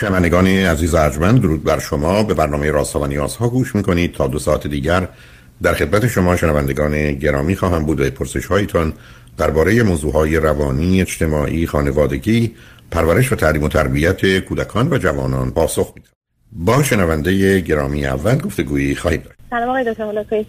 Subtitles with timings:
[0.00, 4.38] شنوندگان عزیز ارجمند درود بر شما به برنامه راست و نیازها گوش می‌کنید تا دو
[4.38, 5.08] ساعت دیگر
[5.62, 8.92] در خدمت شما شنوندگان گرامی خواهم بود و پرسش هایتان
[9.38, 12.54] درباره موضوع های روانی، اجتماعی، خانوادگی،
[12.90, 16.08] پرورش و تعلیم و تربیت کودکان و جوانان پاسخ میدم.
[16.52, 19.38] با شنونده گرامی اول گفتگویی خواهید داشت.
[19.50, 20.44] سلام آقای دکتر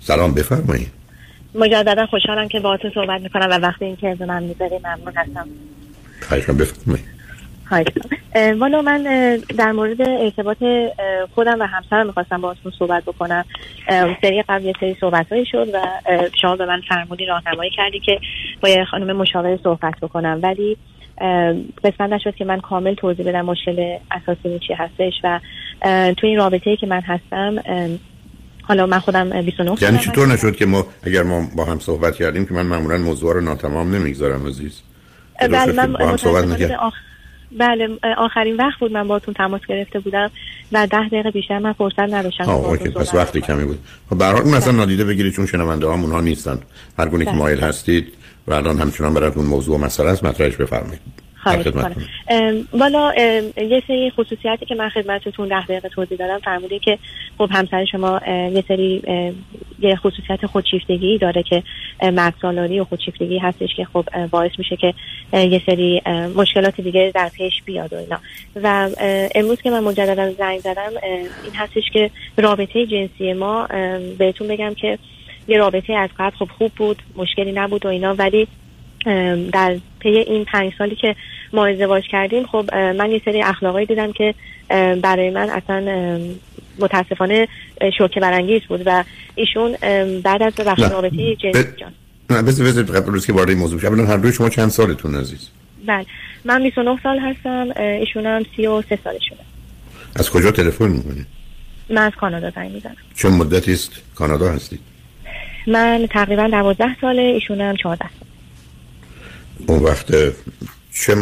[0.00, 0.88] سلام بفرمایید.
[1.54, 5.48] مجددا خوشحالم که باهاتون صحبت می‌کنم و وقتی این که من می‌ذاری ممنون هستم.
[6.20, 7.11] خواهش بفرمایید.
[8.58, 9.02] والا من
[9.58, 10.56] در مورد ارتباط
[11.34, 13.44] خودم و همسرم می‌خواستم باهاتون صحبت بکنم.
[14.22, 15.78] سری قبل یه سری صحبت هایی شد و
[16.42, 18.20] شما به من فرمودی راهنمایی کردی که
[18.60, 20.40] با یه خانم مشاور صحبت بکنم.
[20.42, 20.76] ولی
[21.84, 25.40] قسمت نشد که من کامل توضیح بدم مشکل اساسی چی هستش و
[26.14, 27.62] تو این رابطه ای که من هستم
[28.62, 32.46] حالا من خودم 29 یعنی چطور نشد که ما اگر ما با هم صحبت کردیم
[32.46, 34.82] که من معمولا موضوع رو ناتمام نمی‌گذارم عزیز؟
[35.40, 36.44] بله من با هم صحبت
[37.58, 40.30] بله آخرین وقت بود من باتون تماس گرفته بودم
[40.72, 43.78] و ده دقیقه بیشتر من فرصت نداشتم اوکی پس وقتی کمی بود.
[44.10, 46.58] خب به هر مثلا نادیده بگیرید چون شنونده ها اونها نیستن.
[46.98, 47.38] هر گونه که بله.
[47.38, 48.12] مایل هستید
[48.46, 51.21] و الان همچنان براتون موضوع و مسئله است مطرحش بفرمایید.
[52.72, 53.14] والا
[53.56, 56.98] یه سری خصوصیاتی که من خدمتتون ده دقیقه توضیح دادم فرموده که
[57.38, 59.02] خب همسر شما یه سری
[59.80, 61.62] یه خصوصیت خودشیفتگی داره که
[62.02, 64.94] مرد و خودشیفتگی هستش که خب باعث میشه که
[65.32, 66.02] یه سری
[66.36, 68.18] مشکلات دیگه در پیش بیاد و اینا.
[68.62, 68.88] و
[69.34, 70.92] امروز که من مجددا زنگ زدم
[71.44, 73.68] این هستش که رابطه جنسی ما
[74.18, 74.98] بهتون بگم که
[75.48, 78.48] یه رابطه از قبل خب خوب بود مشکلی نبود و اینا ولی
[79.52, 81.16] در پی این پنج سالی که
[81.52, 84.34] ما ازدواج کردیم خب من یه سری اخلاقی دیدم که
[85.02, 86.20] برای من اصلا
[86.78, 87.48] متاسفانه
[87.98, 89.04] شوکه برانگیز بود و
[89.34, 89.76] ایشون
[90.22, 91.92] بعد از وقت رابطه جنسی جان
[92.30, 95.48] نه بذار قبل که وارد موضوع بشم هر دوی شما چند سالتون عزیز؟
[95.86, 96.06] بله
[96.44, 99.40] من 29 سال هستم ایشون هم 33 سالشونه.
[100.16, 101.26] از کجا تلفن می‌کنید
[101.90, 102.96] من از کانادا زنگ می‌زنم.
[103.14, 104.80] چه مدتی است کانادا هستید
[105.66, 108.21] من تقریبا 12 ساله ایشون هم 14 سال
[109.66, 110.06] اون وقت
[110.92, 111.16] چه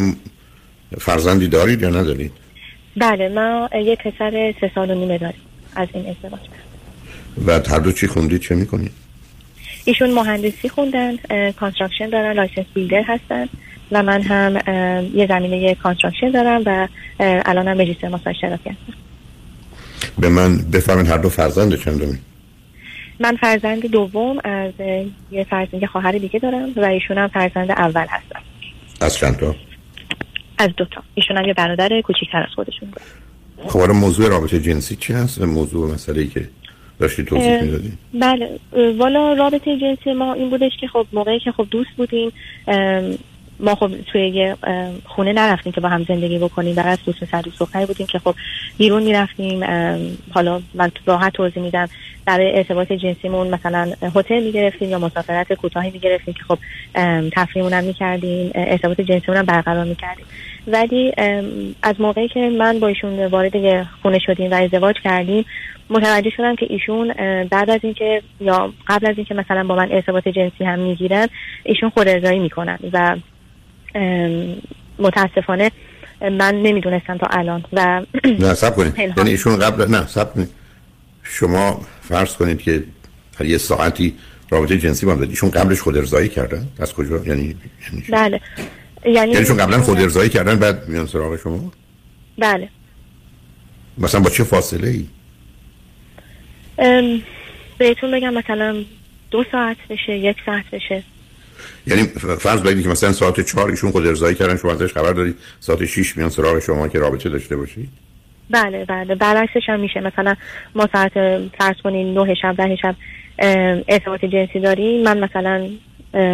[0.99, 2.33] فرزندی دارید یا ندارید؟
[2.97, 5.41] بله ما یه پسر سه سال و نیمه داریم
[5.75, 6.41] از این ازدواج.
[7.47, 8.91] و هر دو چی خوندید چه می‌کنید؟
[9.85, 11.17] ایشون مهندسی خوندن
[11.53, 13.49] construction دارن license builder هستن
[13.93, 14.57] و من هم
[15.15, 16.89] یه زمینه construction دارم و
[17.21, 18.77] الان هم مجلس ماساژ هستم.
[20.19, 22.19] به من بفرمین هر دو فرزند چندمی؟
[23.21, 24.73] من فرزند دوم از
[25.31, 28.41] یه فرزند خواهر دیگه دارم و ایشون هم فرزند اول هستم
[29.01, 29.55] از چند تا؟
[30.59, 34.97] از دو تا ایشون هم یه برادر کوچیکتر از خودشون دارم خب موضوع رابطه جنسی
[34.97, 36.49] چی هست؟ موضوع مسئله ای که
[36.99, 38.59] داشتی توضیح می‌دادی؟ بله
[38.99, 42.33] والا رابطه جنسی ما این بودش که خب موقعی که خب دوست بودیم
[43.61, 44.57] ما خب توی یه
[45.05, 46.75] خونه نرفتیم که با هم زندگی بکنیم.
[46.75, 48.35] در از دوست پسر دوست بودیم که خب
[48.79, 49.65] بیرون می‌رفتیم.
[50.35, 51.89] حالا من راحت توضیح میدم.
[52.25, 56.59] برای ارتباط جنسیمون مثلا هتل می‌گرفتیم یا مسافرت کوتاهی می‌گرفتیم که خب
[57.33, 58.51] تفریحمون هم می‌کردیم.
[58.55, 60.25] ارتباط جنسیمون هم برقرار می‌کردیم.
[60.67, 61.13] ولی
[61.83, 65.45] از موقعی که من با ایشون وارد خونه شدیم و ازدواج کردیم
[65.91, 67.13] متوجه شدم که ایشون
[67.51, 71.29] بعد از اینکه یا قبل از اینکه مثلا با من ارتباط جنسی هم می‌گیرن
[71.65, 73.17] ایشون خود می‌کنن و
[74.99, 75.71] متاسفانه
[76.21, 78.99] من نمی‌دونستم تا الان و نه سب کنید.
[78.99, 80.49] یعنی ایشون قبل نه سب کنید.
[81.23, 82.85] شما فرض کنید که
[83.45, 84.15] یه ساعتی
[84.51, 87.57] رابطه جنسی با هم ایشون قبلش خود ارزایی کردن؟ از کجا؟ یعنی
[87.93, 88.41] یعنی بله.
[89.05, 91.73] یعنی یعنی قبلا خود ارزایی کردن بعد میان سراغ شما؟
[92.39, 92.69] بله.
[93.99, 95.07] مثلا با چه فاصله ای
[97.79, 98.85] بهتون بگم مثلا
[99.31, 101.03] دو ساعت بشه یک ساعت بشه.
[101.87, 102.03] یعنی
[102.39, 105.37] فرض بدید که مثلا ساعت چهار ایشون خود ارزایی کردن شما ازش خبر دارید.
[105.61, 107.89] ساعت 6 میان سراغ شما که رابطه داشته باشید.
[108.51, 109.15] بله بله.
[109.15, 110.01] برعکسش هم میشه.
[110.01, 110.35] مثلا
[110.75, 111.13] ما ساعت
[111.59, 112.95] فرض کنین 9 شب ده شب
[113.89, 115.03] ارتباط جنسی داریم.
[115.03, 115.69] من مثلا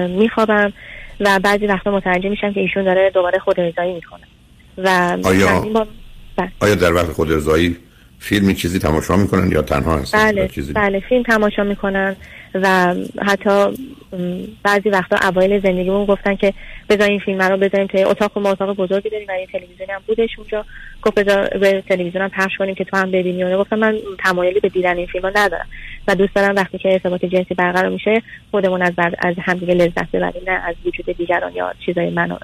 [0.08, 0.72] میخوابم
[1.20, 4.20] و بعضی وقتا متوجه میشم که ایشون داره دوباره خود ارزایی می‌کنه
[4.78, 5.66] و آیا
[6.36, 6.50] بله.
[6.60, 7.76] آیا در وقت خود ارزایی
[8.18, 10.72] فیلمی چیزی تماشا می‌کنن یا تنها هستن؟ بله چیزی...
[10.72, 11.00] بله.
[11.00, 12.16] فیلم تماشا می‌کنن.
[12.54, 12.94] و
[13.26, 13.76] حتی
[14.62, 16.54] بعضی وقتا اوایل زندگیمون گفتن که
[16.88, 20.02] بذار این فیلم رو بذاریم توی اتاق ما اتاق بزرگی داریم و یه تلویزیون هم
[20.06, 20.64] بودش اونجا.
[21.02, 23.42] گفت بذار به تلویزیون هم پخش کنیم که تو هم ببینی.
[23.44, 25.66] اون گفتم من تمایلی به دیدن این فیلم ندارم
[26.08, 30.10] و دوست دارم وقتی که ارتباط جنسی برقرار میشه خودمون از بعد از همدیگه لذت
[30.10, 32.38] ببریم نه از وجود دیگران یا چیزای من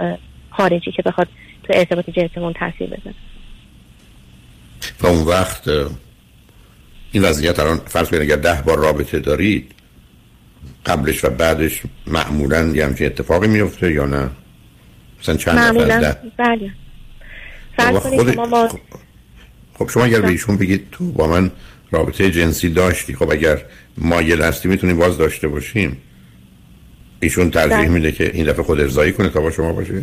[0.51, 1.29] خارجی که بخواد
[1.65, 3.15] تو ارتباط جنسیمون تاثیر بزنه
[5.01, 5.69] و اون وقت
[7.13, 9.75] این وضعیت الان فرض کنید اگر ده بار رابطه دارید
[10.87, 14.31] قبلش و بعدش معمولا یه همچین اتفاقی میفته یا نه؟
[15.21, 16.73] مثلا چند معمولا بله.
[17.77, 18.69] فرض کنید شما ما
[19.75, 21.51] خب شما اگر به ایشون بگید تو با من
[21.91, 23.63] رابطه جنسی داشتی خب اگر
[23.99, 25.97] مایل هستی می‌تونیم باز داشته باشیم.
[27.21, 27.89] ایشون ترجیح بله.
[27.89, 30.03] میده که این دفعه خود ارزایی کنه تا با شما باشه؟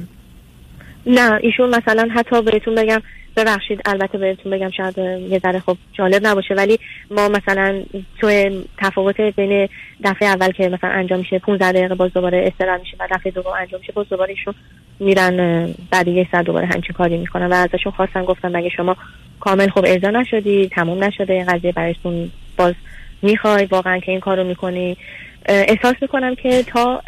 [1.05, 3.01] نه ایشون مثلا حتی بهتون بگم
[3.43, 6.79] ببخشید البته بهتون بگم شاید یه ذره خب جالب نباشه ولی
[7.11, 7.83] ما مثلا
[8.19, 9.69] تو تفاوت بین
[10.03, 13.53] دفعه اول که مثلا انجام میشه 15 دقیقه باز دوباره استراحت میشه و دفعه دوم
[13.53, 14.53] انجام میشه باز دوباره ایشون
[14.99, 18.95] میرن بعد یه ساعت دوباره همچین کاری می‌کنن و ازشون خواستن گفتم مگه شما
[19.39, 22.73] کامل خب ارضا نشدی تموم نشده این قضیه برایتون باز
[23.21, 24.97] می‌خوای واقعا که این کارو می‌کنی؟
[25.45, 27.01] احساس می‌کنم که تا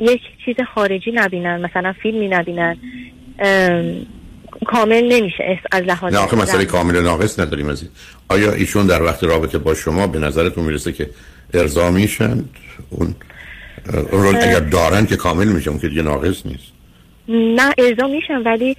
[0.00, 2.76] یک چیز خارجی نبینن مثلا فیلمی نبینن
[4.66, 5.60] کامل نمیشه.
[5.72, 7.90] از لحاظ نه آخه مسئله کامل ناقص نداریم از این
[8.28, 11.10] آیا ایشون در وقت رابطه با شما به نظرتون می‌رسه که
[11.54, 12.44] ارضا میشن؟
[12.90, 13.14] اون
[14.10, 16.72] رول اگر دارن که کامل میشه اون که دیگه ناقص نیست.
[17.28, 18.76] نه ارضا میشن ولی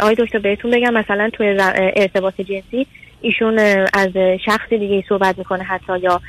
[0.00, 1.56] آقای دکتر بهتون بگم مثلا توی
[1.96, 2.86] ارتباط جنسی
[3.20, 3.58] ایشون
[3.92, 4.10] از
[4.44, 6.20] شخص دیگه صحبت می‌کنه حتی یا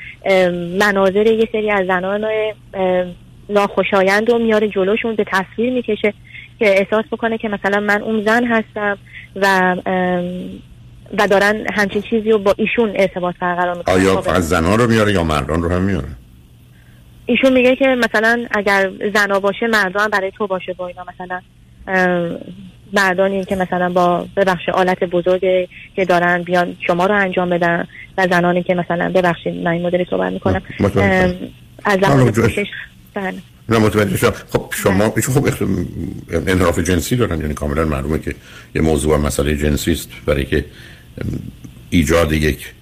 [0.80, 2.26] مناظر یه سری از زنان
[3.50, 6.14] ناخوشایند رو میاره جلوشون به تصویر می‌کشه.
[6.64, 8.98] که احساس بکنه که مثلا من اون زن هستم
[9.36, 9.76] و
[11.18, 14.88] و دارن همچین چیزی رو با ایشون ارتباط برقرار می‌کنه آیا خب، از زنها رو
[14.88, 16.08] میاره یا مردان رو هم میاره؟
[17.26, 21.06] ایشون میگه که مثلا اگر زنا باشه مردان برای تو باشه با اینا.
[21.14, 21.42] مثلا
[22.94, 25.42] مردانی که مثلا با ببخش آلت بزرگ
[25.96, 27.88] که دارن بیان شما رو انجام بدن
[28.18, 30.62] و زنانی که مثلا ببخشید من این مدلی صحبت می‌کنم.
[31.86, 32.68] از زمان پوشش.
[33.70, 35.22] نه متوجه شد خب شما بله.
[35.22, 35.50] خب
[36.32, 38.36] انحراف جنسی دارن یعنی کاملا معلومه که
[38.76, 40.66] یه موضوع مسئله جنسی است برای که
[41.90, 42.74] ایجاد یک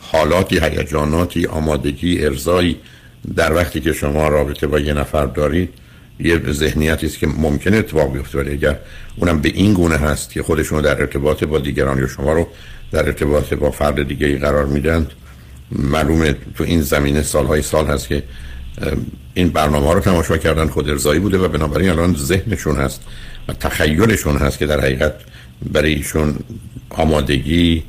[0.00, 2.76] حالاتی هیجاناتی آمادگی ارزایی
[3.36, 5.68] در وقتی که شما رابطه با یه نفر دارید
[6.20, 8.78] یه ذهنیتی است که ممکنه اتفاق بیفته ولی اگر
[9.16, 12.48] اونم به این گونه هست که خودشون در ارتباط با دیگران یا شما رو
[12.92, 15.06] در ارتباط با فرد دیگه ای قرار میدن
[15.72, 18.22] معلومه تو این زمینه سالهای سال هست که
[19.34, 23.00] این برنامه رو تماشا کردن خود ارزایی بوده و بنابراین الان ذهنشون هست
[23.48, 25.14] و تخیلشون هست که در حقیقت
[25.72, 26.34] برای ایشون
[26.90, 27.82] آمادگی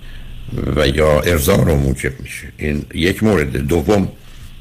[0.76, 2.48] و یا ارزا رو موجب میشه.
[2.58, 3.58] این یک مورد.
[3.58, 4.08] دوم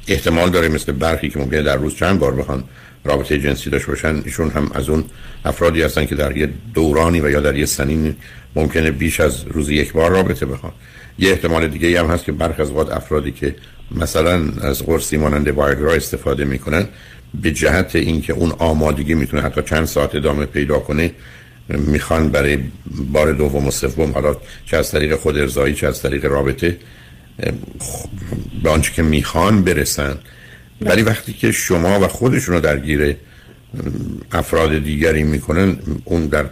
[0.08, 2.64] احتمال داره مثل برخی که ممکنه در روز چند بار بخوان
[3.04, 4.22] رابطه جنسی داشته باشن.
[4.24, 5.04] ایشون هم از اون
[5.44, 8.16] افرادی هستن که در یه دورانی و یا در یه سنین
[8.56, 10.72] ممکنه بیش از روز یک بار رابطه بخوان.
[11.18, 13.54] یه احتمال دیگه هم هست که برخی از افرادی که
[13.96, 16.88] مثلا از قرصی مانند وایگرا استفاده می‌کنن
[17.42, 21.10] به جهت اینکه اون آمادگی می‌تونه حتی چند ساعت ادامه پیدا کنه
[21.68, 22.58] می‌خوان برای
[23.12, 24.36] بار دوم و سوم حالا
[24.66, 26.78] چه از طریق خود ارزایی چه از طریق رابطه
[28.62, 30.18] به آنچه که می‌خوان برسن.
[30.80, 33.16] ولی وقتی که شما و خودشون رو درگیر
[34.32, 36.44] افراد دیگری می‌کنن اون در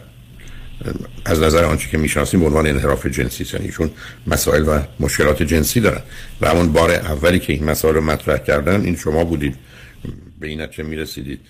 [1.24, 3.90] از نظر آنچه که می‌شناسیم به عنوان انحراف جنسی یعنی ایشون
[4.26, 6.02] مسائل و مشکلات جنسی دارن.
[6.40, 9.54] و همون بار اولی که این مسائل رو مطرح کردن این شما بودید.
[10.40, 11.40] به این نتیجه می‌رسیدید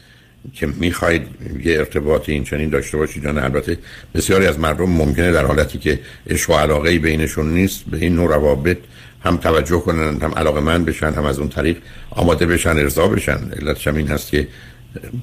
[0.52, 1.22] که می‌خواید
[1.64, 3.78] یه ارتباط این چنین داشته باشید جان البته
[4.14, 6.00] بسیاری از مردم ممکنه در حالتی که
[6.30, 8.78] عشق و علاقه بینشون نیست به این نوع روابط
[9.24, 11.76] هم توجه کنن هم علاقه من بشن هم از اون طریق
[12.10, 13.50] آماده بشن ارضا بشن.
[13.60, 14.48] علتش این هست که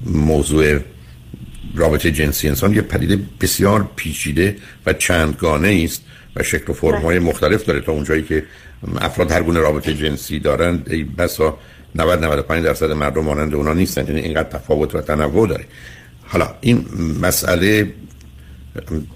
[0.06, 0.78] موضوع
[1.78, 6.02] رابطه جنسی انسان یه پدیده بسیار پیچیده و چندگانه است
[6.36, 7.28] و شکل و فرم‌های بله.
[7.28, 8.44] مختلف داره تا اونجایی که
[9.00, 11.58] افراد هر گونه رابطه جنسی دارند ای بسا
[11.94, 15.64] 90 95 درصد مردم مانند اونا نیستن یعنی اینقدر تفاوت و تنوع داره
[16.26, 16.84] حالا این
[17.22, 17.92] مسئله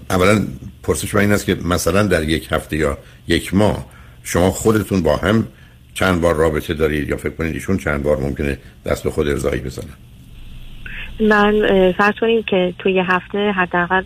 [0.09, 0.47] اولا
[0.83, 2.97] پرسش من این است که مثلا در یک هفته یا
[3.27, 3.85] یک ماه
[4.23, 5.47] شما خودتون با هم
[5.93, 9.61] چند بار رابطه دارید یا فکر کنید ایشون چند بار ممکنه دست به خود ارزایی
[9.61, 9.93] بزنن
[11.19, 14.03] من فرض کنیم که توی هفته حداقل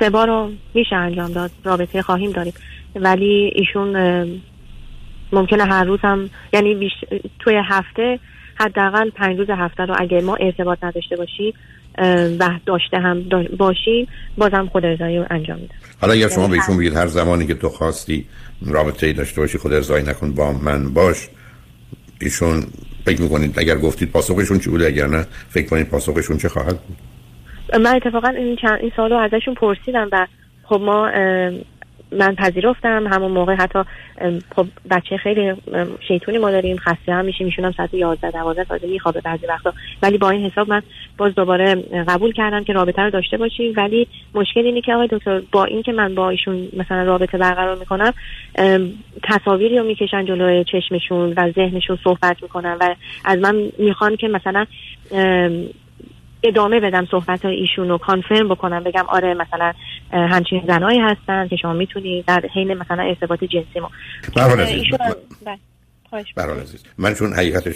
[0.00, 1.50] سه بار رو میشه انجام داد.
[1.64, 2.52] رابطه خواهیم داریم.
[2.94, 3.96] ولی ایشون
[5.32, 6.90] ممکنه هر روز هم یعنی
[7.38, 8.18] توی هفته
[8.54, 11.52] حداقل پنج روز هفته رو اگر ما ارتباط نداشته باشیم
[12.38, 13.22] و داشته هم
[13.58, 15.74] باشیم بازم خود ارزایی رو انجام میدم.
[16.00, 18.26] حالا اگر شما یعنی بهشون بگید هر زمانی که تو خواستی
[18.66, 21.28] رابطه ای داشته باشی خود ارزایی نکن با من باش.
[22.20, 22.64] ایشون
[23.04, 26.96] فکر می‌کنید اگر گفتید پاسخشون چی بوده؟ اگر نه فکر کنید پاسخشون چه خواهد بود؟
[27.80, 30.26] من اتفاقا این چند این سالو ازشون پرسیدم و
[30.64, 31.10] خب ما
[32.12, 33.06] من پذیرفتم.
[33.06, 33.78] همون موقع حتی
[34.56, 35.54] خب بچه خیلی
[36.08, 39.72] شیطونی ما داریم خسته هم میشیم میشونم ساعت 11 12 ساعت میخوابه بعضی وقتا.
[40.02, 40.82] ولی با این حساب من
[41.18, 41.74] باز دوباره
[42.08, 43.72] قبول کردم که رابطه رو داشته باشیم.
[43.76, 48.12] ولی مشکل اینه که آقای دکتر با اینکه من با ایشون مثلا رابطه برقرار می‌کنم
[49.22, 52.94] تصاویری رو می‌کشن جلوی چشمشون و ذهنشون صحبت می‌کنن و
[53.24, 54.66] از من می‌خوان که مثلا
[56.48, 59.72] ادامه بدم صحبت های ایشون رو کانفرم بکنم بگم آره مثلا
[60.12, 63.90] همچین زنایی هستن که شما می‌تونید در حین مثلا ارتباط جنسی ما.
[66.36, 66.80] برحال عزیز.
[66.98, 67.74] من چون حقیقتش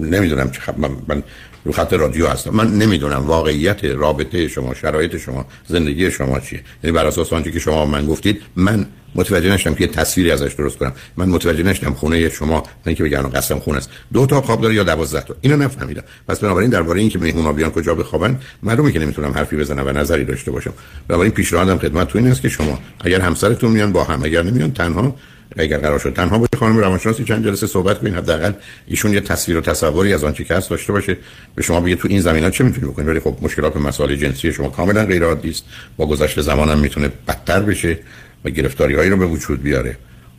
[0.00, 1.22] نمی‌دونم چه من, من
[1.64, 2.50] رو خط رادیو هستم.
[2.50, 6.60] من نمی‌دونم واقعیت رابطه شما شرایط شما زندگی شما چیه.
[6.84, 10.52] یعنی بر اساس آنچه که شما من گفتید من متوجه نشدم که یه تصویری ازش
[10.52, 10.92] درست کنم.
[11.16, 13.90] من متوجه نشدم خونه شما نه که بگن قسم خونه است.
[14.12, 16.02] دو تا خواب داره یا 12 تا؟ اینو نفهمیدم.
[16.28, 20.24] پس بنابراین درباره اینکه مهمونا بیان کجا بخوابن معلومه که نمی‌تونم حرفی بزنم و نظری
[20.24, 20.72] داشته باشم.
[21.08, 24.72] بنابراین پیشنهادم خدمت تو این است که شما اگر همسرتون میان با هم اگر نمیان
[24.72, 25.16] تنها
[25.56, 28.14] اگر قرار شد تنها با خانم روانشناسی چند جلسه صحبت کنین.
[28.14, 28.52] حداقل
[28.86, 31.16] ایشون یه تصویر و تصوری از آنچه که هست داشته باشه.
[31.54, 34.52] به شما بگه تو این زمینا چه می‌تونی بکنید ولی خب مشکلات و مسائل جنسی
[34.52, 35.64] شما کاملا غیر عادی است.
[35.96, 37.98] با گذشت زمان هم می‌تونه بدتر بشه
[38.44, 39.96] و گرفتاری هایی رو به وجود بیاره.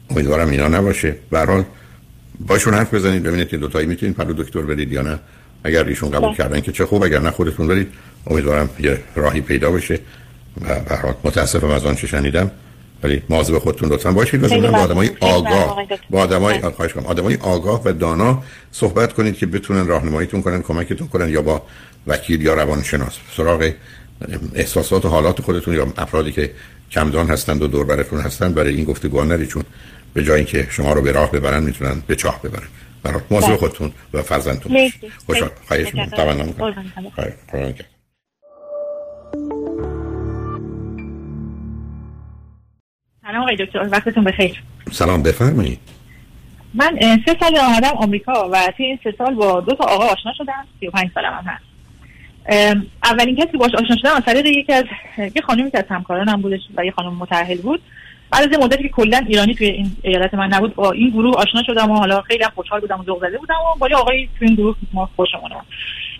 [0.09, 1.15] امیدوارم اینا نباشه.
[1.31, 1.63] به هر
[2.47, 3.23] باشون حرف بزنید.
[3.23, 5.19] ببینید که دو تایی می‌تونید پلو دکتر برید یا نه.
[5.63, 6.37] اگر ایشون قبول بله.
[6.37, 7.67] کردن که چه خوب اگر نه خودتون.
[7.67, 7.87] برید
[8.27, 9.99] امیدوارم یه راهی پیدا بشه.
[10.61, 12.51] و به هر حال متاسفم از آنچه شنیدم.
[13.03, 14.43] ولی مواظب خودتون لطفا باشید.
[14.43, 15.87] و با آدمای آگاه.
[16.09, 21.07] با آدمای خواهش کنم آدمای آگاه و دانا صحبت کنید که بتونن راهنماییتون کنن کمکتون
[21.07, 21.61] کنن یا با
[22.07, 23.17] وکیل یا روانشناس.
[23.37, 23.71] سراغ
[24.55, 26.51] احساسات و حالات خودتون یا افرادی که
[26.91, 29.63] کمدان هستند و دور براتون هستند برای این گفتگو نرید چون
[30.13, 32.67] به جای اینکه شما رو به راه ببرن می‌تونن به چاه ببرن.
[33.03, 33.57] برای مواظب بله.
[33.57, 34.91] خودتون و فرزندتون
[35.25, 36.09] خوشحال خواهش می‌کنم.
[36.09, 37.73] تمنا
[43.49, 44.63] آقای دکتر وقتتون بخیر.
[44.91, 45.79] سلام بفرمایید.
[46.73, 50.33] من سه سال آمدم آمریکا و توی این سه سال با دو تا آقا آشنا
[50.37, 51.63] شدم 35 سالم هم هست.
[53.03, 54.85] اولین کسی باش آشنا شدم از طریق یکی از
[55.17, 57.81] یه خانومی که از همکارانم بودش و یه خانم متأهل بود.
[58.31, 61.63] بعد از مدتی که کلا ایرانی توی این ایالت من نبود با این گروه آشنا
[61.63, 64.55] شدم و حالا خیلی خوشحال بودم و ذوق زده بودم و با آقای توی این
[64.55, 65.51] گروه ما خوشمون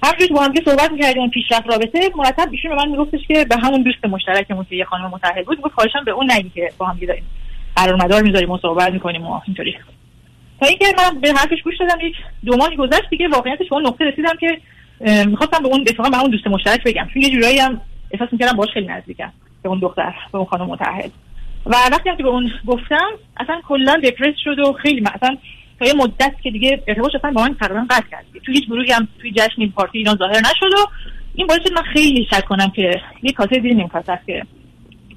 [0.04, 2.00] همینجوری با هم که صحبت می‌کردیم اون پیشرفت رابطه.
[2.16, 5.62] مرتب ایشون به من میگفتش که به همون دوست مشترکمون که یه خانم متأهل بود
[5.62, 7.24] گفت خواهشام به اون نگی که با هم داریم.
[7.76, 9.78] قرار مدار و صحبت می‌کنیم و اینطوری.
[10.62, 12.16] تا اینکه من به حرفش گوش دادم یک
[12.46, 14.58] دو ماهی گذشت دیگه واقعیتش به اون نقطه رسیدم که
[15.26, 17.08] می‌خواستم به اون اتفاقا به اون دوست مشترک بگم.
[17.14, 19.32] چون یه جورایی هم احساس می‌کردم باش خیلی نزدیکم
[19.64, 21.12] به اون دختر به اون خانم متحد
[21.66, 25.38] و وقتی که به اون گفتم اصلا کلا دپرس شد و خیلی مثلا
[25.80, 28.92] تا یه مدت که دیگه ارتباط اصلا با من تقریبا قطع کرد تو هیچ گروهی
[28.92, 30.88] هم توی جشن این پارتی اینا ظاهر نشد و
[31.36, 34.44] این باعث من خیلی شک کنم که یه کاسه نمیکاسه است که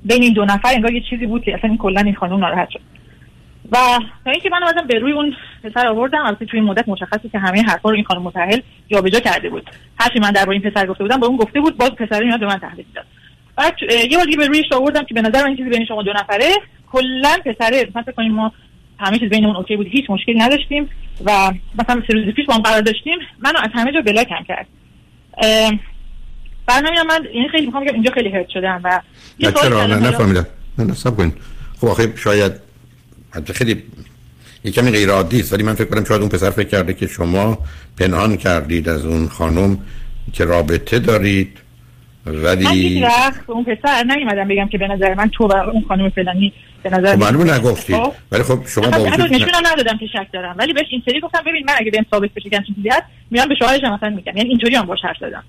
[0.04, 2.70] بین این دو نفر انگار یه چیزی بود که اصلا این کلا این خانم ناراحت
[2.70, 2.80] شد.
[3.72, 3.76] و
[4.24, 7.38] تا اینکه من اومدم به روی اون پسر آوردم البته توی این مدت مشخصی که
[7.38, 9.70] همه حرفا رو این خانم متأهل جابجا کرده بود.
[9.98, 12.46] هرچی من درباره این پسر گفته بودم با اون گفته بود باز پسر میاد به
[12.46, 13.04] من تحویل داد
[13.56, 13.74] بعد
[14.10, 16.50] یه بار دیگه به رویش آوردم که به نظر من چیزی بین شما دو نفره
[16.92, 17.88] کلا پسره.
[17.94, 18.52] مثلا کنیم ما
[19.02, 20.88] همه چیز بینمون اوکی بود هیچ مشکلی نداشتیم
[21.24, 24.66] و مثلا سه روز پیش با هم قرار داشتیم منو از همه جا بلاکم کرد.
[26.66, 29.00] بعد همین من یعنی خیلی می‌خوام بگم اینجا خیلی هرت شدم و
[29.62, 30.46] چرا؟ نه نفهمیدم.
[30.78, 31.32] نه نصب کن
[31.80, 32.52] خب آخه شاید
[33.30, 33.82] حتی خیلی
[34.64, 37.06] یه کمی غیر عادی است ولی من فکر کنم شاید اون پسر فکر کرده که
[37.06, 37.58] شما
[37.98, 39.78] پنهان کردید از اون خانم
[40.32, 41.58] که رابطه دارید
[42.26, 46.10] ولی من وقت اون پسر نمیمدم بگم که به نظر من تو و اون خانم
[46.10, 48.12] فلانی به نظر خب معلومه نگفتید خب.
[48.32, 50.54] ولی خب شما با وجود نشونم ندادم که شک دارم.
[50.58, 53.48] ولی بهش این سری گفتم ببین من اگه بهم ثابت بشه که چیزی هست میام
[53.48, 54.36] به شوهرش مثلا میگم.
[54.36, 55.44] یعنی اینطوری هم باش حرف زدم.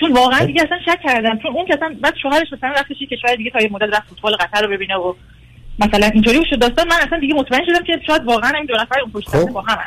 [0.00, 0.46] چون واقعا خب.
[0.46, 1.38] دیگه اصلا شک کردم.
[1.38, 4.36] چون اون که اصلا بعد شوهرش مثلا رفتش کشور دیگه تا یه مدت رفت فوتبال
[4.36, 5.14] قطر رو ببینه و
[5.78, 6.88] مثلا اینطوری شد داستان.
[6.88, 9.50] من اصلا دیگه مطمئن شدم که شاید واقعا این دو نفر اون پشت خب.
[9.50, 9.78] با هم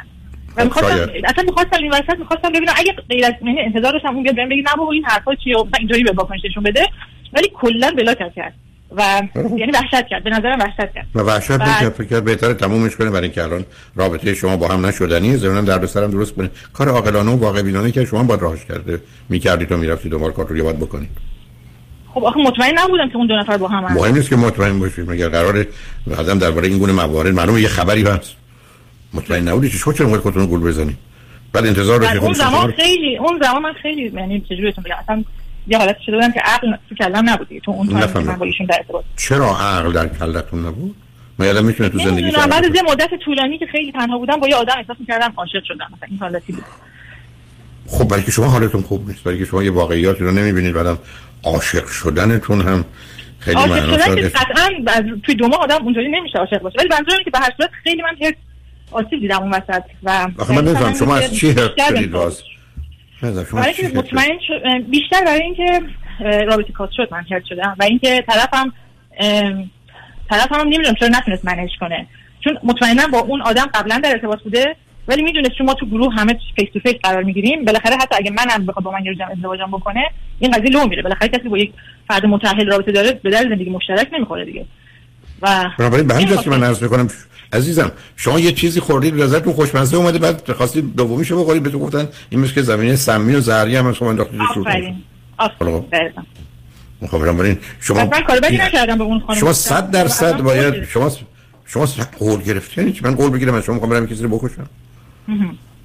[0.58, 3.34] و می‌خواستم اصلا می‌خواستم این وسط می‌خواستم ببینم اگه غیر از
[3.66, 6.64] انتظار داشتم اون بیاد بهم بگه نه بابا این حرفا چیه و اینطوری به واکنششون
[6.64, 6.88] بده.
[7.34, 8.54] ولی کلا بلاک کرد.
[8.92, 10.24] و یعنی وحشت کرد.
[10.24, 11.08] به نظرم وحشت کرد.
[11.16, 11.94] و وحشت نکرد.
[11.94, 13.10] فکر کرد بهتره تمومش کنه.
[13.10, 13.66] برای اینکه الان
[13.96, 16.50] رابطه شما با هم نشدنی ضمن درد سرم درست کنه.
[16.74, 20.48] کار عاقلانه و واقع بینانه که شما با راهش کرده می‌کردید و می‌رفتید دوباره کار
[20.48, 21.10] رو باید بکنید.
[22.14, 25.12] خب آخه مطمئن نبودم که اون دو نفر با هم مهم نیست که مطمئن باشید.
[25.12, 25.68] مگر قراره
[26.18, 28.36] آدم درباره این گونه موارد معلومه یه خبری هست.
[29.14, 30.98] مطمئن نبودی؟ چه چرا موقع خودتون گول بزنی
[31.54, 35.24] بعد انتظار داشتی اون زمان خیلی اون زمان من خیلی یعنی چجوری بهتون بگم؟ اصلا
[35.68, 38.66] یه حالت شده بودم که عقل تو کلم نبودی تو اون تایم من با ایشون
[38.66, 40.96] در ارتباط چرا عقل در کلتون نبود؟
[41.38, 44.48] من یادم می‌تونه تو زندگی بعد از یه مدت طولانی که خیلی تنها بودم با
[44.48, 45.88] یه آدم احساس می‌کردم عاشق شدم.
[45.96, 46.64] مثلا این حالتی بود.
[47.88, 49.24] خب برای که شما حالتون خوب نیست.
[49.24, 50.98] برای که شما یه واقعیاتی رو نمی‌بینید بعدم
[51.44, 52.86] عاشق شدنتون هم
[53.40, 54.70] خیلی شدن که قطعا
[55.24, 56.76] توی دو ماه آدم اونجوری نمیشه عاشق باشه.
[56.80, 58.36] ولی منظورم که به هر صورت خیلی من هرت
[58.92, 62.16] آسیب دیدم اون وسط و آخه من نمی‌دونم شما از چی هرت شدید؟
[63.22, 64.38] برای که مطمئن
[64.90, 65.82] بیشتر برای اینکه
[66.20, 67.76] رابطه کات شد من هرت شدم.
[67.80, 68.74] و اینکه طرفم
[70.30, 72.08] طرفم هم نمی‌دونم چرا نتونست منش کنه.
[72.44, 74.76] چون مطمئنا با اون آدم قبلا در ارتباط بوده
[75.08, 78.32] ولی می‌دونست چون ما تو گروه همه face to face قرار می‌گیریم بالاخره حتی اگه
[78.32, 80.04] منم بخواد با من یه ازدواجم بکنه
[80.40, 81.02] این قضیه لو میره.
[81.04, 81.74] بالاخره کسی با یک
[82.08, 84.66] فرد متأهل رابطه داره به در زندگی مشترک نمی‌خوره دیگه.
[85.42, 87.08] و بنابراین به همین که من عرض می‌کنم
[87.54, 92.40] عزیزم شما یه چیزی خوردید ازتون خوشمزه اومده بعد خواستید دومیشو بخورید بهتون گفتن این
[92.40, 94.96] مثل که زمینه سمی و زهری هم شما انداختید رو آفرین.
[95.38, 96.12] آفرین.
[97.12, 98.10] بنابراین شما
[99.40, 101.12] شما 100 درصد باید شما
[101.66, 101.88] شما
[102.20, 104.70] قول گرفتید یعنی من قول بگیرم شما می‌خوام برم کسی رو بکشم.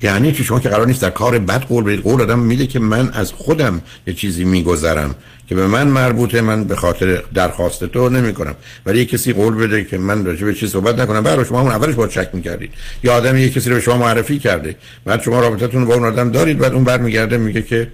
[0.02, 2.02] یعنی که شما که قرار نیست در کار بد قول بدید.
[2.02, 5.14] قول آدم میده که من از خودم یه چیزی میگذرم
[5.48, 8.54] که به من مربوطه من به خاطر درخواست تو نمی کنم
[8.86, 11.22] ولی یه کسی قول بده که من راجع به چیز صحبت نکنم.
[11.22, 12.70] برای شما اون اولش باید چک می‌کردید.
[13.02, 14.76] یا آدم یه کسی رو به شما معرفی کرده.
[15.04, 17.88] بعد شما رابطتون با اون آدم دارید بعد اون برمیگرده میگه که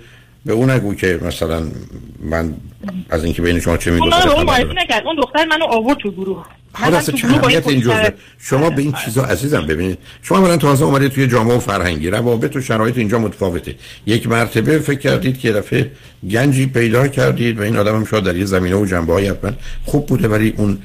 [0.46, 1.62] به اون نگو که مثلا
[2.20, 2.54] من
[3.10, 5.06] از اینکه بین شما چه میگذره اون معرفی نکرد.
[5.06, 6.46] اون دختر منو آورد تو گروه.
[6.72, 11.12] حالا چه اهمیت این جزء؟ شما به این چیزا عزیزم ببینید شما برن تازه اومدید
[11.12, 13.74] توی جامعه و فرهنگی روابط و شرایط اینجا متفاوته.
[14.06, 15.90] یک مرتبه فکر کردید که دفعه
[16.30, 19.32] گنجی پیدا کردید و این آدم هم شاید در یه زمینه و جنبه های
[19.84, 20.78] خوب بوده ولی اون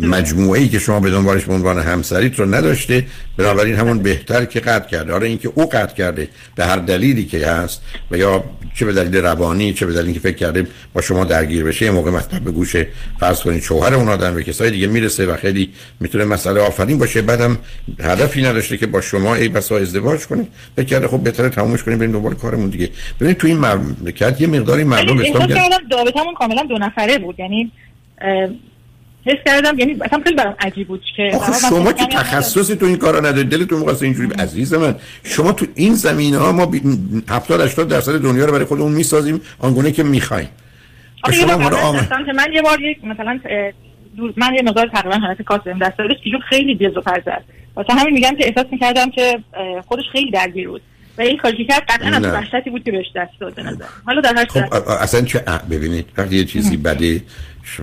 [0.00, 4.60] مجموعه ای که شما به دنبالش به عنوان همسریت رو نداشته بنابراین همون بهتر که
[4.60, 5.12] قطع کرده.
[5.12, 9.16] آره اینکه او قطع کرده به هر دلیلی که هست و یا چه به دلیل
[9.16, 12.50] روانی چه به دلیلی که فکر کرده با شما درگیر بشه یه موقع مطلب به
[12.50, 12.76] گوش
[13.20, 17.22] فرض کنید شوهر اون آدم به کسای دیگه می‌رسه و خیلی می‌تونه مسئله آفرین باشه.
[17.22, 17.58] بعدم
[18.00, 21.98] هدفی نداشته که با شما ای بسا ازدواج کنه فکر کرده خب بهتره تمومش کنیم
[21.98, 22.90] بریم دنبال کارمون دیگه.
[23.20, 25.78] ببینید تو این مملکت یه مقداری مردم اسلام کردم
[26.38, 27.34] کاملا دو نفره بود.
[27.38, 27.72] یعنی
[29.26, 31.32] حس کردم یعنی اصلا خیلی برام عجیب بود که
[31.70, 35.94] شما که تخصصی تو این کارا ندارید دلتون می‌خواد اینجوری عزیز من شما تو این
[35.94, 36.72] زمینه ها ما
[37.30, 40.48] 70 80 درصد دنیا رو برای خودمون می‌سازیم آنگونه که می‌خوایم.
[41.32, 43.40] شما من یه بار یک مثلا
[44.36, 47.44] من یه مقدار تقریبا حالت کاس بهم دست داد که خیلی دل و پرزد
[47.76, 49.38] واسه همین میگم که احساس می‌کردم که
[49.88, 50.82] خودش خیلی درگیر بود.
[51.18, 53.84] و این کاری کرد قطعا از وحشتی بود که بهش دست داد نظر.
[54.06, 57.22] حالا در هر خب اصلا چه ببینید وقتی یه چیزی بده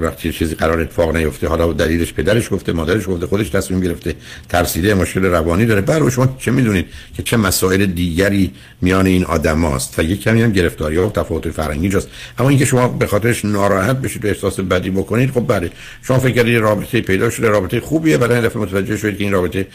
[0.02, 4.16] وقتی چیزی قرار اتفاق نیفته حالا دلیلش پدرش گفته مادرش گفته خودش تصمیم گرفته
[4.50, 5.82] ترسیده مشکل روانی داره.
[5.82, 6.86] برای شما چه می‌دونید
[7.18, 11.12] که چه مسائل دیگری میان این آدم هاست و یک کمی هم گرفتاری ها و
[11.12, 12.08] تفاوت فرنگی جاست.
[12.40, 15.72] اما اینکه شما به خاطرش ناراحت بشید و احساس بدی بکنید خب بله.
[16.04, 19.34] شما فکر کردید رابطه پیدا شده رابطه خوبیه بعد این دفعه متوجه شدید که این
[19.34, 19.68] رابطه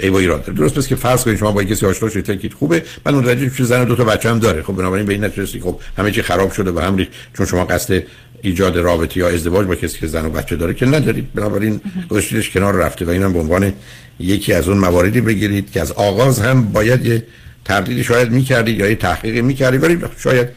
[0.00, 2.82] ای و ایراد درست پس که فرض کنید شما با کسی آشنا شدید فکرید خوبه.
[3.04, 4.62] بعد متوجه شدید زن دو تا بچه هم داره.
[4.62, 8.02] خب بنابراین به این نتیجه خب همه چی خراب شده و هم چون شما قصد
[8.42, 11.32] ایجاد رابطه یا ازدواج با کسی که زن و بچه داره که ندارید.
[11.34, 13.72] بنابراین گذاشتیدش کنار رفته و اینم به عنوان
[14.20, 17.22] یکی از اون مواردی بگیرید که از آغاز هم باید یه
[17.64, 20.48] تردیدی شاید می‌کردید یا یه تحقیقی می‌کردید ولی شاید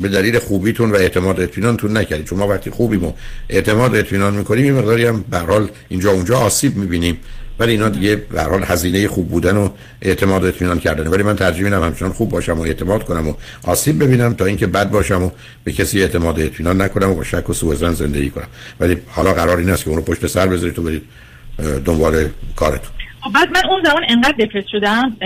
[0.00, 2.26] به دلیل خوبیتون و اعتماد اطمینانتون نکردید.
[2.26, 3.12] چون ما وقتی خوبیم و
[3.48, 7.18] اعتماد اطمینان می‌کنیم یه مقداری هم به حال اینجا اونجا آسیب می‌بینیم.
[7.58, 9.68] ولی اینا دیگه به حال هزینه خوب بودن و
[10.02, 11.06] اعتماد و اطمینان کردن.
[11.06, 14.66] ولی من ترجیح میدم همچنان خوب باشم و اعتماد کنم و آسیب ببینم تا اینکه
[14.66, 15.30] بد باشم و
[15.64, 18.48] به کسی اعتماد و اطمینان نکنم و با شک و سوء زن زندگی کنم.
[18.80, 21.02] ولی حالا قرار این است که اونو پشت سر بذارید تو برید
[21.84, 22.90] دنبال کارتون.
[23.20, 25.16] خب، بعد من اون زمان انقدر دپرس شدم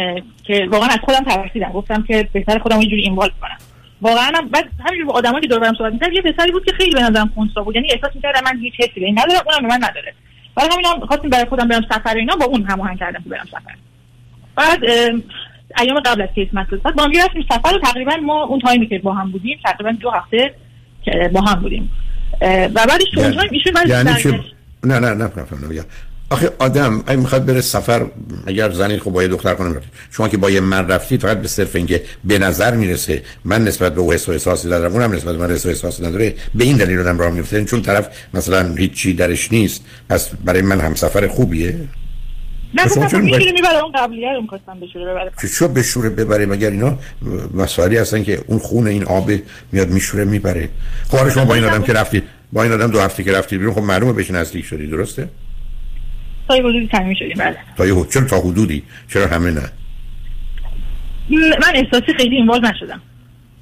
[0.44, 1.72] که واقعا از خودم ترسیدم.
[1.72, 3.58] گفتم که بهتر خودم اینجوری اینوالو کنم.
[4.00, 6.90] واقعا بعد همینجور با آدمایی که دور برم صحبت می‌کردم یه پسری بود که خیلی
[6.90, 7.74] به نظرم خونسا بود.
[7.74, 10.14] یعنی احساس می‌کردم من هیچ حسی به این ندارم اونم به من نداره.
[10.58, 13.74] برای همین خواستیم برای خودم برم سفر اینا با اون هماهنگ کردم که برم سفر
[14.56, 14.84] بعد
[15.78, 18.88] ایام قبل از کریسمس بعد با هم رفتیم سفر و تقریبا ما اون time ی
[18.88, 20.54] که با هم بودیم تقریبا دو هفته
[21.02, 21.90] که با هم بودیم
[22.42, 24.42] و بعدش تو اون time ایشون یعنی
[24.84, 25.84] نه نه نه نه
[26.30, 28.06] آخه آدم اگه می‌خواد بره سفر
[28.46, 31.48] اگر زنی خب با یه دختر کنم شما که با یه من رفتید فقط به
[31.48, 35.36] صرف اینکه به نظر می‌رسه من نسبت به او حس و احساسی ندارم اونم نسبت
[35.36, 38.74] به من حس و احساسی نداره به این دلیل آدم راه میفته چون طرف مثلا
[38.74, 41.76] هیچی درش نیست پس برای من هم سفر خوبیه.
[42.74, 43.82] نه خب می‌بره.
[43.82, 45.32] اون قبلیه رو می‌خواستم بشوره ببره.
[45.58, 46.98] چه بشوره ببره؟ مگر اینا
[47.54, 49.30] مسائلی هستن که اون خون این آب
[49.72, 50.68] میاد میشوره می‌بره؟
[51.08, 53.74] خب شما با این آدم که رفتید با این آدم دو هفته که رفتید بیرون
[53.74, 55.28] خب معلومه بهش نزدیک شدی درسته؟
[56.48, 57.56] تا یه حدودی صمیمی شدیم بله.
[57.76, 58.82] تا چرا تا حدودی؟
[59.12, 59.70] چرا همه نه؟
[61.30, 63.00] من احساسی خیلی اینوالو نشدم.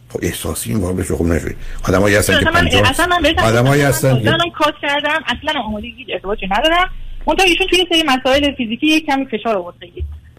[0.08, 1.54] خب احساسی این بشه خوب نشدی
[1.88, 6.08] آدمایی هستن که پنجاه اصلا من آدمایی هستن که من کات کردم اصلا آماده هیچ
[6.12, 6.90] ارتباطی ندارم.
[7.24, 9.76] اون ایشون توی سری مسائل فیزیکی یک کمی فشار آورد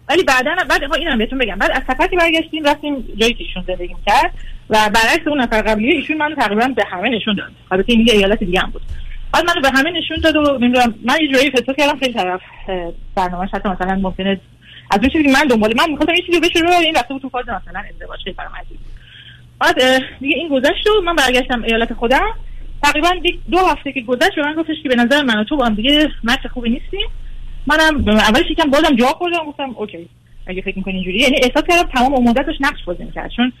[0.08, 1.54] ولی بعدا بعد اینم بهتون بگم.
[1.54, 4.34] بعد از سفری برگشتیم رفتیم جایی که ایشون زندگی کرد
[4.70, 7.50] و برعکس اون نفر قبلیه ایشون منو تقریبا به همه نشون داد.
[7.70, 8.82] البته این یه ایالت دیگه هم بود.
[9.32, 12.40] بعد منو به همه نشون داد و نمی‌دونم من یه جوری فکر کردم خیلی طرف
[13.14, 14.40] برنامه حتی مثلا ممکنه
[14.90, 17.28] از اون چیزی من دنبال من می‌خواستم این چیزی بشه رو این رفته بود تو
[17.28, 18.78] فاز مثلا ازدواج خیلی برام عزیز
[19.58, 22.34] بعد دیگه این گذشت و من برگشتم ایالت خودم.
[22.82, 23.08] تقریبا
[23.50, 25.74] دو هفته که گذشت به من گفتش که به نظر من و تو با هم
[25.74, 27.08] دیگه match خوبی نیستیم.
[27.66, 30.08] منم اولش یکم بازم جا خوردم گفتم OK
[30.46, 33.52] اگه فکر می‌کنی اینجوری یعنی احساس کردم تمام مدتش نقش بازی می‌کرد چون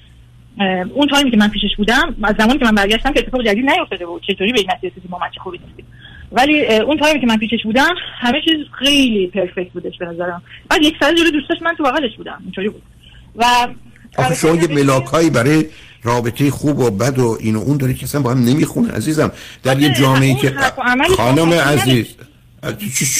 [0.94, 3.70] اون time ی که من پیشش بودم از زمانی که من برگشتم که اتفاق جدید
[3.70, 4.22] نیفتاده بود.
[4.22, 5.84] چطوری به این نتیجه رسیدیم؟ match خوبی نیستیم.
[6.32, 10.42] ولی اون time ی که من پیشش بودم همه چیز خیلی perfect بودش به نظرم.
[10.70, 12.40] بعد یک سال جلوی دوستش من تو بغلش بودم.
[12.44, 12.82] اینطوری بود.
[13.36, 13.44] و
[14.18, 15.66] آخه شما یه ملاکایی برای
[16.02, 19.32] رابطه خوب و بد و این و اون داری که اصلا با هم نمی‌خونه عزیزم.
[19.62, 20.54] در یه جامعه که
[21.16, 22.16] خانم عزیز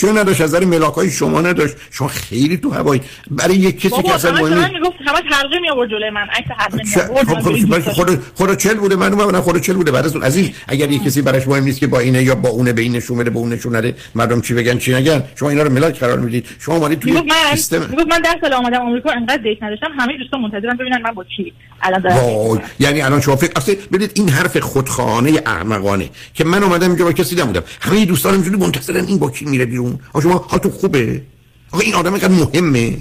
[0.01, 3.01] چه نداشت؟ از ملاک های شما نداشت؟ شما خیلی تو هوایی.
[3.31, 6.49] برای یک کسی که اصلا مهم نیست می‌گفت همه حلقه می آورد جلوی من عکس
[6.59, 10.09] حلقه می آورد خود خود چل بوده من من خود چل بوده.
[10.15, 12.83] اون عزیز اگر یک کسی براش مهم نیست که با اینه یا با اونه به
[12.83, 15.73] این نشون بده به اون نشون نده مردم چی بگن چی نگن؟ شما اینا رو
[15.73, 16.47] ملاک قرار می‌دید.
[16.61, 17.23] شما اومدید توی
[17.55, 21.25] سیستم من 10 سال اومدم آمریکا انقدر دیت نداشتم همه دوستان منتظرن ببینن من با
[21.25, 26.63] کی الان دارم یعنی الان شما فکر اصلا ببینید این حرف خودخواهانه احمقانه که من
[26.63, 27.63] اومدم اینجا با کسی نبودم.
[27.81, 31.23] همه دوستانم اینجوری منتظرن این با کی میره بیرون؟ شما حالتون خوبه؟
[31.73, 32.97] آقا این آدم اینقدر مهمه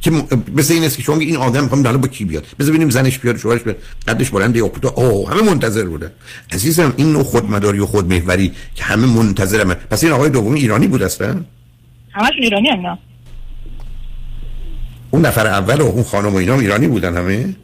[0.00, 0.10] که
[0.54, 3.18] مثل این است که شما این آدم می‌خوام حالا با کی بیاد؟ بذار ببینیم زنش
[3.18, 3.76] بیاد شوهرش بیاد.
[4.08, 6.10] قدش بلنده یا کوتاه اوه همه منتظر بودن
[6.52, 11.02] عزیزم این نوع خودمداری و خودمحوری که همه منتظرم پس این آقای دومی ایرانی بود
[11.02, 11.44] اصلا؟
[12.12, 12.98] همشون ایرانی هم
[15.10, 17.54] اون نفر اول و اون خانم و اینا ایرانی بودن همه؟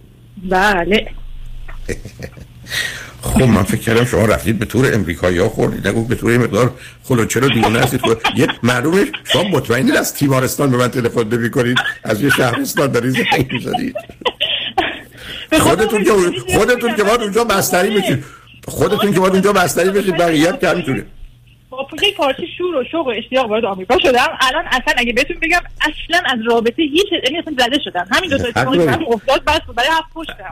[0.48, 1.06] بله.
[3.22, 5.88] خب من فکر کردم شما رفتید به تور امریکایی ها خوردید.
[5.88, 6.74] نگو به تور مقدار
[7.08, 8.00] رو دیونه هستید.
[8.36, 13.10] یه معلومه شما مطمئنید از تیمارستان به من تلفن نمی کنید از یه شهرستان دارید
[13.10, 13.96] زنگ می‌زنید.
[15.60, 16.10] خودتون که
[16.58, 18.24] خودتون که باید اونجا بستری بشید.
[18.68, 21.06] خودتون که باید اونجا بستری بشید بقیه هم که همینطوره
[21.70, 25.36] با یک پارچه شور و شوق و اشتیاق وارد آمریکا شدم الان اصلا اگه بهتون
[25.42, 28.06] بگم اصلا از رابطه هیچ یعنی اصلا زده شدم.
[28.10, 30.50] همین دو تا اتفاقی افتاد بس برای هفت پشتم.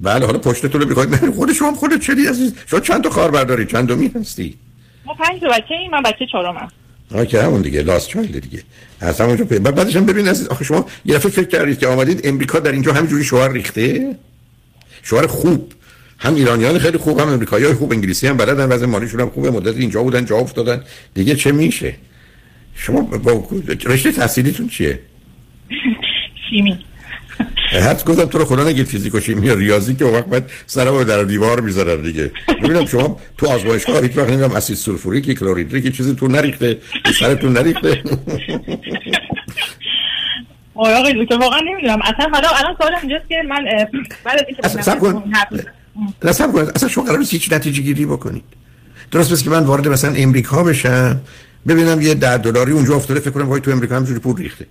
[0.00, 2.54] بله حالا پشتتون رو بخواید خود شما خودت چدی عزیز.
[2.66, 4.54] شما چند تا خواهر برداری چند دومی هستی؟
[5.04, 6.68] ما پنج تا بچه ایم من بچه چهارمم
[7.28, 7.82] که همون دیگه.
[7.82, 8.62] لاست چایلد دیگه.
[9.00, 12.20] از همونجا پی بعدش هم ببین عزیز آخه شما یه دفعه فکر کردید که آمدید
[12.24, 14.16] امریکا در اینجا همینجوری شوهر ریخته؟
[15.02, 15.72] شوهر خوب.
[16.18, 19.76] هم ایرانیان خیلی خوب هم امریکایی خوب انگلیسی هم بلدن وضع مالیشون هم خوبه مدت
[19.76, 20.82] اینجا بودن جا افتادن.
[21.14, 21.94] دیگه چه میشه؟
[22.74, 23.48] شما با
[23.86, 25.00] رشته تحصیلیتون چیه؟
[26.50, 26.78] شیمی.
[27.72, 31.22] حد گفتم تو رو خدا نگید فیزیک و شیمی ریاضی که وقت بعد سرم در
[31.22, 32.32] دیوار می‌ذارم دیگه.
[32.62, 36.78] ببینم شما تو آزمایشگاه هیچ وقت نمی‌دونم اسید سولفوریک کلوریدریک چیزی تو نریخته
[37.20, 38.02] سرتون نریخته.
[40.74, 41.98] آقای دکتر واقعا نمی‌دونم.
[42.02, 43.64] اصلا حالا الان سوالم اینجاست که من
[44.24, 45.32] بعد اینکه اصلا کن.
[46.22, 46.70] اصلا کن.
[46.74, 48.44] اصلا شما قرار هیچ نتیجه گیری بکنید.
[49.10, 51.20] درست بس که من وارد مثلا امریکا بشم
[51.68, 54.66] ببینم یه ده دلاری اونجا افتاده فکر کنم وای تو امریکا همجوری پول ریخته.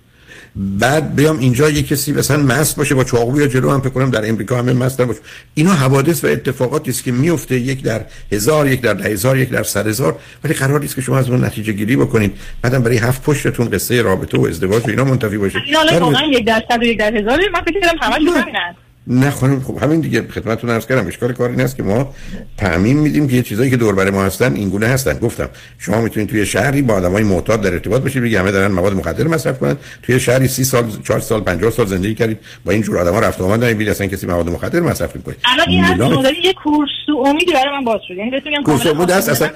[0.56, 4.28] بعد بیام اینجا یه کسی مثلا مست باشه با چاقو یا جلو هم کنم در
[4.28, 5.20] امریکا همه مست باشه.
[5.54, 9.50] اینا حوادث و اتفاقاتی است که میفته یک در هزار یک در ده هزار یک
[9.50, 10.18] در صد هزار.
[10.44, 12.32] ولی قرار نیست که شما از اون نتیجه گیری بکنید.
[12.62, 15.58] بعدم برای هفت پشتتون قصه رابطه و ازدواج و اینا منتفی باشه.
[15.66, 18.74] اینا واقعا یک در صد و یک در هزار من فکر کردم همش همینن.
[19.08, 22.14] نه خانم خب همین دیگه خدمتتون عرض کردم اشکال کاری نیست که ما
[22.56, 25.18] تعمین میدیم که یه چیزایی که دور بر ما هستن این گونه هستن.
[25.18, 28.92] گفتم شما می‌تونید توی شهری با آدمای معتاد در ارتباط باشید بگید همه دارن مواد
[28.92, 29.76] مخدر مصرف کنن.
[30.02, 33.40] توی شهری 30 سال 4 سال 50 سال زندگی کردید با این جور آدما رفت
[33.40, 36.88] آمد نمی‌بینید اصلا کسی مواد مخدر مصرف می‌کنه الان این هست یه کورس
[37.26, 38.14] امیدی برای من باز شد.
[38.14, 39.28] یعنی بهتون میگم کورس امید هست.
[39.28, 39.48] اصلا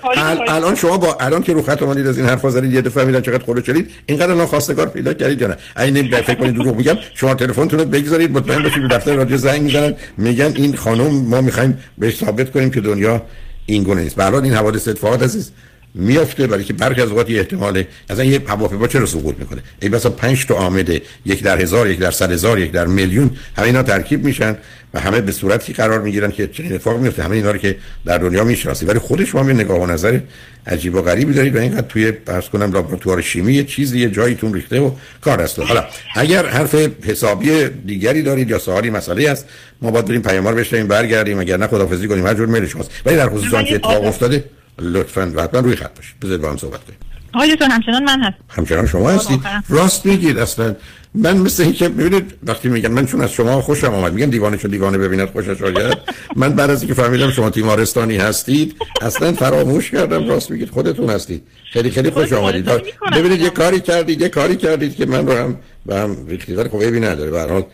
[0.49, 3.21] الان شما با الان که رو خط اومدید از این حرفا زدید یه دفعه میدن
[3.21, 7.35] چقدر خلو چلید اینقدر ناخواستگار پیدا کردید یا نه؟ این فکر کنید دروغ میگم شما
[7.35, 11.79] تلفنتون رو بگذارید مطمئن باشید به دفتر رادیو زنگ می‌زنن میگن این خانم ما می‌خوایم
[11.99, 13.23] بهش ثابت کنیم که دنیا
[13.67, 15.51] این گونه نیست برای این حوادث اتفاقات عزیز
[15.95, 19.89] میافته برای که برخی از اوقات یه احتماله اصلا یه هواپیما چرا سقوط می‌کنه؟ ای
[19.89, 23.67] بسا 5 تا آمده یک در هزار یک در صد هزار یک در میلیون همه
[23.67, 24.57] اینا ترکیب میشن
[24.95, 28.19] و همه به صورتی قرار می‌گیرن که چنین اتفاق میفته همه اینا رو که در
[28.19, 30.21] دنیا می‌شناسید ولی خود شما یه نگاه و نظر
[30.67, 34.55] عجیب و غریبی دارید و اینقدر توی فرض کنم لابراتوار شیمی یه چیزی یه جاییتون
[34.55, 35.59] ریخته و کار است.
[35.59, 36.75] حالا اگر حرف
[37.05, 39.47] حسابی دیگری دارید یا سوالی مسئله است
[39.83, 41.39] ما باید بریم پیام رو بشنویم برگردیم.
[41.39, 42.27] اگر نه خدافظی کنیم.
[42.27, 42.91] هر جور میل شماست.
[43.07, 44.45] ولی در خصوص که اتفاق افتاده
[44.79, 46.21] لطفا حتما روی خط باشید.
[46.21, 46.99] بذارید با هم صحبت کنیم.
[47.35, 50.75] آقای دکتر همچنان من هست همچنان شما هستید راست میگید اصلا.
[51.15, 54.71] من مثل اینکه ببینید وقتی میگن من چون از شما خوشم آمد میگن دیوانه چون
[54.71, 55.99] دیوانه ببیند خوشش آید.
[56.37, 61.43] من بعد از اینکه فهمیدم شما تیمارستانی هستید اصلا فراموش کردم راست میگید خودتون هستید.
[61.73, 62.71] خیلی خیلی خوش آمدید.
[63.17, 65.57] ببینید یه کاری کردید یه کاری کردید که من رو هم
[65.87, 67.31] و هم ریختیدار خوبه بی نداره.
[67.31, 67.67] به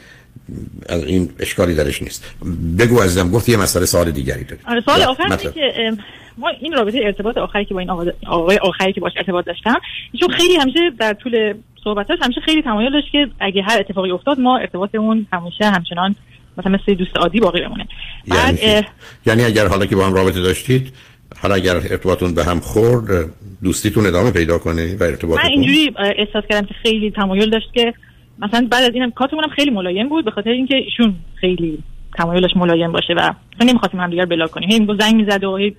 [0.88, 2.34] از این اشکالی درش نیست.
[2.78, 4.62] بگو عزیزم گفت یه مسئله سوال دیگری داری.
[4.66, 5.92] آره سوال آخر که
[6.38, 7.90] ما این رابطه ارتباط آخری که با این
[8.26, 9.80] آقای آخری که باش ارتباط داشتم
[10.12, 14.40] ایشون خیلی همیشه در طول صحبتاش همیشه خیلی تمایل داشت که اگه هر اتفاقی افتاد
[14.40, 16.14] ما ارتباطمون همیشه همچنان
[16.58, 17.88] مثلا مثل دوست عادی باقی بمونه.
[18.26, 18.84] یعنی, اه...
[19.26, 20.92] یعنی اگر حالا که با هم رابطه داشتید
[21.42, 23.30] حالا اگر ارتباطتون به هم خورد
[23.62, 27.94] دوستیتون ادامه پیدا کنه و ارتباطتون من اینجوری احساس کردم که خیلی تمایل داشت که
[28.38, 31.78] مثلا بعد از اینم کاتمون هم خیلی ملایم بود به خاطر اینکه ایشون خیلی
[32.18, 33.20] تمایلش ملایم باشه و
[33.54, 34.70] مثلا نمی‌خواستیم هم دیگر بلاک کنیم.
[34.70, 35.76] هی زنگ می‌زد و هی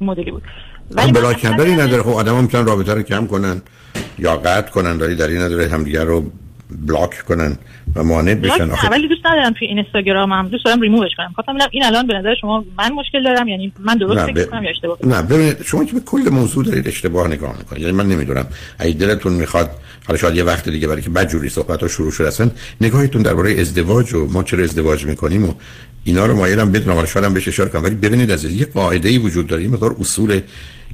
[0.00, 0.42] مدلی بود.
[0.90, 2.02] ولی بلاک کردن نداره.
[2.02, 3.62] خب آدم می‌تونن رابطه رو کم کنن
[4.18, 6.30] یا قطع کنن داری در این نداره همدیگر رو
[6.86, 7.56] بلاک کنن.
[7.96, 8.70] و مانع بشن.
[8.70, 10.48] آخه ولی دوست ندارم توی اینستاگرام هم.
[10.48, 11.32] دوست دارم ریمووش کنم.
[11.34, 14.64] خواستم ببینم این الان به نظر شما من مشکل دارم؟ یعنی من درست فکر کنم
[14.64, 17.82] یا اشتباه نه ببینید شما که به کل موضوع دارید اشتباه نگاه می‌کنید.
[17.82, 18.46] یعنی من نمی‌دونم.
[18.78, 19.70] اگه دلتون می‌خواد
[20.06, 23.60] حالا شاید یه وقت دیگه برای که بدجوری صحبت ها شروع شده اصلا نگاهتون درباره
[23.60, 25.54] ازدواج و ما چرا ازدواج می‌کنیم و
[26.04, 26.94] اینا رو مایلم بدونم.
[26.94, 27.84] حالا شاید هم بهش اشاره کنم.
[27.84, 29.68] ولی ببینید از یه قاعده ای وجود داره.
[29.68, 30.40] مقدار اصول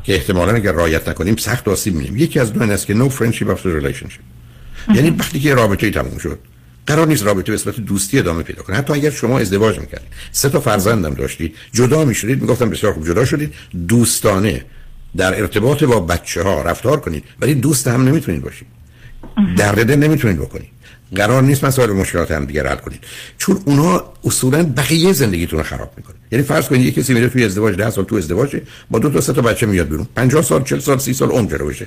[0.04, 2.18] که احتمالاً اگر رعایت نکنیم سخت آسیب می‌بینیم.
[2.18, 4.22] یکی از دو این است که no friendship after relationship.
[4.94, 6.38] یعنی وقتی که رابطه تموم شد
[6.86, 8.76] قرار نیست رابطه به صورت دوستی ادامه پیدا کنه.
[8.76, 10.08] حتی اگر شما ازدواج می‌کردید.
[10.32, 11.56] سه تا فرزندم داشتید.
[11.72, 12.40] جدا می‌شدید.
[12.40, 13.54] می‌گفتم بسیار خوب جدا شدید.
[13.88, 14.64] دوستانه.
[15.16, 17.24] در ارتباط با بچه ها رفتار کنید.
[17.40, 18.68] ولی دوست هم نمی‌تونید باشید.
[19.56, 20.71] درد دل نمی‌تونید بکنید.
[21.16, 23.00] قرار نیست مسائل مشکلات هم دیگه حل کنید.
[23.38, 26.14] چون اونا اصولا بقیه زندگیتون رو خراب می‌کنه.
[26.32, 29.20] یعنی فرض کنید یه کسی میره توی ازدواج 10 سال تو ازدواجه با دو تا
[29.20, 30.06] سه تا بچه میاد بیرون.
[30.16, 31.86] 50 سال 40 سال 30 سال عمر بشه.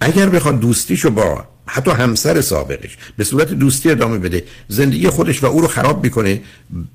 [0.00, 5.46] اگر بخواد دوستیشو با حتی همسر سابقش به صورت دوستی ادامه بده زندگی خودش و
[5.46, 6.40] او رو خراب می‌کنه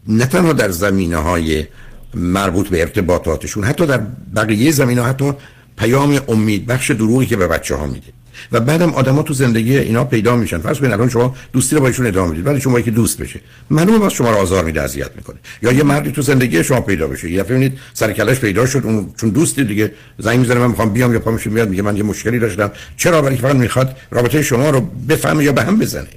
[0.08, 1.66] نه تنها در زمینه های
[2.14, 4.02] مربوط به ارتباطاتشون حتی در
[4.36, 5.34] بقیه زمینه حتی
[5.78, 8.08] پیام امید بخش دروغی که به بچه ها میده.
[8.52, 10.58] و بعدم آدما تو زندگی اینا پیدا میشن.
[10.58, 12.48] فرض کنید الان شما دوستی رو با ایشون ادامه می‌دید.
[12.48, 13.40] ولی شما که دوست بشه.
[13.70, 15.38] معلومه واسه شما رو آزار میده اذیت می‌کنه.
[15.62, 17.32] یا یه مردی تو زندگی شما پیدا بشه.
[17.32, 21.14] یا ببینید سر کلش پیدا شد اون چون دوستی دیگه زنگ می‌زنه من می‌خوام بیام
[21.14, 22.72] یا پامش میاد میگه من یه مشکلی داشتم.
[22.98, 26.08] چرا؟ برای فقط می‌خواد رابطه شما رو بفهمه یا به هم بزنه.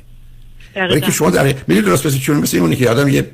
[0.75, 3.27] برای که شما در می‌دید درست مثل چون مثل اونی که آدم یه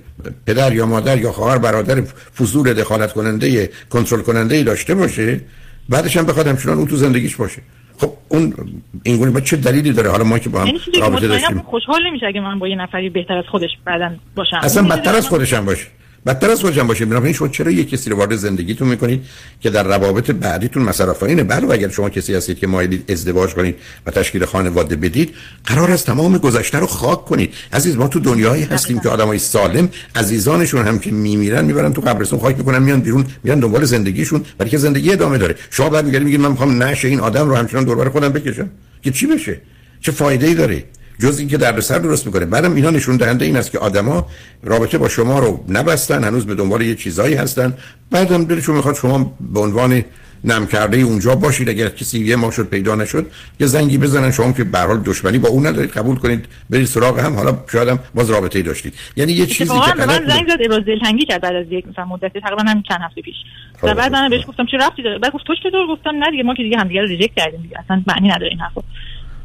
[0.47, 2.03] پدر یا مادر یا خواهر برادر
[2.39, 5.41] فضول دخالت کننده کنترل کننده داشته باشه
[5.89, 7.63] بعدش هم بخواد همچنان اون تو زندگیش باشه.
[8.01, 8.55] خب اون
[9.03, 11.59] این گونه چه دلیلی داره؟ حالا ما که با هم یعنی رابطه داشتیم.
[11.59, 14.61] خوشحال نمیشه اگه من با یه نفری بهتر از خودش بعدن باشم.
[14.63, 15.87] اصلا بدتر از خودش هم باشه.
[16.27, 19.23] بدتر از خودشم باشه بنابراین شما چرا یک کسی رو وارد زندگیتون می‌کنید
[19.61, 23.77] که در روابط بعدیتون مصرف اینه؟ بله اگر شما کسی هستید که مایلید ازدواج کنید
[24.07, 27.55] و تشکیل خانواده بدید قرار است تمام گذشته رو خاک کنید.
[27.73, 32.39] عزیز ما تو دنیایی هستیم که آدمای سالم عزیزانشون هم که میمیرن می‌برن تو قبرستون
[32.39, 35.55] خاک می‌کنن میان بیرون میان دنبال زندگیشون برای که زندگی ادامه داره.
[35.71, 38.71] شما بعد میگید من می‌خوام نشه این آدم رو همچنان دور خودم بکشم.
[39.03, 39.61] که چی بشه؟
[40.01, 40.85] چه فایده ای داره؟
[41.21, 42.45] جز اینکه دردسر درست می‌کنه.
[42.45, 44.27] بعدم اینا نشون دهنده این است که آدما
[44.63, 47.75] رابطه با شما رو نبستن هنوز به دنبال یه چیزایی هستن.
[48.11, 50.05] بعدم دلشون می‌خواد شما به عنوان
[50.45, 51.69] نم کرده اونجا باشید.
[51.69, 53.27] اگر کسی یه ما شد پیدا نشد
[53.61, 54.31] یه زنگی بزنن.
[54.31, 57.35] شما که به حال دشمنی با اون ندارید قبول کنید برید سراغ هم.
[57.35, 58.95] حالا شاید هم باز رابطه ای داشتید.
[59.17, 62.33] یعنی یه چیزی که من زنگ زد ابراز دلتنگی کرد بعد از یک مثلا مدت
[62.33, 63.35] تقریبا همین چند هفته پیش.
[63.83, 64.49] و خب، بعد من خب، بهش خب.
[64.49, 67.01] گفتم چه رفتی داره؟ بعد گفت تو چطور؟ گفتم نه دیگه ما که دیگه همدیگه
[67.01, 68.81] رو ریجکت کردیم دیگه اصلا معنی نداره این حرفا.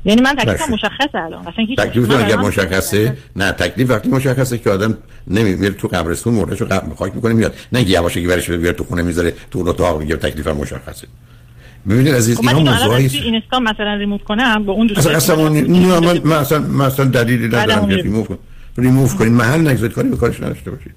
[0.06, 1.48] یعنی من تکلیفم مشخصه الان.
[1.48, 6.68] اصلا هیچ تکلیف اگر مشخصه؟ نه تکلیف وقتی مشخصه که آدم نمیره تو قبرستون مردهشو
[6.98, 7.56] خاک می‌کنه میاد.
[7.72, 11.08] نه اینکه یواشکی برش بیاره تو خونه می‌ذاره تو رو اتاق میگه تکلیفم مشخصه.
[11.90, 13.16] ببینید عزیز خب اینا موضوعی است.
[13.16, 17.96] اینستا مثلا ریموو کنم با اون دوست اصلا نه من مثلا مثلا دلیلی ندارم که
[17.96, 18.38] ریموو کنم
[18.78, 20.94] ریموو کنید محل نگذارید کاری به کارش نداشته باشید.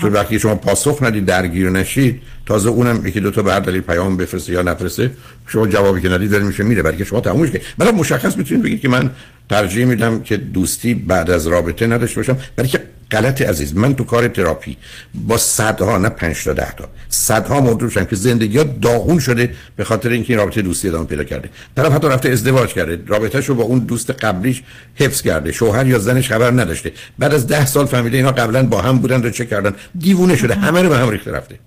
[0.00, 4.16] چون وقتی شما پاسخ ندید درگیر نشید تازه اونم یکی دو تا به دلیل پیام
[4.16, 5.10] بفرسته یا نفرسته
[5.46, 6.82] شما جوابی که ندید میشه میره.
[6.82, 9.10] برای شما تمومش کنید بعد مشخص می‌تونید بگید که من
[9.48, 14.04] ترجیح میدم که دوستی بعد از رابطه نداشته باشم برای که غلط عزیز من تو
[14.04, 14.76] کار تراپی
[15.14, 19.54] با صدها نه پنج تا ده تا صدها موضوع شدم که زندگی ها داغون شده
[19.76, 21.48] به خاطر اینکه این رابطه دوستی ادامه پیدا کرده.
[21.76, 24.62] طرف حتی رفته ازدواج کرده رابطه شو با اون دوست قبلیش
[24.94, 26.92] حفظ کرده شوهر یا زنش خبر نداشته.
[27.18, 29.72] بعد از ده سال فهمیده اینا قبلا با هم بودن و چه کردن.
[29.98, 31.58] دیوونه شده همه رو به هم ریخته رفته.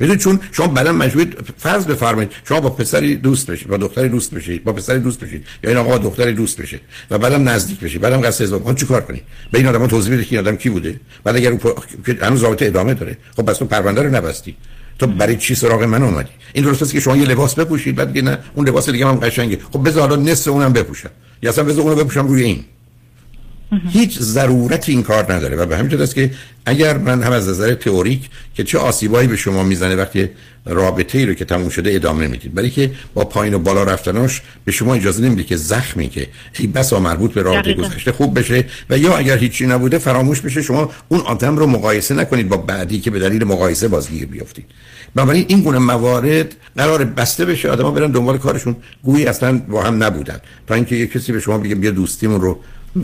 [0.00, 4.34] می‌دونید چون شما بعدا مجبورید فرض بفرمایید شما با پسری دوست بشید با دختری دوست
[4.34, 8.00] بشید با پسری دوست بشید یا این آقا دختری دوست بشه و بعدم نزدیک بشید
[8.00, 10.70] بعدم قصد ازدواج چی چیکار کنید به این آدم توضیح بده که این آدم کی
[10.70, 11.60] بوده؟ بعد اگر او
[12.22, 13.18] هنوز رابطه ادامه داره.
[13.36, 14.56] خب پس تو پرونده رو نبستی.
[14.98, 18.38] تو برای چی سراغ من اومدی؟ این درست که شما یه لباس بپوشید بعد نه
[18.54, 19.58] اون لباس دیگه هم قشنگه.
[19.72, 21.10] خب بذار حالا نصف اونم بپوشم.
[21.42, 22.64] یا اصلا بذار اونو بپوشم روی این.
[23.90, 25.56] هیچ ضرورت این کار نداره.
[25.56, 26.30] و به همین است که
[26.66, 30.28] اگر من هم از نظر تئوریک که چه آسیبایی به شما می‌زنه وقتی
[30.64, 34.42] رابطه ای رو که تموم شده ادامه می‌دید برای که با پایین و بالا رفتناش
[34.64, 36.26] به شما اجازه نمیده که زخمی که
[36.58, 40.62] ای بسا مربوط به رابطه گذشته خوب بشه و یا اگر هیچی نبوده فراموش بشه
[40.62, 44.64] شما اون آدم رو مقایسه نکنید با بعدی که به دلیل مقایسه بازگیر بیافتید.
[45.14, 48.76] بنابراین این گونه موارد قرار بسته بشه آدما برن دنبال کارشون.
[49.02, 50.40] گویی اصلا با هم نبودن.
[50.66, 52.60] تا اینکه یه کسی به شما بگه بیا دوستیمون رو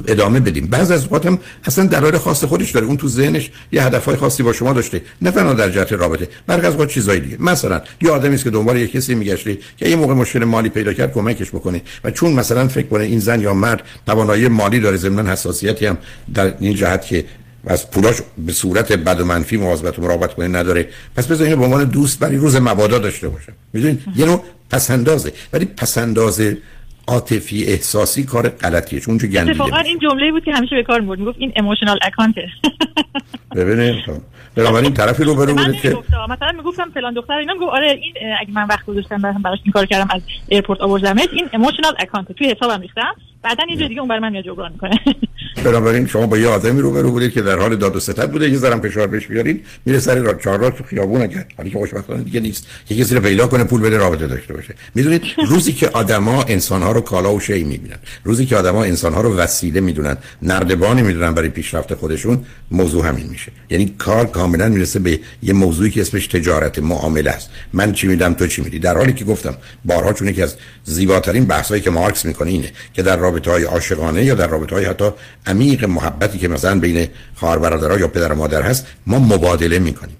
[0.06, 0.66] ادامه بدیم.
[0.66, 2.86] بعض از اوقات هم اصلا دلایل خاص خودش داره.
[2.86, 5.02] اون تو ذهنش یه هدفهای خاصی با شما داشته.
[5.22, 7.36] نه تنها در جهت رابطه برخی از چیزای دیگه.
[7.40, 10.92] مثلا یه آدمی است که دنبال یه کسی میگشته که یه موقع مشکل مالی پیدا
[10.92, 11.82] کرد کمکش بکنه.
[12.04, 15.98] و چون مثلا فکر کنه این زن یا مرد توانایی مالی داره ضمن حساسیتی هم
[16.34, 17.24] در این جهت که
[17.66, 20.88] از پولاش به صورت بد و منفی مواظبت و مراقبت کنه نداره.
[21.16, 25.64] پس بذارین به عنوان دوست برای روز مبادا داشته باشه می‌دونید؟ یه نوع پسندازه ولی
[25.64, 26.58] پسندازه
[27.12, 31.00] عاطفی احساسی کار غلطیه چون چه گندیده اتفاقا این جمله بود که همیشه به کار
[31.00, 32.48] می‌برد می‌گفت این emotional account ه
[33.56, 33.94] ببینید
[34.54, 35.98] بنابراین طرفی رو برو بوده که
[36.30, 39.86] مثلا می‌گفتم فلان دختر اینا می‌گفت آره این اگه من وقت گذاشتم براش این کار
[39.86, 43.14] کردم از airport آوردمت این emotional account توی حسابم ریختم.
[43.42, 45.00] بعدا یه دیگه اون برای من میاد جبران می‌کنه.
[45.64, 48.56] بنابراین شما با یه آدمی رو بودید که در حال داد و ستد بوده یه
[48.56, 52.22] ذره فشار بهش بیارید میره سر را چهار راه تو خیابون اگر حالی که خوشبختانه
[52.22, 52.66] دیگه نیست.
[52.90, 54.74] یه کسی رو پیدا کنه پول بده رابطه داشته باشه.
[54.94, 57.96] می‌دونید روزی که آدما انسان ها رو کالا و شی می‌بینن.
[58.24, 63.26] روزی که آدما انسان ها رو وسیله می‌دونن نردبانی می‌دونن برای پیشرفت خودشون موضوع همین
[63.26, 63.52] میشه.
[63.70, 67.50] یعنی کار کاملا می‌رسه به یه موضوعی که اسمش تجارت معامله است.
[67.72, 71.44] من چی میدم تو چی میدی؟ در حالی که گفتم بارها چون یکی از زیباترین
[71.44, 75.10] بحثایی که مارکس می‌کنه اینه که در رابطه های عاشقانه یا در رابطه های حتی
[75.46, 80.16] عمیق محبتی که مثلا بین خواهر برادرها یا پدر و مادر هست ما مبادله می‌کنیم.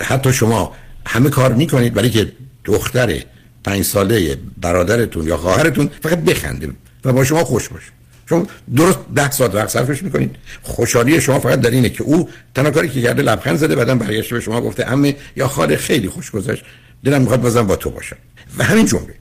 [0.00, 0.72] حتی شما
[1.06, 2.32] همه کار می‌کنید ولی که
[2.64, 3.20] دختر
[3.64, 6.68] پنج ساله برادرتون یا خواهرتون فقط بخنده
[7.04, 7.90] و با شما خوش باشه.
[8.28, 8.46] چون
[8.76, 10.36] درست ده ساعت وقت صرفش می‌کنید.
[10.62, 14.34] خوشحالی شما فقط در اینه که او تنها کاری که کرده لبخند زده بعدم برگشته
[14.34, 16.64] به شما گفته امه یا خاله خیلی خوش گذشت.
[17.04, 18.16] دلم می‌خواد بازم با تو باشم.
[18.58, 19.14] و همین جمله.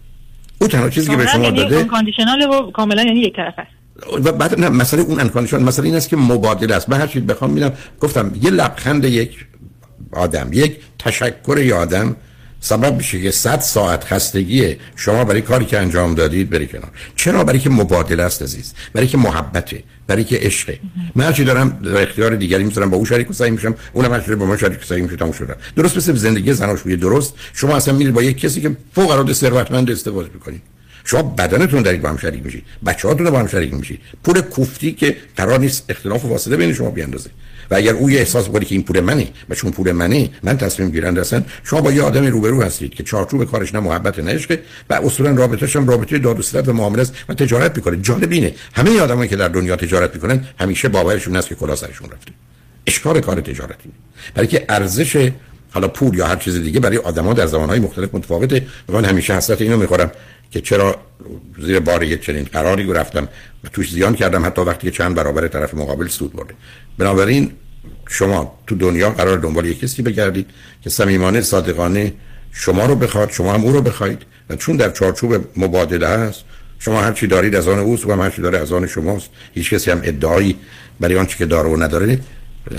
[0.61, 3.71] او تنها چیزی که به شما یعنی داده conditional و کاملا یعنی یک طرف است.
[4.25, 6.89] و بعد نه مسئله اون uncondition مسئله این است که مبادله است.
[6.89, 9.45] من هر چیز بخوام میدم گفتم یه لبخند یک
[10.11, 12.15] آدم یک تشکر یک آدم
[12.59, 16.91] سبب میشه که 100 ساعت خستگی شما برای کاری که انجام دادید بری کنار.
[17.15, 18.73] چرا؟ برای که مبادله است عزیز.
[18.93, 20.79] برای که محبته برای که عشقه
[21.15, 24.45] من هرچی دارم در اختیار دیگری می‌ذارم با اون شریک سهیم میشم اونم هرچی با
[24.45, 25.55] من شریک سهیم میشه تموم شده.
[25.75, 27.33] درست مثل زندگی زناشویی درست.
[27.53, 30.61] شما اصلا میرید با یک کسی که فوق العاده ثروتمند ازدواج می‌کنید.
[31.03, 32.63] شما بدنتون دارید با هم شریک میشید.
[32.85, 33.99] بچه‌هاتون با هم شریک میشید.
[34.23, 37.29] پول کوفتی که قرار نیست اختلاف و فاصله بین شما بیاندازه.
[37.71, 40.57] و اگر او یه احساس کنه که این پول منه و چون پول منه من
[40.57, 44.33] تصمیم گیرنده هستن شما با یه آدم روبرو هستید که چارچوب کارش نه محبت نه
[44.33, 47.97] عشق و اصولا رابطه‌ش هم رابطه داد و معامله است و تجارت می‌کنه.
[48.01, 52.09] جالب اینه همه آدمایی که در دنیا تجارت می‌کنن همیشه باورشون هست که کلا سرشون
[52.09, 52.31] رفته.
[52.87, 53.89] اشکال کار تجارتی.
[54.35, 55.31] برای که ارزش
[55.75, 59.61] حالا پول یا هر چیز دیگه برای آدما در زمانهای مختلف متفاوته من همیشه حسرت
[59.61, 60.11] اینو می‌خورم
[60.51, 60.95] که چرا
[61.59, 63.27] زیر بار یک چنین قراری رفتم.
[63.63, 66.53] و توش زیان کردم حتی وقتی که چند برابر طرف مقابل سود برده.
[66.97, 67.51] بنابراین
[68.09, 70.47] شما تو دنیا قرار دنبال یک کسی بگردید
[70.81, 72.13] که صمیمانه صادقانه
[72.51, 74.21] شما رو بخواد شما هم او رو بخواید.
[74.49, 76.43] و چون در چارچوب مبادله هست
[76.79, 79.29] شما هر چی دارید از آن اوست و هم هر چی داره از آن شماست.
[79.53, 80.55] هیچ کسی هم ادعایی
[80.99, 82.19] برای آنچه که داره و نداره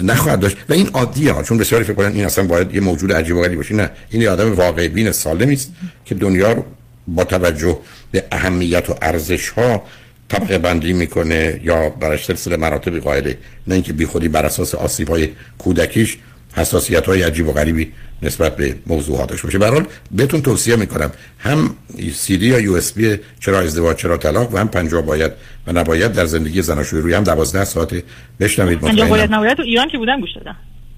[0.03, 0.57] نخواهد داشت.
[0.69, 3.41] و این عادیه ها چون بسیاری فکر کنن این اصلا باید یه موجود عجیب و
[3.41, 3.75] غریبی باشه.
[3.75, 5.73] نه این یه آدم واقع بین سالمی است
[6.05, 6.65] که دنیا رو
[7.09, 7.79] با توجه
[8.13, 9.83] به اهمیت و ارزش ها
[10.29, 15.29] طبقه بندی می‌کنه یا برای سلسله مراتب قائله نه اینکه بیخودی بر اساس آسیب های
[15.59, 16.19] کودکیش
[16.57, 17.93] حساسیت های عجیب و غریبی
[18.23, 19.59] نسبت به موضوع داشته باشه.
[19.59, 21.77] برحال بهتون توصیه می‌کنم هم
[22.15, 25.33] سی دی یا یو اس بی چرا ازدواج چرا طلاق و هم پنجاه باید
[25.67, 28.03] و نباید در زندگی زناشویی روی هم دوازده ساعت
[28.41, 28.81] بشنوید.
[28.81, 30.57] پنجاه باید نباید؟ تو ایران که بودم گوش دادم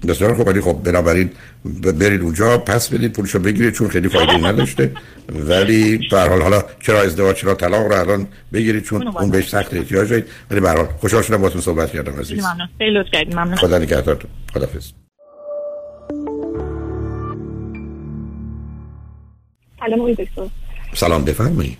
[0.09, 1.31] بسیار خب ولی خب بنابراین
[2.01, 4.93] برید اونجا پس بدید پولشو بگیرید چون خیلی فایده نداشته.
[5.29, 9.75] ولی به حال حالا چرا ازدواج چرا طلاق رو الان بگیرید چون اون بهش سخت
[9.75, 10.25] احتیاج دارید.
[10.51, 12.39] ولی به هر حال خوشحال شدم باهاتون صحبت کردم عزیز.
[12.39, 12.69] ممنون.
[12.79, 13.35] خیلی لطف کردید.
[13.35, 13.57] ممنون.
[13.57, 14.31] خدا نگهدارتون.
[14.55, 14.93] خدافظ
[19.81, 20.43] سلام آقای دکتر.
[20.95, 21.79] سلام بفرمایید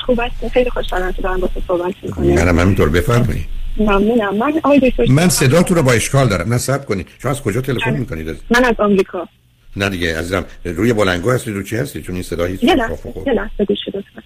[0.00, 2.26] خوب است خیلی خوشحالم که دارم با تو صحبت می‌کنم.
[2.26, 3.46] منم همینطور بفرمایید
[3.76, 4.36] ممنونم.
[4.36, 6.52] من آقای دکتر من صداتون رو با اشکال دارم.
[6.52, 7.08] نه صبر کنید.
[7.22, 9.28] شما از کجا تلفن می‌کنید؟ من از آمریکا.
[9.76, 13.64] نه دیگه عزیزم روی بلنگو هستید رو چی هستید چون این صدا هیچ یه لحظه
[13.68, 14.22] گوش لطفا.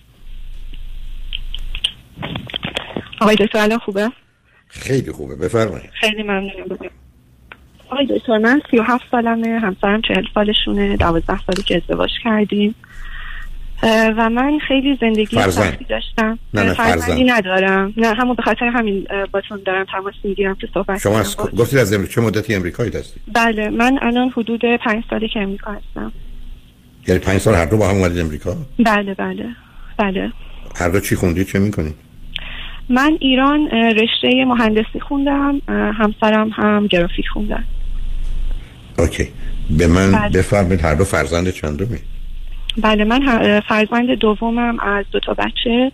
[3.20, 4.10] آقای دکتر الان خوبه؟
[4.68, 5.36] خیلی خوبه.
[5.36, 6.78] بفرمایید خیلی ممنونم.
[7.90, 9.58] آقای دکتر من 37 سالمه.
[9.58, 10.96] همسرم 40 سالشونه.
[10.96, 12.74] 12 سالی که ازدواج کردیم.
[14.16, 16.38] و من خیلی زندگی سختی داشتم.
[16.54, 17.94] نه نه فرزندی ندارم.
[17.96, 21.92] نه همون به خاطر همین باتون دارم تماس می‌گیرم که صحبت شما از گفتید از
[21.92, 26.12] امریکا چه مدتی امریکایی هستید بله من الان حدود پنج سالی که امریکا هستم.
[27.08, 29.46] یعنی پنج سال هر دو با هم اومدید امریکا؟ بله بله
[29.98, 30.32] بله.
[30.76, 31.94] هر دو چی خوندید چه می‌کنید؟
[32.88, 37.64] من ایران رشته مهندسی خوندم همسرم هم گرافیک خوندن.
[38.98, 39.28] اوکی.
[39.70, 40.38] به من بله.
[40.38, 41.98] بفرمایید هر دو فرزند چندمی؟
[42.76, 45.92] بله من فرزند دومم از دو تا بچه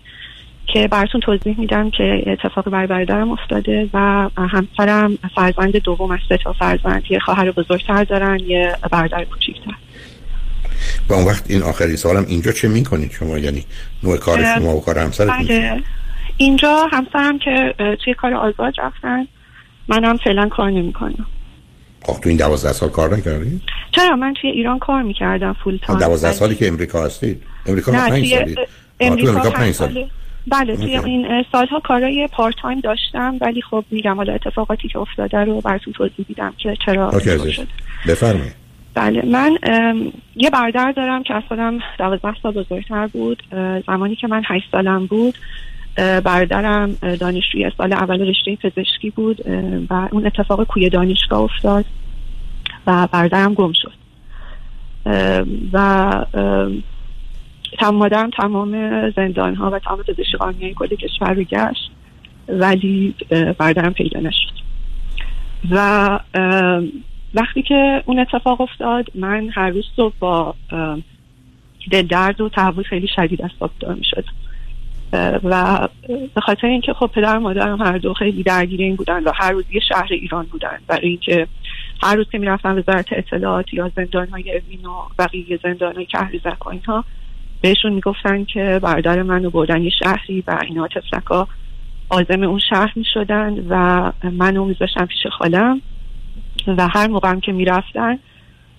[0.66, 6.36] که براتون توضیح میدم که اتفاق برای برادرم افتاده و همسرم فرزند دوم از سه
[6.36, 7.02] تا فرزند.
[7.10, 9.72] یه خواهر بزرگتر دارن یه برادر کوچیکتر.
[11.08, 13.64] و اون وقت این آخری سوالم اینجا چه می‌کنید شما؟ یعنی
[14.02, 15.82] نوع کار شما و کار همسرت بله.
[16.36, 17.74] اینجا همسرم که
[18.04, 19.26] توی کار آزاد رفتن
[19.88, 21.26] منم فعلا کار نمی‌کنم.
[22.02, 25.98] خب تو این دوازده سال کار نکردی؟ چرا؟ من توی ایران کار می‌کردم فول تایم
[25.98, 28.56] دوازده سالی که امریکا هستید امریکا نه پنج سالی.
[29.00, 30.08] امریکا پنج سال
[30.46, 35.38] بله توی این سالها کارای پارت تایم داشتم ولی خب میگم حالا اتفاقاتی که افتاده
[35.38, 37.20] رو براتون توضیح میدم که چرا
[37.50, 37.68] شد.
[38.08, 38.52] بفرمایید.
[38.94, 39.58] بله من
[40.36, 43.42] یه برادر دارم که از خودم دوازده سال بزرگتر بود.
[43.86, 45.34] زمانی که من هشت سالم بود.
[45.98, 49.40] برادرم دانشجوی سال اول رشته پزشکی بود
[49.90, 51.84] و اون اتفاق کوی دانشگاه افتاد
[52.86, 53.92] و برادرم گم شد.
[55.72, 56.24] و
[57.92, 58.72] مادرم تمام
[59.10, 61.90] زندان ها و تمام پزشکی قانونی کل کشور رو گشت
[62.48, 63.14] ولی
[63.58, 64.58] برادرم پیدا نشد.
[65.70, 66.20] و
[67.34, 70.54] وقتی که اون اتفاق افتاد من هر روز صبح با
[71.90, 74.47] دل درد و تحول خیلی شدید از خواب می شدم
[75.12, 75.88] و
[76.34, 79.52] به خاطر اینکه خب پدر و مادرم هر دو خیلی درگیر این بودن و هر
[79.52, 80.78] روز یه شهر ایران بودن.
[80.86, 81.46] برای اینکه
[82.02, 86.66] هر روز که می‌رفتن وزارت اطلاعات یا زندان های اوین و بقیه زندان های کهریزک
[86.66, 87.04] و اینها
[87.60, 91.48] بهشون می‌گفتن که برادر منو بردن یه شهری و اینا تفلکا
[92.08, 95.80] آزم اون شهر می‌شدن و منو میذاشتن پیش خالم
[96.66, 98.18] و هر موقعم که می‌رفتن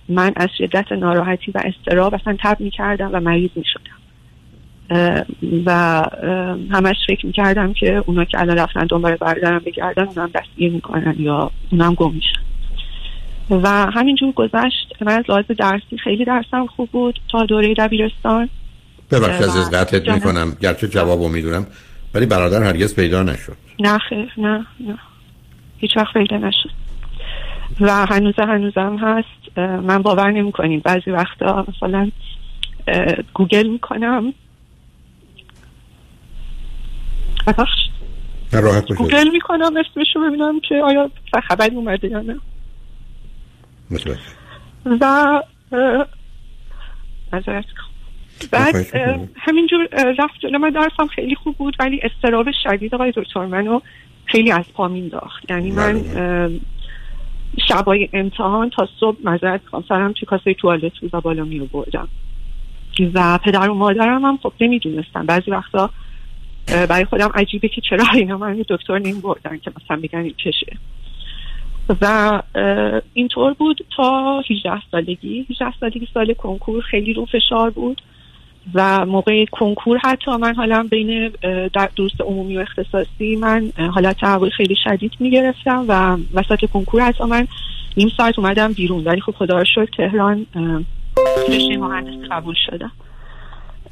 [0.08, 3.99] من از شدت ناراحتی و استراب اصلا تب می‌کردم و مریض می‌شدم.
[5.66, 6.02] و
[6.70, 11.50] همش فکر می‌کردم که اونا که الان رفتن دنبال برادرم بگردن اونم دستگیر می‌کنن یا
[11.72, 12.40] اونم گم میشن.
[13.50, 14.94] و همینجور گذشت.
[15.00, 18.48] من از لحاظ درسی خیلی درسم خوب بود تا دوره دبیرستان.
[19.10, 20.56] ببخشید از قطعت می‌کنم.
[20.60, 21.66] گرچه جوابو می‌دونم
[22.14, 23.56] ولی برادر هرگز پیدا نشد.
[23.80, 24.98] نه خیر نه نه.
[25.78, 26.70] هیچ وقت پیدا نشد.
[27.80, 29.58] و هنوز هنوزم هست.
[29.58, 32.10] من باور نمی کنیم بعضی وقتا مثلا
[33.34, 34.32] گوگل می‌کنم.
[38.52, 41.10] راحت گوگل می‌کنم اسمشو ببینم که آیا
[41.48, 42.36] خبری اومده یا نه.
[45.00, 45.42] و
[48.50, 48.74] بعد
[49.36, 49.88] همینجور
[50.18, 50.58] رفت جلو.
[50.58, 53.80] من درسم خیلی خوب بود ولی استراب شدید آقای دکتر منو
[54.24, 56.00] خیلی از پا مینداخت یعنی من.
[57.68, 62.08] شبای امتحان تا صبح مذارت کنم سرم توی کاسه توالت بود و بالا می بردم
[63.14, 65.26] و پدر و مادرم هم خب نمی‌دونستم.
[65.26, 65.90] بعضی وقتا
[66.66, 70.76] برای خودم عجیبه که چرا اینا من دکتر نمی بردن که مثلا بگن این چشه.
[72.00, 72.42] و
[73.14, 75.46] اینطور بود تا 18 سالگی.
[75.50, 78.02] 18 سالگی سال کنکور خیلی رو فشار بود
[78.74, 81.32] و موقع کنکور حتی من حالا بین
[81.96, 87.48] دوست عمومی و اختصاصی من حالت تحول خیلی شدید می‌گرفتم و وسط کنکور حتی من
[87.96, 89.04] نیم ساعت اومدم بیرون.
[89.04, 90.46] ولی خب خدا شد تهران
[91.48, 92.92] رشته مهندسی قبول شدم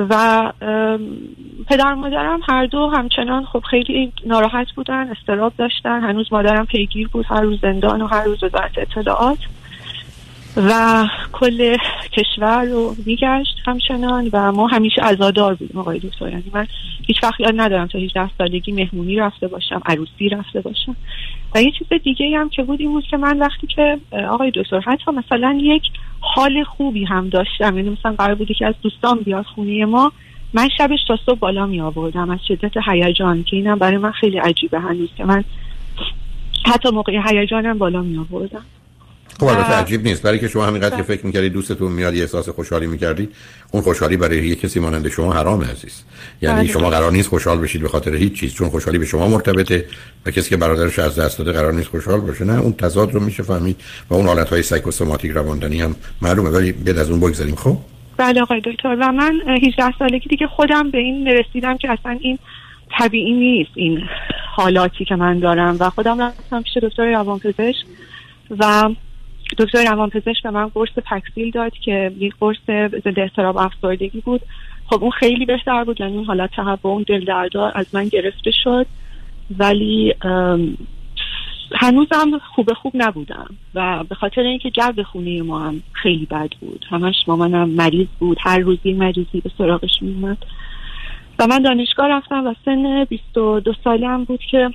[0.01, 0.53] و
[1.68, 6.01] پدر مادرم هر دو همچنان خب خیلی ناراحت بودن استراب داشتن.
[6.01, 9.38] هنوز مادرم پیگیر بود هر روز زندان و هر روز وزارت اطلاعات.
[10.57, 11.76] و کل
[12.12, 16.28] کشور رو میگشت همچنان و ما همیشه ازادار بودیم آقای دکتر.
[16.28, 16.66] یعنی من
[17.07, 20.96] هیچ وقت یاد ندارم تا 18 سالگی مهمونی رفته باشم عروسی رفته باشم.
[21.55, 23.99] و یه چیز دیگه هم که بود این بود که من وقتی که
[24.30, 25.82] آقای دکتر حتی مثلا یک
[26.20, 27.76] حال خوبی هم داشتم.
[27.76, 30.12] یعنی مثلا قرار بودی که از دوستان بیاد خونه ما
[30.54, 32.30] من شبش تا صبح بالا می آوردم.
[32.30, 35.44] از شدت هیجان که اینم برای من خیلی عجیبه هنوز که من
[36.66, 38.64] حتی موقع هیجانم بالا می آوردم.
[39.39, 40.22] خب البته عجیب نیست.
[40.22, 43.28] برای که شما همینقدر که فکر می‌کردی دوستتون میاد یه احساس خوشحالی می‌کردی
[43.72, 46.03] اون خوشحالی برای یه کسی مانند شما حرام عزیز.
[46.43, 46.72] یعنی بله.
[46.72, 49.84] شما قرار نیست خوشحال بشید به خاطر هیچ چیز چون خوشحالی به شما مرتبطه
[50.26, 52.45] و کسی که برادرش از دست داده قرار نیست خوشحال باشه.
[52.45, 53.76] نه اون تضاد رو میشه فهمید
[54.11, 57.55] و اون حالت های سایکوسوماتیک رواندنی هم معلومه ولی بیاد از اون بگذاریم.
[57.55, 57.76] خب؟
[58.16, 58.97] بله آقای دکتر.
[59.01, 62.39] و من 18 سالگی دیگه خودم به این رسیدم که اصلا این
[62.99, 64.01] طبیعی نیست این
[64.57, 65.76] حالاتی که من دارم.
[65.80, 67.86] و خودم رفتم پیش دکتر روانپزشک
[68.59, 68.91] و
[69.59, 72.57] دکتر روانپزشک به من قرص پکسیل داد که یک قرص
[73.05, 74.40] ضد اضطراب افسردگی بود.
[74.86, 76.51] خب اون خیلی بهتر بود یعنی اون حالت
[76.82, 78.86] اون دل دردار از من گرفته شد.
[79.59, 80.14] ولی
[81.74, 86.84] هنوزم خوب خوب نبودم و به خاطر اینکه جو خونه ما هم خیلی بد بود.
[86.90, 88.38] همش مامانم مریض بود.
[88.40, 90.38] هر روزی مریضی به سراغش میومد
[91.38, 94.70] و من دانشگاه رفتم و سن 22 ساله هم بود که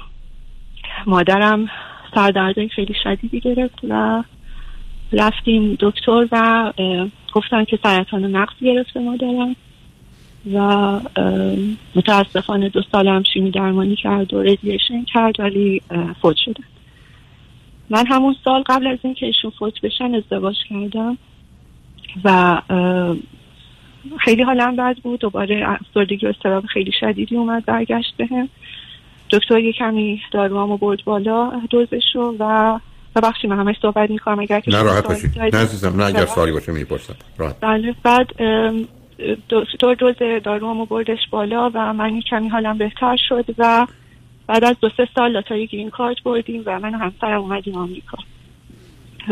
[1.05, 1.69] مادرم
[2.15, 4.23] سردرد خیلی شدیدی گرفت و
[5.13, 6.73] رفتیم دکتر و
[7.33, 9.55] گفتن که سرطان نقص گرفته مادرم
[10.53, 10.99] و
[11.95, 15.81] متاسفانه دو سال هم شیمی درمانی کرد و ردیشن کرد ولی
[16.21, 16.63] فوت شده
[17.89, 21.17] من همون سال قبل از اینکه ایشون فوت بشن ازدواج کردم
[22.23, 22.61] و
[24.19, 25.19] خیلی حالم بد بود.
[25.19, 28.49] دوباره افسردگی و استراب خیلی شدیدی اومد برگشت بهم.
[29.29, 32.79] دکتر یه کمی داروامو برد بالا دوزش رو و
[33.15, 34.39] ببخشید من همش صحبت می‌کنم.
[34.39, 35.39] اگر نه راحت باشید.
[35.39, 37.15] نه عزیزم نه اگر سوالی باشه می‌پرسم.
[37.37, 37.55] راحت.
[37.59, 38.27] بله بعد
[39.49, 43.87] دکتر دوز داروامو بردش بالا و من کمی حالم بهتر شد و
[44.47, 48.17] بعد از دو سه سال لاتاری گرین کارت بردیم و من و همسرم اومدیم آمریکا.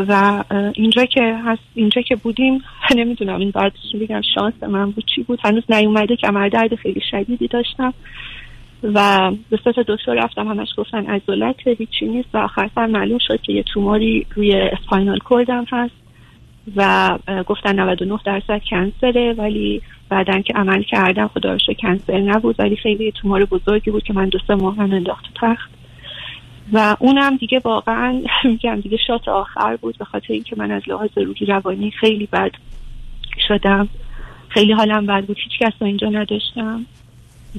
[0.08, 2.64] و اینجا که هست اینجا که بودیم
[2.98, 7.48] نمی‌دونم این بعد بگم شانس من بود چی بود؟ هنوز نیومده که درد خیلی شدیدی
[7.48, 7.94] داشتم.
[8.84, 12.30] و به سه دکتر رفتم همش گفتن عضلت هیچی نیست.
[12.34, 16.02] و آخر سر معلوم شد که یه توماری روی اسپاینال کوردم هست
[16.76, 17.18] و
[17.48, 23.46] گفتن 99 درصد کنسره ولی بعدا که عمل کردم خدا کنسر نبود ولی خیلی تومار
[23.46, 25.72] بزرگی بود که من دو سه ماه من انداخت تخت.
[26.74, 31.10] و اونم دیگه واقعا میگم دیگه شات آخر بود به خاطر اینکه من از لحاظ
[31.16, 32.52] روحی روانی خیلی بد
[33.48, 33.88] شدم.
[34.50, 35.38] خیلی حالم بد بود.
[35.38, 36.86] هیچ کس اینجا نداشتم.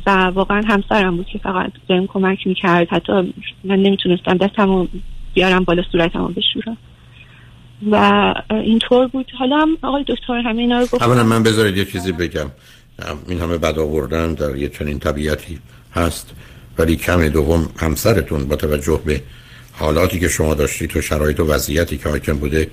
[0.06, 2.88] و واقعا همسرم بود که فقط بهم کمک می‌کرد.
[2.90, 3.34] حتی
[3.64, 4.86] من نمی‌تونستم دستمو
[5.34, 6.76] بیارم بالا صورتمو بشورم.
[7.90, 9.30] و اینطور بود.
[9.38, 11.02] حالا هم آقای دکتر همه اینا رو گفت.
[11.02, 12.50] اولا من بذارید یه چیزی بگم.
[13.28, 15.58] این همه بد آوردن در یه چنین طبیعتی
[15.94, 16.34] هست.
[16.78, 19.22] ولی کم دوم همسرتون با توجه به
[19.72, 22.70] حالاتی که شما داشتید و شرایط و وضعیتی که حاکم بوده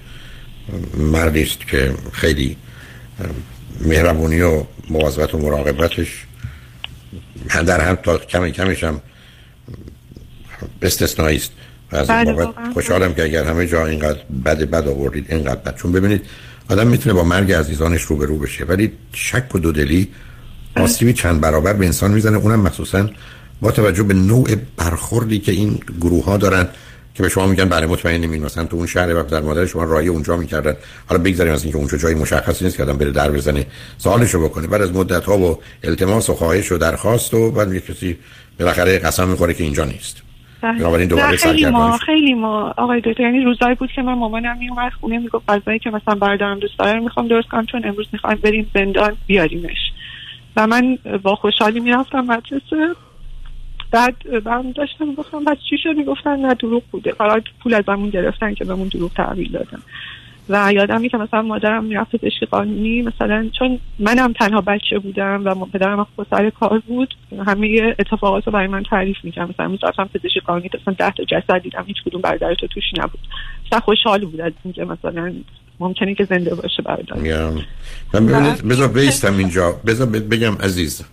[0.97, 2.57] مردی که خیلی
[3.85, 6.25] مهربونی و مواظبت و مراقبتش
[7.47, 9.01] در هم تا کم کمش هم
[10.81, 11.51] استثنایی است.
[11.91, 15.75] و از بله خوشحالم که اگر همه جا اینقدر بد بد آوردید اینقدر بد.
[15.75, 16.21] چون ببینید
[16.69, 18.65] آدم می‌تونه با مرگ عزیزانش رو به رو بشه.
[18.65, 20.07] ولی شک و دودلی
[20.75, 22.37] آسیبی چند برابر به انسان می‌زنه.
[22.37, 23.09] اونم مخصوصا
[23.61, 26.67] با توجه به نوع برخوردی که این گروه ها دارن.
[27.19, 29.65] که به شما میگن برای بله، مطمئن نمین مثلا تو اون شهر و در مادر
[29.65, 30.75] شما رای اونجا می‌کردن.
[31.09, 33.65] حالا بگذاریم از اینکه اونجا جای مشخصی نیست که آدم بره در بزنه
[33.97, 34.67] سوالشو بکنه.
[34.67, 38.17] بعد از مدت ها و التماس و خواهش و درخواست و بعد یه کسی
[38.59, 40.23] بالاخره قسم می‌خوره که اینجا نیست.
[40.61, 40.79] بله.
[40.79, 42.73] بنابراین دوباره خیلی ما خیلی ما.
[42.77, 46.59] آقای دکتر یعنی روزایی بود که من مامانم میومد خونه می‌گفت غذایی که مثلا برادرم
[46.59, 49.91] دوست داره می‌خوام درست کنم چون امروز می‌خوایم بریم زندان بیاریمش.
[50.55, 52.95] و من با خوشحالی می‌رفتم مدرسه.
[53.91, 57.11] بعد برم داشتم گفتم بعد چی شد؟ می‌گفتن نه دروغ بوده.
[57.11, 59.79] فقط پول از همون گرفتن که بهمون دروغ تحویل دادن.
[60.49, 65.65] و یادم که مثلا مادرم می‌رفت پزشک قانونی مثلا چون منم تنها بچه بودم و
[65.65, 67.15] پدرم خود سر کار بود
[67.47, 71.23] همه اتفاقات رو برای من تعریف می‌کنم مثلا امروز رفتم پزشک قانونی مثلا ده تا
[71.23, 73.19] جسد دیدم هیچ کدوم برادر تو توش نبود.
[73.67, 75.33] مثلا خوشحال بود از اینکه مثلا
[75.79, 77.15] ممکنه که زنده باشه برادر
[78.13, 79.71] من ببینید بذار بیستم اینجا.
[79.85, 81.05] بذار بگم عزیز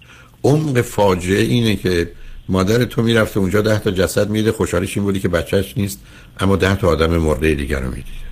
[0.45, 2.09] عمق فاجعه اینه که
[2.49, 4.53] مادر تو می‌رفته اونجا ده تا جسد میده.
[4.53, 6.01] خوشحالش این بودی که بچهش نیست
[6.40, 8.26] اما ده تا آدم مرده دیگر رو می‌دید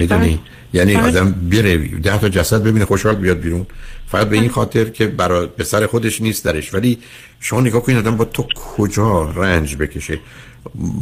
[0.00, 0.38] می‌دونی؟ بله.
[0.72, 1.08] یعنی بله.
[1.08, 3.66] آدم بره ده تا جسد ببینه خوشحال بیاد بیرون.
[4.06, 4.52] فقط به این بله.
[4.52, 6.74] خاطر که برای به سر خودش نیست درش.
[6.74, 6.98] ولی
[7.40, 10.18] شما نگاه کنید آدم با تو کجا رنج بکشه؟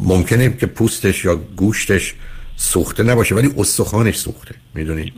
[0.04, 2.14] ممکنه که پوستش یا گوشتش
[2.56, 4.54] سوخته نباشه ولی استخوانش سوخته.
[4.74, 5.12] می‌دونی؟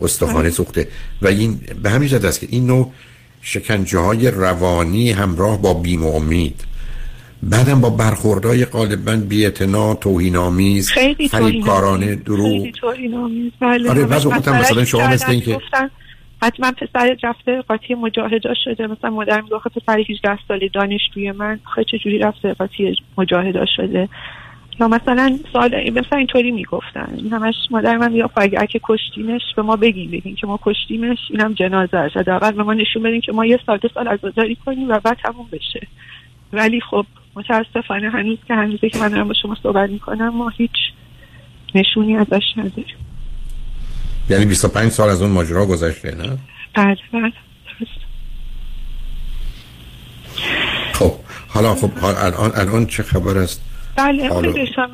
[0.00, 0.88] استخوانه سوخته.
[1.22, 2.92] و این به همین جد است که این نوع
[3.46, 6.64] شکنجه های روانی همراه با بیم و امید.
[7.42, 10.92] بعدم با برخوردهای غالبا بی‌اعتنا توهین آمیز
[11.30, 15.58] فریبکارانه دروغ خیلی توهین آمیز بله آره بعضی مثلا شما مثل اینکه
[16.42, 21.86] حتما پسر رفته قاطی مجاهدا شده مثلا مادر می‌گفت پسر 18 ساله دانشجوی من خیلی
[21.98, 24.08] چجوری رفته قاطی مجاهدا شده؟
[24.80, 27.14] یا مثلا سال مثلا اینطوری می‌گفتن.
[27.16, 31.18] این همش مادر من یا اگر که کشتیمش به ما بگیم بگیم که ما کشتیمش
[31.30, 32.16] اینم جنازه است.
[32.16, 35.18] حداقل به ما نشون بدیم که ما یه سال دو سال عزاداری کنیم و بعد
[35.22, 35.86] تموم بشه.
[36.52, 37.06] ولی خب
[37.36, 40.76] متاسفانه هنوز که هنوزه که من دارم با شما صحبت می‌کنم ما هیچ
[41.74, 42.96] نشونی ازش نداریم.
[44.30, 46.38] یعنی 25 سال از اون ماجرا گذشته نه؟
[46.74, 47.32] بله بله
[50.92, 51.12] خب
[51.48, 53.62] حالا خب الان الان چه خبر است؟
[53.96, 54.30] بله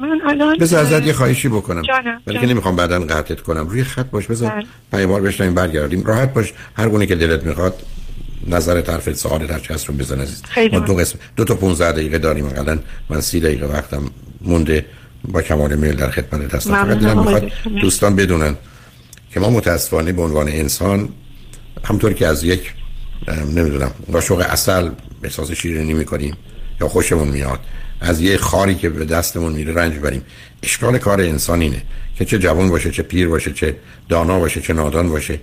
[0.03, 1.83] من الان بذار ازت یه خواهشی بکنم.
[2.27, 3.69] ولی که نمی‌خوام بعدا قطعت کنم.
[3.69, 5.07] روی خط باش بذار بله.
[5.07, 6.05] بار بشنیم برگردیم.
[6.05, 6.53] راحت باش.
[6.77, 7.75] هر گونه که دلت می‌خواد
[8.47, 10.43] نظر طرف سوال هر چیز رو بزن عزیز.
[10.73, 12.81] ما دو قسم دو تا 15 دقیقه داریم الان.
[13.11, 14.87] من 30 دقیقه وقتم مونده.
[15.29, 16.85] با کمال میل در خدمت هستم.
[16.85, 18.57] فقط دلم می‌خواد دوستان بدونن
[19.31, 21.09] که ما متاسفانه به عنوان انسان
[21.85, 22.73] همطور که از یک
[23.55, 24.91] نمی‌دونم قاشق اصل
[25.23, 26.37] احساس شیرینی می‌کنیم
[26.81, 27.61] یا خوشمون میاد.
[28.03, 30.23] از یه خاری که به دستمون میره رنج بریم.
[30.63, 31.83] اشکال کار انسان اینه
[32.19, 33.77] که چه جوان باشه چه پیر باشه چه
[34.09, 35.41] دانا باشه چه نادان باشه.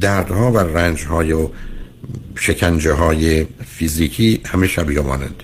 [0.00, 1.48] دردها و رنجهای و
[2.34, 5.42] شکنجه های فیزیکی همه شبیه مانند.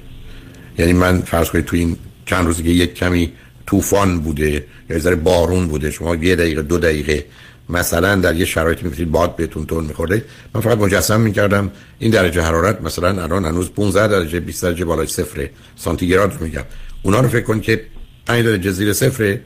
[0.78, 1.96] یعنی من فرض کنید تو این
[2.26, 3.32] چند روزی که یک کمی
[3.66, 7.24] طوفان بوده یا ذره بارون بوده شما یه دقیقه دو دقیقه
[7.68, 11.70] مثلا در یه شرایطی میفتید باد بهتون تون میخورده من فقط مجسم می‌کردم.
[11.98, 16.64] این درجه حرارت مثلا الان هنوز 15 درجه 20 درجه بالای صفر سانتیگراد رو میگم.
[17.02, 17.84] اونا رو فکر کن که
[18.26, 19.40] 5 درجه زیر صفره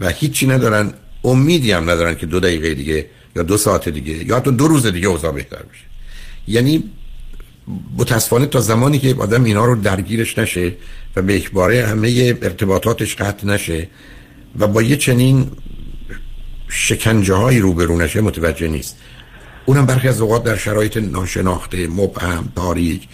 [0.00, 0.92] و هیچی ندارن.
[1.24, 4.86] امیدی هم ندارن که دو دقیقه دیگه یا دو ساعت دیگه یا حتی دو روز
[4.86, 5.84] دیگه اوضاع بهتر بشه.
[6.48, 6.84] یعنی
[7.98, 10.72] متاسفانه تا زمانی که آدم اینا رو درگیرش نشه
[11.16, 13.88] و به اکباره همه ارتباطاتش قطع نشه
[14.58, 15.50] و با یه چنین
[16.68, 18.96] شکنجه های روبرو نشه متوجه نیست.
[19.66, 23.08] اونم برخی از اوقات در شرایط ناشناخته مبهم تاریک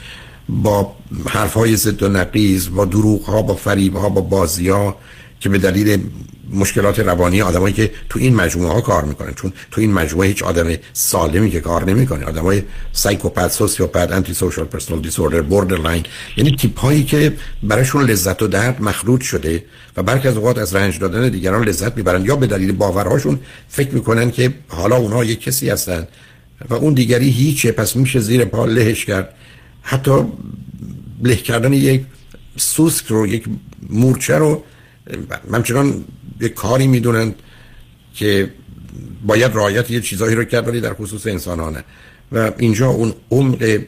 [0.48, 0.96] با
[1.28, 4.96] حرف های ضد و نقیز با دروغ ها با فریب ها با بازی ها
[5.40, 6.00] که به دلیل
[6.50, 9.34] مشکلات روانی آدمایی که تو این مجموعه ها کار می‌کنن.
[9.34, 12.24] چون تو این مجموعه هیچ آدم سالمی که کار نمی‌کنه.
[12.24, 16.02] آدمای psychopath sociopath antisocial personal disorder borderline
[16.36, 19.64] یعنی تیپ هایی که براشون لذت و درد مخلوط شده
[19.96, 22.24] و برخی از اوقات از رنج دادن دیگران لذت می‌برن.
[22.24, 23.38] یا به دلیل باورهاشون
[23.68, 26.08] فکر می‌کنن که حالا اونها یک کسی هستن
[26.70, 29.34] و اون دیگری هیچه پس میشه زیر پا لهش کرد.
[29.82, 30.24] حتی
[31.22, 32.02] له کردن یک
[32.56, 33.44] سوسک رو یک
[33.90, 34.62] مورچه رو
[35.52, 36.04] همچنان
[36.40, 37.34] یک کاری می‌دونن
[38.14, 38.50] که
[39.26, 41.84] باید رعایت یه چیزایی رو کرد ولی در خصوص انسانانه.
[42.32, 43.78] و اینجا اون عمق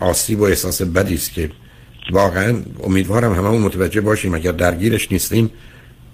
[0.00, 1.50] آسیب و احساس بدی است که
[2.10, 4.34] واقعا امیدوارم هممون متوجه باشیم.
[4.34, 5.50] اگر درگیرش نیستیم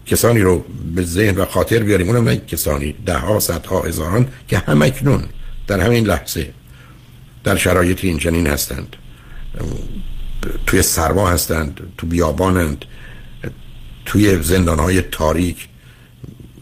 [0.07, 0.64] کسانی رو
[0.95, 2.09] به ذهن و خاطر بیاریم.
[2.09, 5.24] اونم نه کسانی ده ها صد ها هزاران که هم اکنون
[5.66, 6.51] در همین لحظه
[7.45, 8.97] در شرایط این چنین هستند.
[10.66, 12.85] توی سرما هستند تو بیابانند.
[14.11, 15.68] توی زندان های تاریک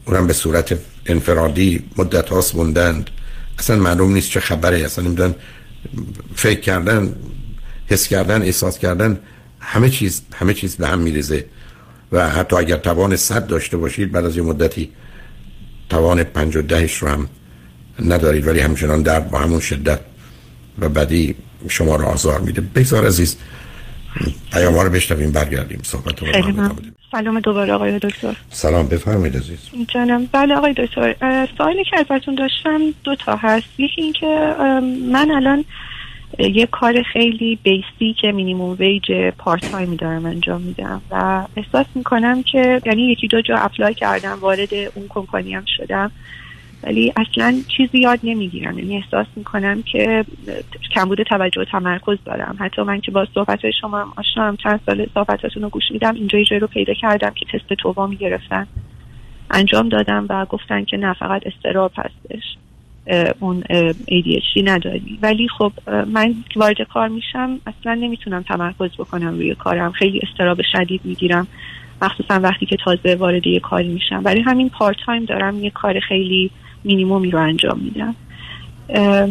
[0.04, 3.10] اونم به صورت انفرادی مدت هاست موندند.
[3.58, 4.78] اصلا معلوم نیست چه خبره.
[4.78, 5.34] اصلا نمی‌دونن
[6.34, 7.14] فکر کردن
[7.86, 9.20] حس کردن احساس کردن
[9.60, 11.44] همه چیز همه چیز به هم میریزه.
[12.12, 14.90] و حتی اگر توان صد داشته باشید بعد از یه مدتی
[15.88, 17.28] توان پنج و دهش رو هم
[18.04, 20.00] ندارید ولی همچنان درد با همون شدت
[20.78, 21.34] و بدی
[21.68, 22.60] شما رو آزار میده.
[22.60, 23.36] بگذار عزیز
[24.52, 25.80] پیام رو بشنویم برگردیم.
[25.82, 26.26] صحبت رو
[27.12, 28.36] سلام دوباره آقای دکتر.
[28.50, 29.58] سلام بفرمایید عزیز.
[29.88, 30.28] جانم.
[30.32, 31.14] بله آقای دکتر
[31.58, 33.66] سوالی که ازتون داشتم دو تا هست.
[33.78, 34.54] یکی اینکه
[35.12, 35.64] من الان
[36.38, 41.86] یه کار خیلی basic که minimum wage part time ی دارم انجام میدم و احساس
[41.94, 46.10] می‌کنم که یعنی یکی دو جا apply کردم وارد اون کمپانی هم شدم.
[46.82, 48.78] ولی اصلا چیزی یاد نمی‌گیرم.
[48.78, 50.24] یعنی احساس می‌کنم که
[50.94, 52.56] کمبود توجه و تمرکز دارم.
[52.60, 56.60] حتی من که با صحبت شما آشنام چند سال صحبتاتون رو گوش میدم اینجا جایی
[56.60, 58.66] رو پیدا کردم که تست توبا می‌گرفتن.
[59.50, 62.44] انجام دادم و گفتن که نه فقط استراب هستش.
[63.40, 63.62] اون
[64.10, 65.18] ADHD نداری.
[65.22, 65.72] ولی خب
[66.06, 69.92] من وارد کار میشم اصلا نمی‌تونم تمرکز بکنم روی کارم.
[69.92, 71.46] خیلی استراب شدید می‌گیرم.
[72.02, 74.22] مخصوصا وقتی که تازه وارد یه کاری میشم.
[74.22, 76.50] برای همین پارت تایم دارم یه کار خیلی
[76.88, 78.14] مینیمومی رو انجام میدم.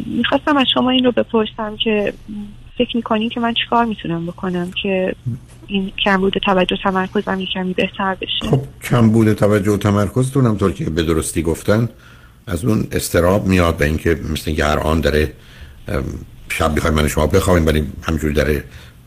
[0.05, 2.13] می‌خواستم از شما این رو بپرسم که
[2.77, 5.15] فکر می‌کنین که من چیکار می‌تونم بکنم که
[5.67, 11.03] این کمبود توجه تمرکزم کمی بهتر بشه؟ خب کمبود توجه و تمرکز طور که به
[11.03, 11.89] درستی گفتن
[12.47, 15.33] از اون استراب میاد به اینکه مثل اینکه هر آن داره
[16.49, 18.63] شب بخوایم من شما بخوایم ولی همجوری داره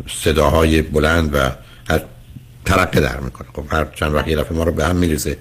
[0.08, 1.38] صداهای بلند و
[1.90, 2.00] هر
[2.64, 3.48] ترقه در می‌کنه.
[3.54, 5.36] خب هر چند وقت یه ما رو به هم میریزه.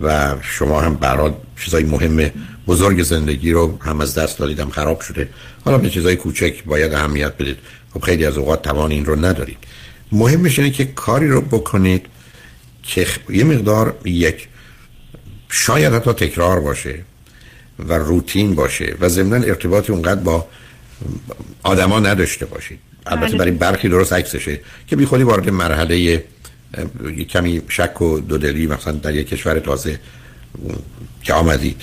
[0.00, 1.32] و شما هم برای
[1.64, 2.30] چیزای مهم
[2.66, 5.28] بزرگ زندگی رو هم از دست دادید هم خراب شده.
[5.64, 7.58] حالا به چیزای کوچک باید اهمیت بدید.
[7.94, 9.58] خب خیلی از اوقات توان این رو ندارید.
[10.12, 12.06] مهمش اینه که کاری رو بکنید
[12.82, 14.48] که یه مقدار یک
[15.48, 17.04] شاید حتی تکرار باشه
[17.78, 20.46] و روتین باشه و ضمن ارتباطی اونقدر با
[21.62, 22.78] آدما نداشته باشید.
[23.06, 23.38] البته بله.
[23.38, 26.24] برای برخی درست عکسشه که بی خودی وارد مرحله
[27.28, 30.00] کمی شک و دودلی مثلا در یک کشور تازه
[31.22, 31.82] که آمدید.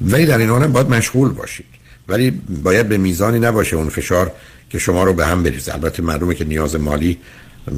[0.00, 1.66] ولی در این حال باید مشغول باشید.
[2.08, 2.30] ولی
[2.62, 4.32] باید به میزانی نباشه اون فشار
[4.70, 5.74] که شما رو به هم بریزه.
[5.74, 7.18] البته معلومه که نیاز مالی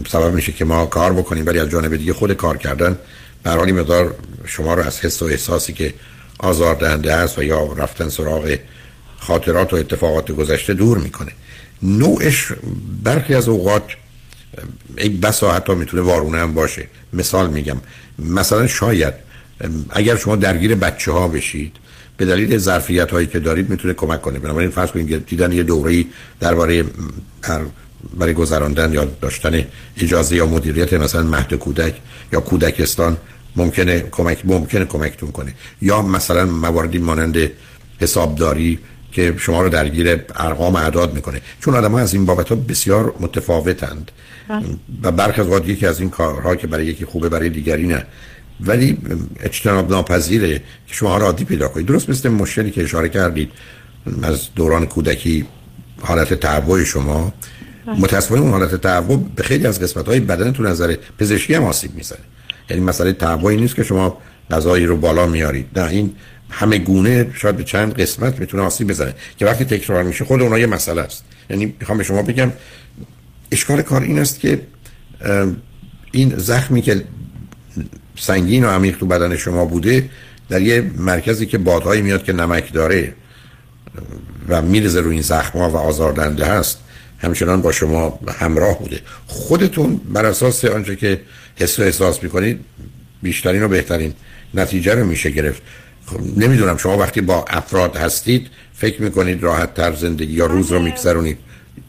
[0.09, 2.99] سبب میشه که ما کار بکنیم ولی از جانب دیگه خود کار کردن
[3.43, 4.14] به مقدار
[4.45, 5.95] شما رو از حس و احساسی که
[6.39, 8.57] آزاردهنده است و یا رفتن سراغ
[9.19, 11.33] خاطرات و اتفاقات گذشته دور می‌کنه.
[11.83, 12.53] نوعش
[13.03, 13.83] برخی از اوقات
[14.96, 16.86] این بسا حتی می‌تونه وارونه هم باشه.
[17.12, 17.76] مثال میگم.
[18.18, 19.14] مثلا شاید
[19.90, 21.72] اگر شما درگیر بچه ها بشید
[22.16, 24.38] به دلیل ظرفیت هایی که دارید می‌تونه کمک کنه.
[24.38, 26.04] بنابراین فرض کنید دیدن یه دوره
[26.40, 26.84] درباره
[28.18, 29.64] برای گذراندن یا داشتن
[29.96, 31.94] اجازه یا مدیریت مثلا مهد کودک
[32.32, 33.16] یا کودکستان
[33.57, 35.54] ممکنه کمک ممکنه کمکتون کنه.
[35.82, 37.50] یا مثلا مواردی مانند
[38.00, 38.78] حسابداری
[39.12, 41.40] که شما رو درگیر ارقام اعداد می‌کنه.
[41.61, 44.11] چون آدم ها از این بابت ها بسیار متفاوتند.
[45.03, 48.07] و برخ از یکی از این کارها که برای یکی خوبه برای دیگری نه.
[48.61, 48.99] ولی
[49.40, 51.86] اجتناب ناپذیره که شما را عادی پیدا کنید.
[51.86, 53.51] درست مثل مشکلی که اشاره کردید
[54.22, 55.47] از دوران کودکی
[56.01, 57.32] حالت تعبوی شما.
[57.86, 58.01] بله.
[58.01, 62.18] متاسفانه اون حالت تعبو به خیلی از قسمت های بدنتون نظر پزشکی هم آسیب می‌زنه.
[62.70, 64.18] یعنی مسئله تعبوی نیست که شما
[64.51, 65.66] غذایی رو بالا میارید.
[65.76, 66.14] نه این
[66.51, 69.14] همه گونه شاید به چند قسمت می‌تونه آسیب بزنه.
[69.38, 71.24] که وقتی تکرار میشه خود اونها یه مسئله است.
[71.51, 72.53] یعنی می‌خوام به شما بگم
[73.53, 74.61] اشکال کار این است که
[76.12, 77.05] این زخمی که
[78.18, 80.11] سنگین و عمیق تو بدن شما بوده
[80.49, 83.14] در یه مرکزی که بادهایی میاد که نمک داره
[84.49, 86.78] و میرزه روی این زخم و آزاردنده هست
[87.18, 89.01] همچنان با شما همراه بوده.
[89.26, 91.20] خودتون بر اساس آنچه که
[91.57, 92.61] حس و احساس می‌کنید
[93.22, 94.12] بیشترین و بهترین
[94.55, 95.62] نتیجه رو میشه گرفت.
[96.07, 100.82] خب نمی‌دونم شما وقتی با افراد هستید فکر می‌کنید راحت تر زندگی یا روز رو
[100.82, 101.38] میگذرونید؟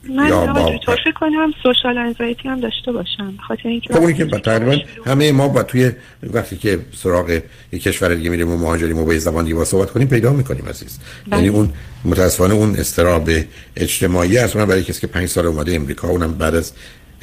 [0.10, 0.54] من یا
[0.86, 5.48] فکر کنم سوشال انزایتی هم داشته باشم خاطر اینکه خب اونی که تقریبا همه ما
[5.48, 5.92] با توی
[6.24, 10.08] وقتی که سراغ یک کشور دیگه میریم و مهاجریم و با زبان دیگه صحبت کنیم
[10.08, 11.00] پیدا می‌کنیم عزیز.
[11.28, 11.36] بله.
[11.38, 11.74] یعنی اون
[12.06, 13.30] متاسفانه اون استراب
[13.76, 14.56] اجتماعی است.
[14.56, 16.72] من برای کسی که پنج سال اومده امریکا اونم بعد از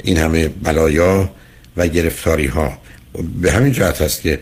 [0.05, 1.31] این همه بلایا
[1.77, 2.79] و گرفتاری ها
[3.41, 4.41] به همین جهت هست که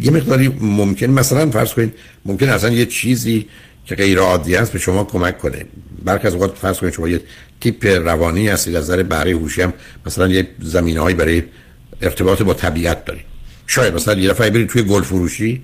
[0.00, 1.94] یه مقداری ممکن مثلا فرض کنید
[2.24, 3.48] ممکن اصلا یه چیزی
[3.86, 5.64] که غیر عادی است به شما کمک کنه.
[6.04, 7.20] برخی از اوقات فرض کنید شما یه
[7.60, 9.72] تیپ روانی هستید از نظر بهره هوشی هم
[10.06, 11.42] مثلا یه زمینه‌ای برای
[12.02, 13.24] ارتباط با طبیعت دارید.
[13.66, 15.62] شاید مثلا یه دفعه برید توی گل فروشی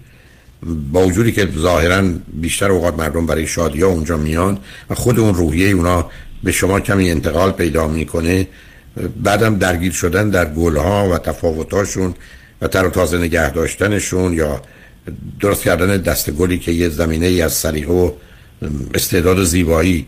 [0.92, 2.02] با وجودی که ظاهرا
[2.32, 4.58] بیشتر اوقات مردم برای شادی ها اونجا میان
[4.90, 6.10] و خود اون روحیه اونا
[6.42, 8.46] به شما کمی انتقال پیدا می‌کنه.
[9.22, 12.14] بعدم درگیر شدن در گلها و تفاوتاشون
[12.60, 14.62] و تر و تازه نگه داشتنشون یا
[15.40, 18.12] درست کردن دست گلی که یه زمینه ای از سلیقه و
[18.94, 20.06] استعداد و زیبایی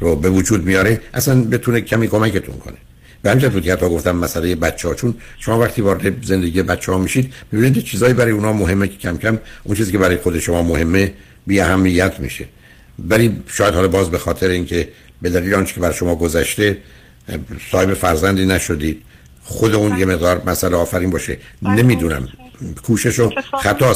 [0.00, 2.76] رو به وجود میاره اصلا بتونه کمی کمکتون کنه.
[3.22, 6.98] به همین بود که گفتم مسئله بچه ها چون شما وقتی وارد زندگی بچه ها
[6.98, 10.62] میشید می‌بینید چیزایی برای اونا مهمه که کم کم اون چیزی که برای خود شما
[10.62, 11.12] مهمه
[11.46, 12.44] بی اهمیت میشه.
[12.98, 14.88] ولی شاید حالا باز به خاطر اینکه
[15.22, 16.78] به دلیل آنچه که بر شما گذشته
[17.70, 19.02] صاحب فرزندی نشدید
[19.42, 21.38] خود اون یه مقدار مسئله آفرین باشه.
[21.62, 22.28] نمی‌دونم.
[22.82, 23.30] کوشش و
[23.62, 23.94] خطا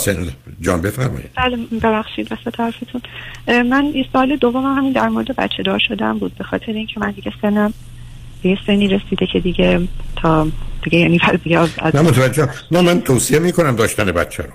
[0.61, 1.31] جان بفرمایید.
[1.37, 3.01] بله ببخشید وسط حرفتون
[3.49, 7.11] من این سال دوم همین در مورد بچه دار شدم بود به خاطر اینکه من
[7.11, 7.75] دیگه سنم
[8.45, 9.81] یه سنی رسیده که دیگه
[10.17, 10.49] تا
[10.83, 14.53] دیگه یعنی دیگه از نه متوجه نه من توصیه می‌کنم داشتن بچه رو.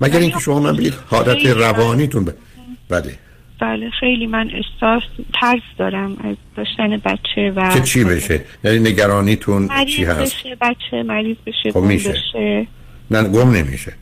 [0.00, 2.30] مگر اینکه شما من بگید حالت روانیتون ب...
[2.88, 3.14] بله
[3.60, 5.02] بله خیلی من احساس
[5.40, 11.02] ترس دارم از داشتن بچه و چه چی بشه؟ یعنی نگرانیتون چی هست؟ بشه بچه
[11.02, 12.10] مریض بشه خب میشه.
[12.10, 12.66] بشه.
[13.10, 13.92] نه گم نمیشه.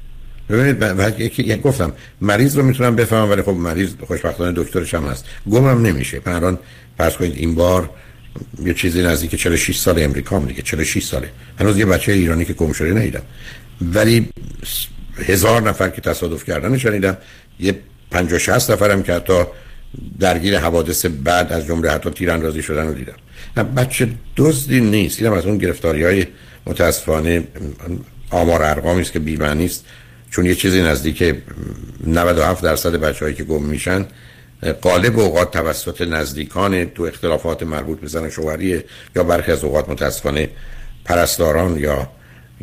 [0.51, 5.25] ببینید یکی گفتم مریض رو می‌تونم بفهمم ولی خب مریض خوشبختانه دکترش هم هست.
[5.51, 6.21] گمم نمیشه.
[6.27, 6.59] الان
[6.99, 7.91] فرض کنید این بار
[8.65, 11.31] یه چیزی نزدیک 46 سال امریکا دیگه 46 ساله.
[11.61, 13.23] هنوز یه بچه ایرانی که گم شده ندیدم.
[13.93, 14.29] ولی
[15.17, 17.17] هزار نفر که تصادف کردن شنیدم
[17.61, 17.79] یه
[18.11, 19.43] 50 60 نفرم که حتی
[20.21, 23.15] درگیر حوادث بعد از جمله حتی تیراندازی شدن رو دیدم.
[23.77, 25.23] بچه دزدی نیست.
[25.23, 26.27] اینم از اون گرفتاری های
[26.67, 27.45] متاسفانه
[28.37, 29.85] آمار ارقامی است که بی‌معنی است.
[30.31, 31.35] چون یه چیزی نزدیک
[32.07, 34.07] 97 درصد بچه‌هایی که گم میشن
[34.83, 38.83] قالب اوقات توسط نزدیکان تو اختلافات مربوط به زن شوهری
[39.17, 40.49] یا برخی از اوقات متاسفانه
[41.05, 42.11] پرستاران یا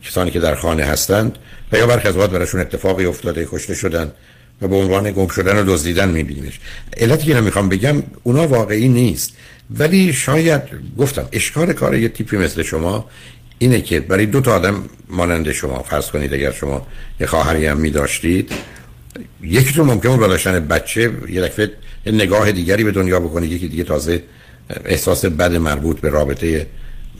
[0.03, 1.37] کسانی که در خانه هستند
[1.71, 4.11] و یا برخی از اوقات براشون اتفاقی افتاده کشته شدن
[4.61, 6.59] و به عنوان گم شدن و دزدیدن میبینیمش.
[6.97, 9.33] علتی که نمی‌خوام بگم اونا واقعی نیست.
[9.69, 10.61] ولی شاید
[10.97, 13.09] گفتم اشکال کار یه تیپی مثل شما
[13.63, 16.87] اینه که برای دو تا آدم مانند شما فرض کنید اگر شما
[17.19, 18.51] یه خواهری هم می داشتید
[19.41, 21.71] یکیتون ممکن با داشتن بچه یه دفعه
[22.05, 24.23] نگاه دیگری به دنیا بکنه یکی دیگه تازه
[24.85, 26.67] احساس بد مربوط به رابطه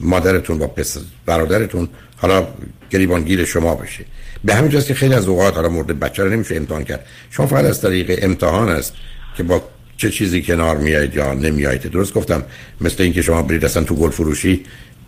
[0.00, 2.46] مادرتون با پس برادرتون حالا
[2.90, 4.04] گریبانگیر شما بشه.
[4.44, 7.06] به همین جاست که خیلی از اوقات حالا مورد بچه رو نمیشه امتحان کرد.
[7.30, 8.92] شما فقط از طریق امتحان است
[9.36, 9.62] که با
[9.96, 12.42] چه چیزی کنار میایید یا نمیایید درست گفتم
[12.80, 14.64] مثل اینکه شما برید اصلا تو گل فروشی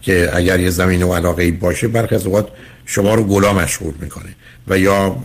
[0.06, 2.48] که اگر یه زمین و علاقه ای باشه برخی از اوقات
[2.84, 4.28] شما رو گلا مشغول می‌کنه
[4.68, 5.16] و یا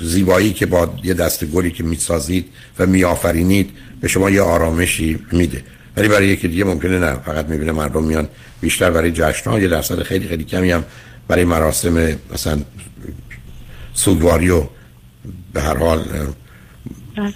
[0.00, 2.46] زیبایی که با یه دست گلی که می‌سازید
[2.78, 5.62] و میآفرینید به شما یه آرامشی میده
[5.96, 8.28] ولی برای یکی دیگه ممکنه نه فقط می‌بینه مردم میان
[8.60, 10.84] بیشتر برای جشن ها یه درصد خیلی خیلی کمی هم
[11.28, 12.58] برای مراسم مثلا
[13.94, 14.62] سوگواری و
[15.52, 16.04] به هر حال
[17.16, 17.34] بله.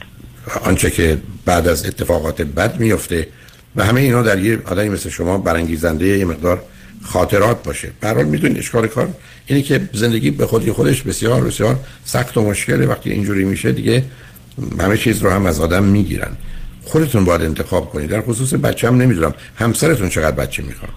[0.64, 3.28] آنچه که بعد از اتفاقات بد میفته
[3.76, 6.62] و همه اینا در یه آدمی مثل شما برانگیزنده یه مقدار
[7.02, 7.90] خاطرات باشه.
[8.00, 9.08] به حال می‌دونید اشکال کار
[9.46, 12.86] اینه که زندگی به خودی خودش بسیار بسیار سخت و مشکله.
[12.86, 14.04] وقتی اینجوری میشه دیگه
[14.80, 16.30] همه چیز رو هم از آدم می‌گیرن.
[16.84, 18.10] خودتون باید انتخاب کنید.
[18.10, 20.90] در خصوص بچه هم نمی‌دونم همسرتون چقدر بچه می‌خواد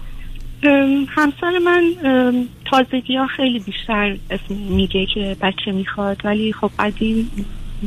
[1.08, 1.94] همسر من
[2.70, 6.16] تازگی ها خیلی بیشتر اسم میگه که بچه می‌خواد.
[6.24, 7.30] ولی خب قدیم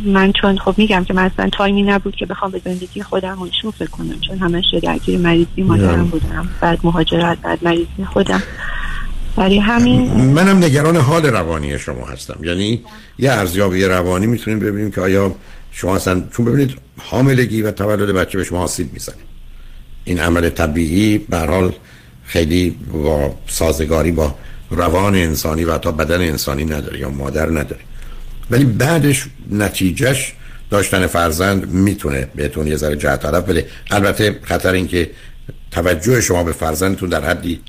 [0.05, 3.89] من چون خب میگم که مثلا تایمی نبود که بخوام به زندگی خودم و فکر
[3.89, 8.43] کنم چون همش درگیر مریضی مادرم بودم بعد مهاجرت بعد مریضی خودم.
[9.35, 12.39] برای همین منم نگران حال روانی شما هستم.
[12.43, 12.81] یعنی
[13.19, 15.35] یه ارزیابی روانی می‌تونیم ببینیم که آیا
[15.71, 19.15] شما اصلا چون ببینید حاملگی و تولد بچه به شما آسیب می‌زنه.
[20.03, 21.73] این عمل طبیعی به حال
[22.25, 24.35] خیلی با سازگاری با
[24.69, 27.81] روان انسانی و حتی بدن انسانی نداره یا مادر نداره.
[28.51, 30.33] ولی بعدش نتیجهش
[30.69, 33.65] داشتن فرزند می‌تونه بهتون یه ذره جهت طرف بده.
[33.91, 35.09] البته خطر این که
[35.71, 37.61] توجه شما به فرزندتون در حدی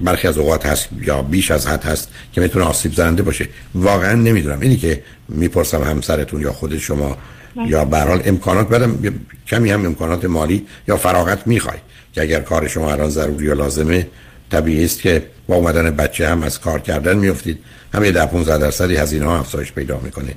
[0.00, 3.48] برخی از اوقات هست یا بیش از حد هست که می‌تونه آسیب زننده باشه.
[3.74, 4.60] واقعا نمی‌دونم.
[4.60, 7.18] اینی که می‌پرسم همسرتون یا خود شما
[7.66, 8.98] یا برحال امکانات بدم
[9.46, 11.78] کمی هم امکانات مالی یا فراغت می‌خوای
[12.12, 14.06] که اگر کار شما الان ضروری و لازمه
[14.50, 17.58] طبیعی است که با اومدن بچه هم از کار کردن میفتید
[17.94, 20.34] همه ده 15 درصدی هزینه ها افزایش پیدا می‌کنه.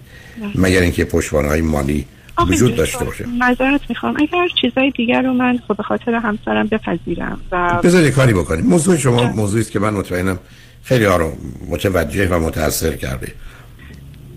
[0.55, 2.05] مگر اینکه پشتوانه های مالی
[2.49, 3.25] وجود داشته باشه.
[3.39, 4.15] معذرت می‌خوام.
[4.19, 8.65] اگر چیزای دیگر رو من خب به خاطر همسرم بپذیرم و بذارید کاری بکنیم.
[8.65, 10.39] موضوع شما موضوعی است که من مطمئنم
[10.83, 11.31] خیلی ها رو
[11.69, 13.27] متوجه و متاثر کرده.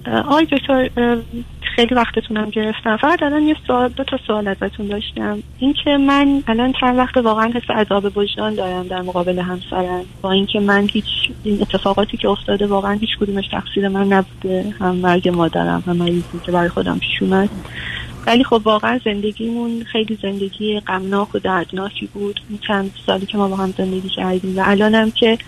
[0.08, 0.88] آقای دکتر
[1.76, 2.96] خیلی وقتتونم گرفتم.
[2.96, 5.42] فقط الان یه سوال دو تا سوال ازتون داشتم.
[5.58, 10.04] اینکه من الان چند وقت واقعا حس عذاب وجدان دارم در مقابل همسرم.
[10.22, 11.04] با اینکه من هیچ
[11.44, 14.74] این اتفاقاتی که افتاده واقعا هیچ کدومش تقصیر من نبوده.
[14.80, 17.48] هم مرگ مادرم هم مریضی که برای خودم پیش اومد.
[18.26, 22.40] ولی خب واقعا زندگیمون خیلی زندگی غمناک و دردناکی بود.
[22.48, 24.58] این چند سالی که ما با هم زندگی کردیم.
[24.58, 25.38] و الانم که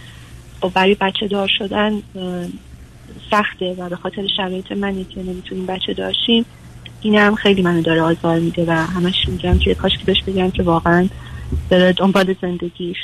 [0.61, 2.03] خب برای بچه دار شدن
[3.31, 6.45] سخته و به خاطر شرایط منی که نمی‌تونیم بچه داشتیم
[7.01, 10.51] این هم خیلی منو داره آزار میده و همش میگم که کاش که بهش بگم
[10.51, 11.09] که واقعا
[11.71, 12.97] داره دنبال زندگیش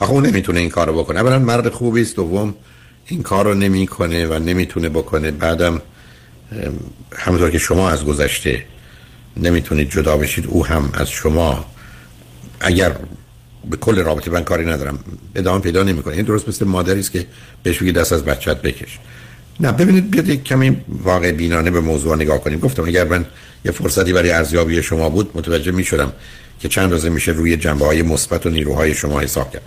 [0.00, 1.20] آخه اون نمی‌تونه این کارو بکنه.
[1.20, 2.54] اولا مرد خوبی است دوم
[3.06, 5.30] این کارو نمی‌کنه و نمی‌تونه بکنه.
[5.30, 5.82] بعدم
[7.16, 8.64] همونطور که شما از گذشته
[9.36, 11.64] نمی‌تونید جدا بشید او هم از شما.
[12.60, 12.96] اگر
[13.70, 14.98] به کل رابطه من کاری ندارم
[15.34, 16.14] ادامه پیدا نمی‌کنه.
[16.14, 17.26] این درست مثل مادری است که
[17.62, 18.98] بهش بگی دست از بچت بکش.
[19.60, 22.58] نه ببینید بیاد یک کمی واقع بینانه به موضوع نگاه کنیم.
[22.58, 23.26] گفتم اگر من
[23.64, 26.12] یه فرصتی برای ارزیابی شما بود متوجه می شدم
[26.60, 29.62] که چند روزه میشه روی جنبه های مثبت و نیروهای شما حساب کرد.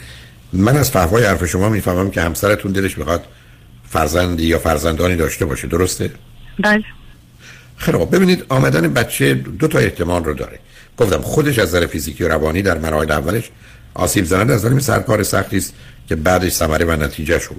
[0.53, 3.23] من از فهوای حرف شما می‌فهمم که همسرتون دلش می‌خواد
[3.89, 5.67] فرزندی یا فرزندانی داشته باشه.
[5.67, 6.11] درسته؟
[6.63, 6.83] بله.
[7.77, 10.59] خیلی ببینید آمدن بچه دو تا احتمال رو داره.
[10.97, 13.49] گفتم خودش از نظر فیزیکی و روانی در مراحل اولش
[13.93, 15.73] آسیب زننده از نظر سرکار سختی است
[16.09, 17.55] که بعدش ثمره و نتیجه شد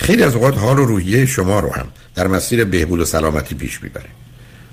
[0.00, 3.82] خیلی از اوقات حال و روحیه شما رو هم در مسیر بهبود و سلامتی پیش
[3.82, 4.08] می‌بره.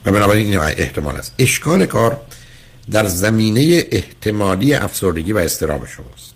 [0.05, 1.33] و بنابراین این احتمال است.
[1.39, 2.21] اشکال کار
[2.91, 6.33] در زمینه احتمالی افسردگی و استراب شماست.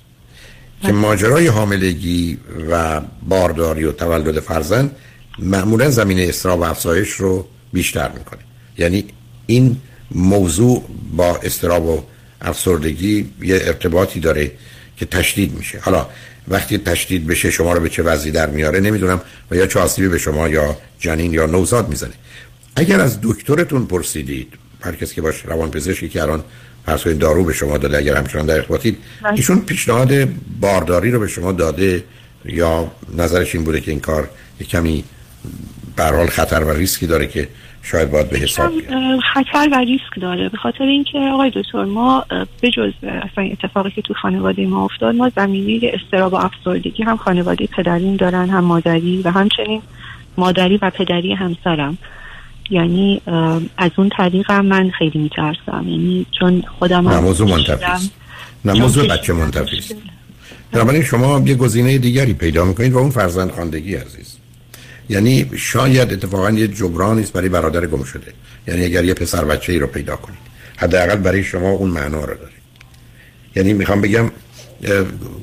[0.82, 0.92] که بله.
[0.92, 2.38] ماجرای حاملگی
[2.72, 4.96] و بارداری و تولد فرزند
[5.40, 8.40] معمولا زمینه استراب و افزایش رو بیشتر می‌کنه.
[8.78, 9.06] یعنی
[9.46, 9.78] این
[10.12, 10.86] موضوع
[11.16, 12.04] با استراب و
[12.42, 14.52] افسردگی یه ارتباطی داره
[14.98, 15.80] که تشدید میشه.
[15.80, 16.08] حالا
[16.52, 19.22] وقتی تشدید بشه شما رو به چه وضعی در میاره نمی‌دونم
[19.52, 22.14] و یا چه آسیبی به شما یا جنین یا نوزاد می‌زنه
[22.76, 26.44] اگر از دکترتون پرسیدید هر کسی که باش روان پزشکی که الان
[26.86, 29.34] فرض دارو به شما داده اگر همچنان در ارتباطید بله.
[29.34, 30.30] ایشون پیشنهاد
[30.60, 32.04] بارداری رو به شما داده
[32.46, 34.30] یا نظرش این بوده که این کار
[34.70, 35.04] کمی
[35.96, 37.48] به خطر و ریسکی داره که
[37.84, 38.72] شاید باید به حساب
[39.34, 40.50] خطر و ریسک داره.
[40.50, 42.26] به خاطر اینکه آقای دکتر ما
[42.62, 47.18] به جز اصلا اتفاقی که تو خانواده ما افتاد ما زمینه استراب و افسردگی هم
[47.18, 49.82] خانواده پدرین دارن هم مادری و همچنین
[50.38, 51.98] مادری و پدری همسرم.
[52.70, 53.22] یعنی
[53.78, 55.86] از اون طریق هم من خیلی میترسم.
[55.88, 58.10] یعنی چون خودم نه موضوع منتفی
[58.66, 59.96] نه موضوع بچه منتفی است.
[60.72, 64.38] بنابراین شما یه گزینه دیگری پیدا می‌کنید و اون فرزند خاندگی عزیز.
[65.12, 68.34] یعنی شاید اتفاقا یه جبران است برای برادر گم شده.
[68.68, 70.40] یعنی اگر یه پسر بچه ای رو پیدا کنید.
[70.78, 72.52] حداقل برای شما اون معنا رو داره.
[73.56, 74.32] یعنی می‌خوام بگم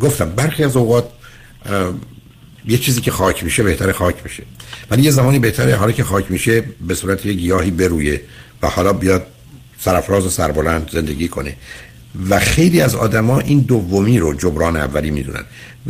[0.00, 1.08] گفتم برخی از اوقات
[2.66, 4.42] یه چیزی که خاک میشه بهتر خاک میشه
[4.90, 8.20] ولی یه زمانی بهتره حالا که خاک میشه به صورت یه گیاهی برویه
[8.62, 9.26] و حالا بیاد
[9.80, 11.56] سرفراز و سربلند زندگی کنه.
[12.30, 15.44] و خیلی از آدما این دومی رو جبران اولی می‌دونن.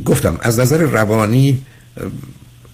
[0.04, 1.62] گفتم از نظر روانی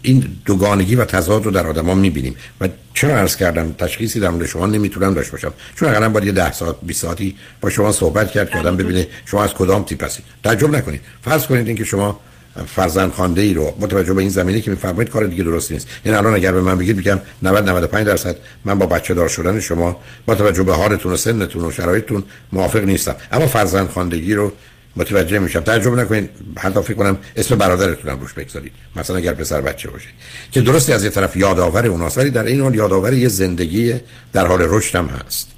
[0.04, 2.36] این دوگانگی و تضاد رو در آدما می‌بینیم.
[2.60, 5.52] و چرا عرض کردم تشخیصی در مورد شما نمی‌تونم داشته باشم.
[5.76, 9.06] چون اقلا باید یه ده ساعت 20 ساعتی با شما صحبت کرد که آدم ببینه
[9.26, 10.24] شما از کدام تیپ هستید.
[10.44, 11.00] تعجب نکنید.
[11.22, 12.20] فرض کنید اینکه شما
[12.66, 15.88] فرزند خانده ای رو متوجه به این زمینه که میفرمایید کار دیگه درست نیست.
[16.04, 19.60] یعنی الان اگر به من بگید میگم 90 95 درصد من با بچه دار شدن
[19.60, 23.16] شما با توجه به حالتون و سنتون و شرایطتون موافق نیستم.
[23.32, 24.52] اما فرزند خواندگی رو
[24.96, 25.60] متوجه میشم.
[25.60, 28.72] تعجب نکنید حتی فکر کنم اسم برادرتون هم روش بگذارید.
[28.96, 30.08] مثلا اگر پسر بچه باشه.
[30.52, 33.94] که درستی از یه طرف یادآور اوناست ولی در این حال یادآور یه زندگی
[34.32, 35.50] در حال رشد هم هست.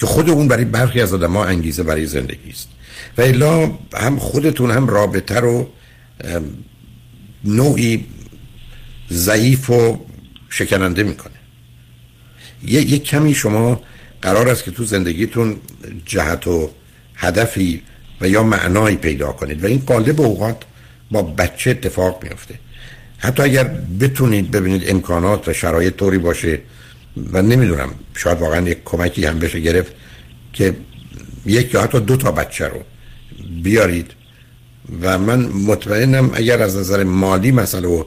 [0.00, 2.68] که خود اون برای برخی از آدم انگیزه برای زندگی است.
[3.18, 5.68] و الا هم خودتون هم رابطه رو
[7.44, 8.06] نوعی
[9.10, 10.06] ضعیف و
[10.50, 11.32] شکننده می‌کنه.
[12.64, 13.80] یه, یه کمی شما
[14.22, 15.56] قرار است که تو زندگیتون
[16.06, 16.70] جهت و
[17.14, 17.82] هدفی
[18.22, 20.56] و یا معنایی پیدا کنید و این قالب اوقات
[21.10, 22.54] با بچه اتفاق میفته
[23.18, 23.64] حتی اگر
[24.00, 26.60] بتونید ببینید امکانات و شرایط طوری باشه
[27.32, 29.92] و نمی‌دونم شاید واقعا یک کمکی هم بشه گرفت
[30.52, 30.76] که
[31.46, 32.82] یک یا حتی دو تا بچه رو
[33.62, 34.10] بیارید.
[35.02, 38.04] و من مطمئنم اگر از نظر مالی مسئله و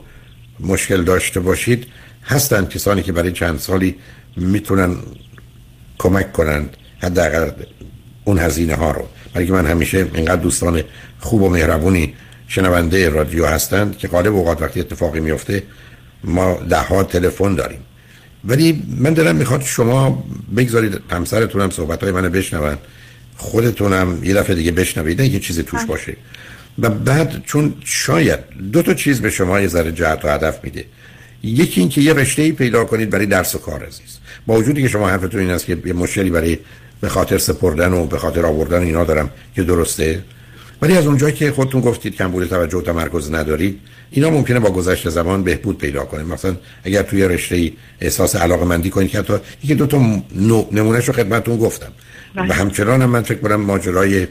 [0.59, 1.87] مشکل داشته باشید
[2.23, 3.95] هستند کسانی که برای چند سالی
[4.37, 4.97] می‌تونن
[5.97, 7.51] کمک کنند حداقل
[8.25, 9.07] اون هزینه ها رو.
[9.35, 10.83] برای من همیشه اینقدر دوستان
[11.19, 12.13] خوب و مهربونی
[12.47, 15.63] شنونده رادیو هستند که غالب اوقات وقتی اتفاقی میفته
[16.23, 17.79] ما ده ها تلفن داریم.
[18.45, 20.23] ولی من دلم می‌خواد شما
[20.57, 22.77] بگذارید همسرتونم صحبت های من بشنون
[23.37, 25.85] خودتونم یه دفعه دیگه بشنوید نه یه چیزی توش.
[25.85, 26.17] باشه.
[26.79, 28.39] و بعد چون شاید
[28.71, 30.85] دو تا چیز به شما یه ذره جهت و هدف میده.
[31.43, 34.17] یکی اینکه یه رشته ای پیدا کنید برای درس و کار عزیز.
[34.47, 36.57] با وجودی که شما حرفتون این است که یه مشکلی برای
[37.01, 39.29] به خاطر سپردن و به خاطر آوردن اینا دارم.
[39.55, 40.23] که درسته؟
[40.81, 43.79] ولی از اونجایی که خودتون گفتید کمبود توجه و تمرکز ندارید
[44.11, 46.23] اینا ممکنه با گذشت زمان بهبود پیدا کنه.
[46.23, 49.33] مثلا اگر توی رشته ای احساس علاقه مندی کنید که حتی
[49.63, 49.97] یکی دو تا
[50.71, 51.91] نمونهش رو خدمتتون گفتم.
[52.35, 52.49] بله.
[52.49, 54.27] و همچنان هم من فکر کنم ماجرای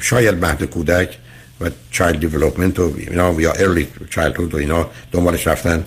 [0.00, 1.18] شاید مهد کودک
[1.60, 5.84] و چایلد دیولپمنت و اینا یا ارلی چایلدهود و اینا دنبالش رفتن.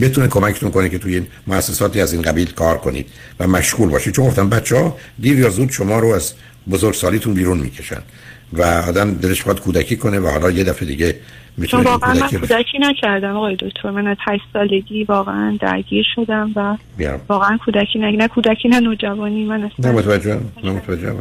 [0.00, 3.06] بتونه کمکتون کنه که توی این مؤسساتی از این قبیل کار کنید
[3.40, 4.14] و مشغول باشید.
[4.14, 6.32] چون گفتم بچه ها دیر یا زود شما رو از
[6.70, 8.02] بزرگسالیتون بیرون می‌کشن.
[8.52, 11.16] و آدم دلش باید کودکی کنه و حالا یه دفعه دیگه
[11.56, 13.90] می‌تونه واقعا من کودکی نکردم آقای دکتر.
[13.90, 17.20] من از 8 سالگی واقعا درگیر شدم و بیارم.
[17.28, 19.44] واقعا کودکی نه نه کودکی نه نوجوانی.
[19.44, 21.12] من اصلا نه متوجه نه متوجه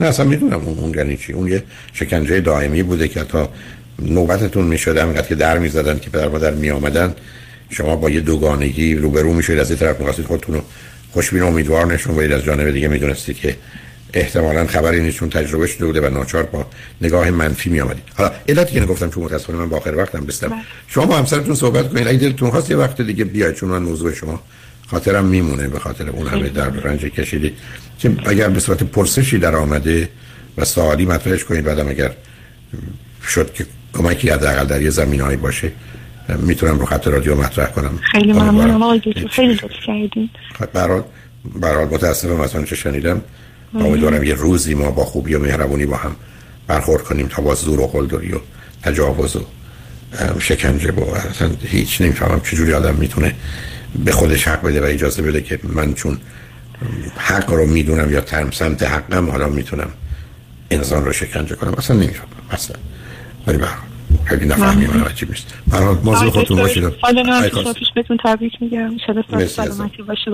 [0.00, 1.32] نه اصلا می‌دونم اون اون یعنی چی.
[1.32, 1.62] اون یه
[1.92, 3.48] شکنجه دائمی بوده که تا
[4.02, 7.14] نوبتتون می‌شد همینقدر که در می‌زدن که پدر مادر می آمدن
[7.70, 10.62] شما با یه دوگانگی روبرو میشید از این طرف می‌خواستید خودتون رو
[11.10, 12.32] خوشبین امیدوار نشون بدید.
[12.32, 13.56] از جانب دیگه می‌دونستید که
[14.12, 16.66] احتمالا خبری نیست چون تجربه شده بوده و ناچار با
[17.00, 20.48] نگاه منفی می آمدید حالا علتی که نگفتم چون متاسفانه من با آخر وقتم بستم.
[20.48, 20.58] بله.
[20.88, 22.08] شما با همسرتون صحبت کنید.
[22.08, 24.42] اگه دلتون خواست یه وقت دیگه بیاید چون من موضوع شما
[24.86, 27.56] خاطرم میمونه به خاطر اون همه در رنج کشیدید
[27.98, 30.08] که اگر به صورت پرسشی در آمده
[30.58, 32.10] و سوالی مطرحش کنید بعدم اگر
[33.28, 35.72] شد که کمکی حداقل در یه زمینه‌ای باشه
[36.38, 37.98] می‌تونم رو خط رادیو مطرح کنم.
[38.12, 39.00] خیلی ممنونم آقای
[39.30, 40.30] خیلی لطف کردین.
[40.72, 41.04] برحال
[41.54, 43.22] برحال متاسفم از چه شنیدم.
[43.74, 46.16] امیدوارم یه روزی ما با خوبی و مهربونی با هم
[46.66, 48.38] برخورد کنیم تا با زور و قلدری و
[48.82, 49.40] تجاوز و
[50.40, 53.34] شکنجه با اصلا هیچ نمی‌فهمم چجوری آدم می‌تونه
[54.04, 56.18] به خودش حق بده و اجازه بده که من چون
[57.16, 59.90] حق رو می‌دونم یا ترم سمت حقم حالا می‌تونم
[60.70, 61.74] انسان رو شکنجه کنم.
[61.78, 62.28] اصلا نمی‌فهمم.
[62.50, 62.76] اصلا.
[63.46, 63.58] ولی
[64.24, 66.84] خیلی نفهمی من عجیب نیست برحال موضوع خودتون باشید.
[67.00, 68.90] حالا نه پیش بهتون تبریک میگم.
[69.56, 70.30] سلامتی باشه.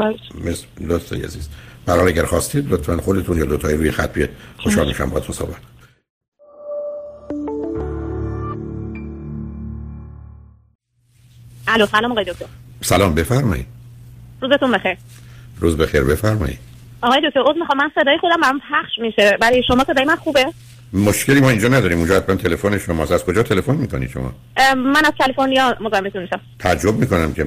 [0.80, 1.48] براتون عزیز.
[1.86, 4.28] برای اگر خواستید لطفا خودتون یا دوتایی روی خط بیاد
[4.58, 5.56] خوشحال میشم با تو صحبت
[11.68, 12.46] الو سلام آقای دکتر.
[12.80, 13.66] سلام بفرمایید.
[14.42, 14.96] روزتون بخیر.
[15.60, 16.58] روز بخیر بفرمایید.
[17.02, 19.36] آقای دکتر عذر می‌خوام من صدای خودم برام پخش میشه.
[19.40, 20.46] برای شما صدای من خوبه؟
[20.92, 21.98] مشکلی ما اینجا نداریم.
[21.98, 24.32] اونجا حتما تلفن شماست از کجا تلفن می‌کنید شما؟
[24.76, 26.40] من از کالیفرنیا مزاحمتون میشم.
[26.58, 27.46] تعجب می‌کنم که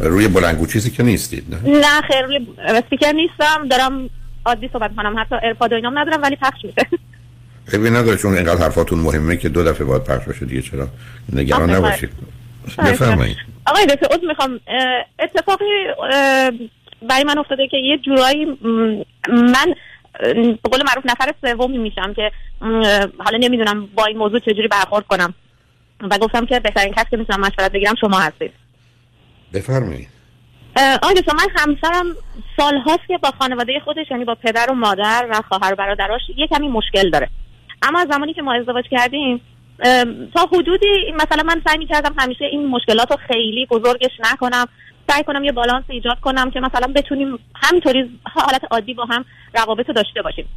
[0.00, 3.68] روی بلندگو چیزی که نیستید نه؟ نه خیر روی اسپیکر نیستم.
[3.68, 4.10] دارم
[4.46, 5.18] عادی صحبت کنم.
[5.18, 6.86] حتی AirPod و اینام ندارم ولی پخش میشه.
[7.66, 10.62] خیلی نداره چون اینقدر حرفاتون مهمه که دو دفعه باید پخش بشه دیگه.
[10.62, 10.88] چرا؟
[11.32, 12.10] نگران نباشید.
[12.78, 13.36] بفرمایید.
[13.66, 14.60] آقای دکتر عذر می‌خوام.
[15.18, 15.64] اتفاقی
[17.08, 18.44] برای من افتاده که یه جورایی
[19.28, 19.74] من
[20.32, 22.30] به قول معروف نفر سومی میشم که
[23.18, 25.34] حالا نمی‌دونم با این موضوع چجوری برخورد کنم.
[26.10, 28.52] و گفتم که بهترین کسی که می‌تونم مشورت بگیرم شما هستید.
[29.54, 30.08] بفرمایید.
[31.02, 32.06] آقای من همسرم
[32.56, 36.20] سال هاست که با خانواده خودش یعنی با پدر و مادر و خواهر و برادراش
[36.36, 37.28] یه کمی مشکل داره.
[37.82, 39.40] اما از زمانی که ما ازدواج کردیم
[40.34, 44.66] تا حدودی مثلا من سعی کردم همیشه این مشکلات رو خیلی بزرگش نکنم.
[45.08, 49.24] سعی کنم یه بالانس ایجاد کنم که مثلا بتونیم همینطوری حالت عادی با هم
[49.54, 50.48] روابط رو داشته باشیم.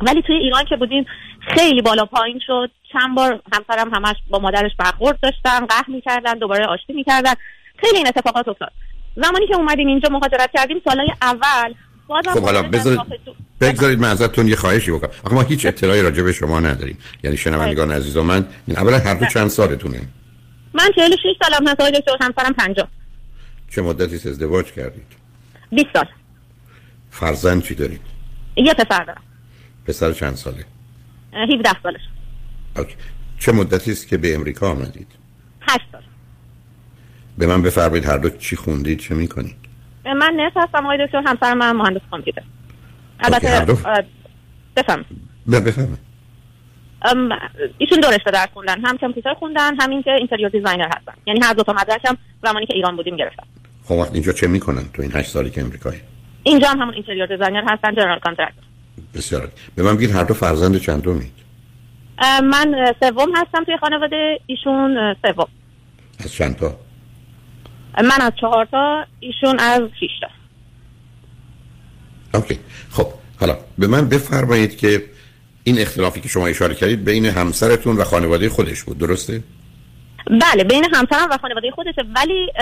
[0.00, 1.06] ولی توی ایران که بودیم
[1.40, 2.70] خیلی بالا پایین شد.
[2.92, 7.32] چند بار همسرم همش با مادرش برخورد داشتن قهر می‌کردن دوباره آشتی می‌کردن.
[7.80, 8.72] خیلی این اتفاقات افتاد.
[9.16, 11.74] زمانی که اومدیم اینجا مهاجرت کردیم سالهای اول
[12.08, 13.00] خب حالا بذارید
[13.60, 15.10] بگذارید من ازتون یه خواهشی بکنم.
[15.24, 16.98] آخه ما هیچ اطلاعی راجع به شما نداریم.
[17.24, 20.00] یعنی شنوندگان عزیز و من اولا هر دو چند سالتونه؟
[20.74, 22.88] من 46 سالم هست آقای دکتر همسرم 50
[23.70, 25.06] چه مدتی ازدواج کردید؟
[25.72, 26.06] 20 سال.
[27.10, 28.00] فرزند چی دارید؟
[28.56, 29.22] یه پسر دارم.
[29.86, 30.64] پسر چند ساله؟
[31.32, 32.00] 17 سالش.
[32.76, 32.94] اوکی.
[33.38, 35.06] چه مدتی است که به امریکا آمدید؟
[35.60, 35.99] 8 سال.
[37.40, 39.56] به من بفرمایید هر دو چی خوندید چه می‌کنید؟
[40.04, 42.42] من nurse هستم آقای دکتر همسر من مهندس کامپیوتر.
[43.20, 43.76] البته
[44.76, 45.04] بخوام
[45.52, 45.98] بگم
[47.78, 51.12] ایشون دو رشته درس خوندن هم کامپیوتر خوندن همین که interior designer هستن.
[51.26, 53.42] یعنی هر دو تا مدرکم زمانی که ایران بودیم گرفتن.
[53.84, 56.00] خب وقت اینجا چه می‌کنن تو این 8 سالی که امریکایی
[56.42, 58.64] اینجا هم همون interior designer هستن general contractor.
[59.14, 61.32] بسیار به من بگید هر دو فرزند چندمید؟
[62.42, 65.48] من سوم هستم توی خانواده ایشون سوم.
[66.18, 66.76] از چند تا؟
[67.98, 70.28] من از چهار تا ایشون از شش تا.
[72.38, 72.58] اوکی.
[72.90, 73.06] خب
[73.40, 75.04] حالا به من بفرمایید که
[75.64, 79.42] این اختلافی که شما اشاره کردید بین همسرتون و خانواده خودش بود درسته؟
[80.26, 82.52] بله بین همسرم و خانواده خودشه ولی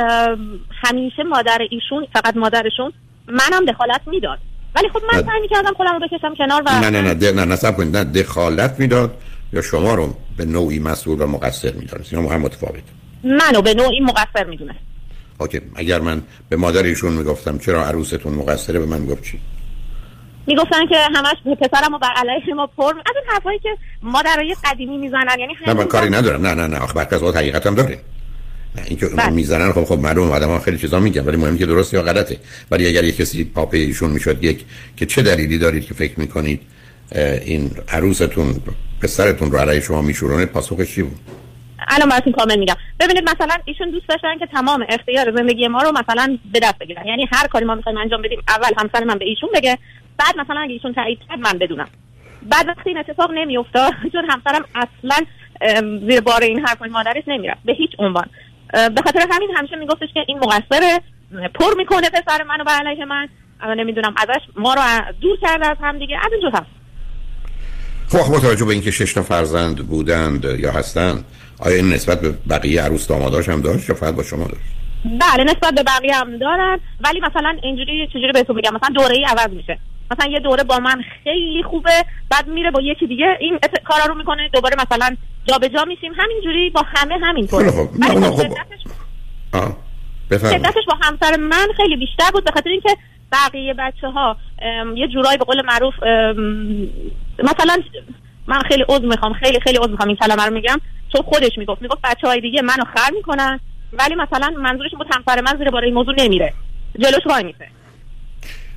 [0.85, 2.93] همیشه مادر ایشون فقط مادرشون
[3.29, 4.39] منم دخالت می‌داد.
[4.74, 7.45] ولی خب من سعی می‌کردم خودم رو بکشم کنار و نه نه نه نه نه
[7.45, 9.14] نه کنید نه دخالت می‌داد
[9.53, 12.83] یا شما رو به نوعی مسئول و مقصر می‌دونست اینا هم متفاوت؟
[13.24, 14.74] منو به نوعی مقصر می‌دونه
[15.39, 19.41] اوکی اگر من به مادر ایشون می‌گفتم چرا عروستون مقصره به من می‌گفت چی؟
[20.47, 23.68] می‌گفتن که همش پسرم رو بر علیه ما پر از این حرفایی که
[24.03, 26.47] مادرای قدیمی می‌زنن یعنی نه من کاری ندارم.
[26.47, 27.99] نه نه نه آخه از حقیقت هم داره.
[28.76, 29.30] نه اینکه بله.
[29.30, 32.36] می‌زنن خب خب معلومه آدم خیلی چیزا میگن ولی مهم که درست یا غلطه.
[32.70, 34.64] ولی اگر یک کسی پاپه ایشون می‌شد یک
[34.97, 36.61] که چه دلیلی دارید که فکر می‌کنید
[37.45, 38.55] این عروستون
[39.01, 41.18] پسرتون رو علیه شما میشورونه پاسخش چی بود؟
[41.89, 42.74] الان براتون کامل میگم.
[43.01, 47.07] ببینید مثلا ایشون دوست داشتن که تمام اختیار زندگی ما رو مثلا به دست بگیرن.
[47.07, 49.79] یعنی هر کاری ما می‌خوایم انجام بدیم اول همسر من به ایشون بگه
[50.18, 51.89] بعد مثلا اگه ایشون تایید کرد من بدونم.
[52.43, 55.26] بعد وقتی این اتفاق نمیافتاد چون همسرم اصلا
[56.09, 57.61] زیر بار این حرف مادرش نمی‌رفت.
[57.64, 58.26] به هیچ عنوان.
[58.72, 61.01] به خاطر همین همیشه میگفتش که این مقصر
[61.55, 63.29] پر می‌کنه پسر منو به علیه من.
[63.76, 64.81] نمی‌دونم ازش ما رو
[65.20, 66.16] دور کرده از هم دیگه.
[66.16, 66.79] از اینجور هست
[68.09, 71.24] خب با توجه به اینکه شش تا فرزند بودند یا هستند
[71.61, 74.65] آیا این نسبت به بقیه عروس داماداش هم داشت یا فقط با شما داشت؟
[75.05, 79.25] بله نسبت به بقیه هم دارن ولی مثلا اینجوری چجوری بهتون میگم؟ مثلا دوره ای
[79.25, 79.79] عوض میشه.
[80.11, 84.15] مثلا یه دوره با من خیلی خوبه بعد میره با یکی دیگه این کارا رو
[84.15, 86.13] می‌کنه دوباره مثلا جابجا جا میشیم.
[86.17, 87.89] همینجوری با همه همینطوره خب
[89.53, 89.77] خب.
[90.31, 92.97] شدتش با همسر من خیلی بیشتر بود به خاطر اینکه
[93.33, 94.37] بقیه بچه ها
[94.97, 95.95] یه جورایی به قول معروف
[97.39, 97.77] مثلا
[98.47, 100.81] من خیلی عضو می‌خوام خیلی خیلی عضو می‌خوام این کلمه رو میگم.
[101.13, 103.61] چون خودش می‌گفت می‌گفت بچه های دیگه منو خر می‌کنن
[103.93, 106.53] ولی مثلا منظورش بود همسر من زیر بار این موضوع نمیره.
[106.99, 107.69] جلوش وای میسه.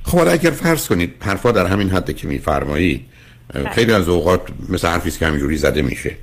[0.02, 3.06] خب اگر فرض کنید حرفا در همین حد که میفرمایید
[3.54, 3.70] بله.
[3.70, 6.16] خیلی از اوقات مثل حرفی که همینجوری زده میشه.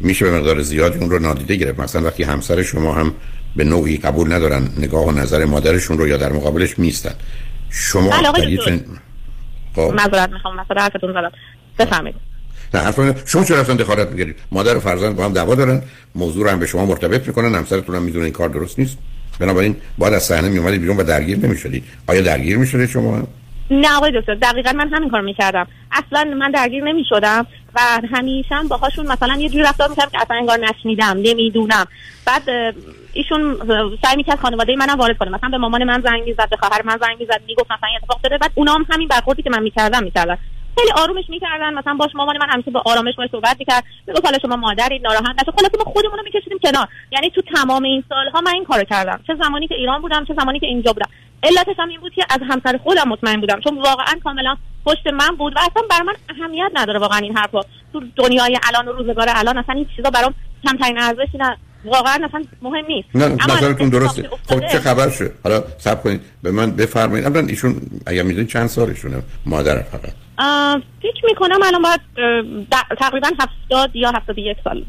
[0.00, 1.80] میشه به مقدار زیادی اون رو نادیده گرفت.
[1.80, 3.14] مثلا وقتی همسر شما هم
[3.56, 7.14] به نوعی قبول ندارن نگاه و نظر مادرشون رو یا در مقابلش میستن
[7.70, 8.84] شما بله
[9.76, 9.80] خب.
[9.80, 11.32] معذرت می‌خوام مثلا حرفتون زدم.
[11.78, 12.14] بفهمید
[12.78, 15.82] اصلا شما چرا رفتن دخالت می‌گیرید مادر و فرزند با هم دعوا دارن
[16.14, 18.98] موضوع رو هم به شما مرتبط می‌کنن همسرتون هم می‌دونه این کار درست نیست.
[19.40, 21.84] بنابراین باید از صحنه میومدید بیرون و درگیر نمی‌شدید.
[22.06, 23.28] آیا درگیر می‌شدید شما؟
[23.70, 25.66] نه آقای دکتر دقیقا من همین کار می‌کردم.
[25.92, 27.80] اصلا من درگیر نمی‌شدم و
[28.12, 31.86] همیشه باهاشون مثلا یه جوری رفتار می‌کردم که اصلا انگار نشنیدم نمی‌دونم.
[32.26, 32.42] بعد
[33.12, 33.56] ایشون
[34.02, 35.30] سعی می‌کرد خانواده منم وارد کنه.
[35.30, 38.50] مثلا به مامان من زنگ می‌زد به خواهر من زنگ می‌زد می‌گفت مثلا اتفاق بعد
[38.54, 40.38] اونا هم همین برخوردی که من می‌کردم می‌کردن.
[40.78, 41.74] خیلی آرومش می‌کردن.
[41.74, 43.84] مثلا باش مامان من همیشه با آرامش باش صحبت می‌کرد.
[44.06, 45.52] می‌گفت حالا شما مادری ناراحت نشو.
[45.58, 46.88] خلاص ما خودمون رو میکشیدیم کنار.
[47.12, 49.20] یعنی تو تمام این سالها من این کارو کردم.
[49.26, 51.08] چه زمانی که ایران بودم چه زمانی که اینجا بودم.
[51.42, 53.60] علتش هم این بود که از همسر خودم مطمئن بودم.
[53.60, 54.56] چون واقعا کاملا
[54.86, 57.60] پشت من بود و اصلا برای من اهمیت نداره واقعا این حرفا.
[57.92, 60.34] تو دنیای الان و روزگار الان اصلا این چیزا برام
[60.64, 61.56] کمترین ارزشی نه.
[61.84, 63.08] واقعا اصلا مهم نیست.
[63.14, 64.30] نه نظرتون درسته.
[64.48, 66.20] خب چه خبر شد؟ حالا صبر کنید.
[66.42, 67.26] به من بفرمایید.
[67.26, 67.76] اولا ایشون
[68.06, 70.23] اگر می‌دونید چند سالشونه؟ مادر فقط.
[71.02, 72.00] فکر می‌کنم الان باید
[72.98, 73.30] تقریبا
[73.70, 74.84] 70 یا 71 سال.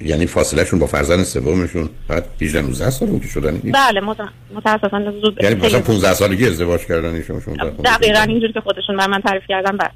[0.00, 4.00] یعنی فاصله شون با فرزند سومشون بعد 18 19 سال بود که شدن؟ بله
[4.54, 7.54] متاسفانه زود یعنی مثلا 15 سالگی ازدواج کردن ایشون شون
[7.84, 9.90] دقیقاً اینجوری که خودشون بر من تعریف کردن بعد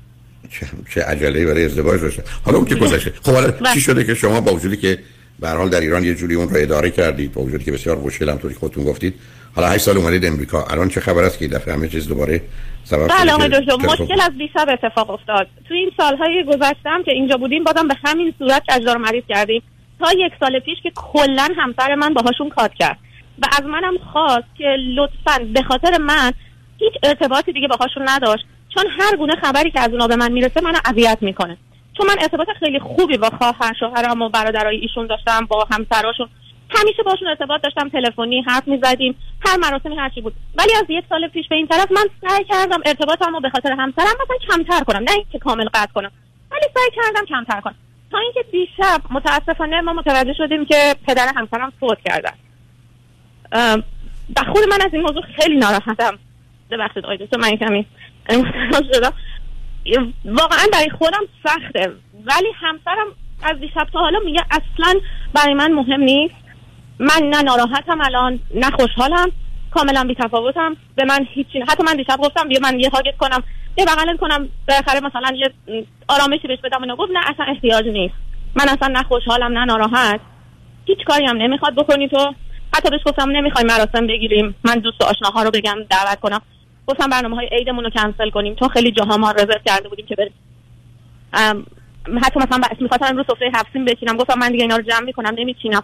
[0.51, 3.12] چه, چه عجله برای ازدواج داشته حالا اون که گذشته.
[3.23, 4.99] خب حالا چی شده که شما با وجودی که
[5.40, 8.36] به حال در ایران یه جوری اون رو اداره کردید با وجودی که بسیار خوشگل
[8.36, 9.15] طوری خودتون گفتید
[9.56, 10.64] حالا 8 سال اومدید امریکا.
[10.64, 12.42] الان چه خبر است که دفعه همه چیز دوباره
[12.84, 15.48] سبب بله آقای دکتر مشکل از دیشب اتفاق افتاد.
[15.68, 19.62] تو این سالهای گذشتم که اینجا بودیم بازم به همین صورت اجدار مریض کردیم.
[20.00, 22.98] تا یک سال پیش که کلا همسر من باهاشون کات کرد.
[23.42, 26.32] و از منم خواست که لطفا به خاطر من
[26.78, 28.44] هیچ ارتباطی دیگه باهاشون نداشت.
[28.74, 31.56] چون هر گونه خبری که از اونا به من می‌رسه منو اذیت می‌کنه.
[31.96, 36.28] چون من ارتباط خیلی خوبی با خواهر شوهرم و برادرای ایشون داشتم با همسراشون.
[36.70, 39.15] همیشه باشون ارتباط داشتم تلفنی حرف می‌زدیم
[39.47, 40.35] هر مراسمی هرچی بود.
[40.59, 43.73] ولی از یک سال پیش به این طرف من سعی کردم ارتباطم رو به خاطر
[43.73, 46.11] همسرم مثلا کمتر کنم نه اینکه کامل قطع کنم
[46.51, 47.74] ولی سعی کردم کمتر کنم.
[48.11, 52.32] تا اینکه دیشب متاسفانه ما متوجه شدیم که پدر همسرم فوت کردن
[54.36, 56.19] و خود من از این موضوع خیلی ناراحتم.
[56.70, 57.86] ببخشید آقای دکتر من کمی
[58.95, 59.12] شدم.
[60.24, 61.93] واقعا برای خودم سخته.
[62.24, 63.07] ولی همسرم
[63.43, 65.01] از دیشب تا حالا میگه اصلا
[65.35, 66.35] برای من مهم نیست.
[66.98, 69.30] من نه ناراحتم الان نه خوشحالم
[69.70, 70.76] کاملا بی تفاوتم.
[70.96, 73.42] به من هیچی حتی من دیشب گفتم بیا من یه هاگت کنم.
[73.78, 74.48] یه بغلت کنم.
[74.68, 75.52] بالاخره مثلا یه
[76.08, 78.14] آرامشی بهش بدم و گفت نه اصلا احتیاج نیست.
[78.54, 80.20] من اصلا نه خوشحالم نه ناراحت.
[80.86, 82.34] هیچ کاری هم نمی‌خواد بکنی تو.
[82.76, 84.54] حتی بهش گفتم نمی‌خوای مراسم بگیریم.
[84.64, 86.40] من دوست آشناها رو بگم دعوت کنم.
[86.86, 88.54] گفتم برنامه های عیدمون رو کنسل کنیم.
[88.54, 90.32] چون خیلی جاها ما رزرو کرده بودیم که بریم.
[92.22, 94.16] حتی مثلا می‌خواستم رو سفره هفتیم بچینم.
[94.16, 95.34] گفتم من دیگه اینا رو جمع می‌کنم.
[95.38, 95.82] نمیچینم.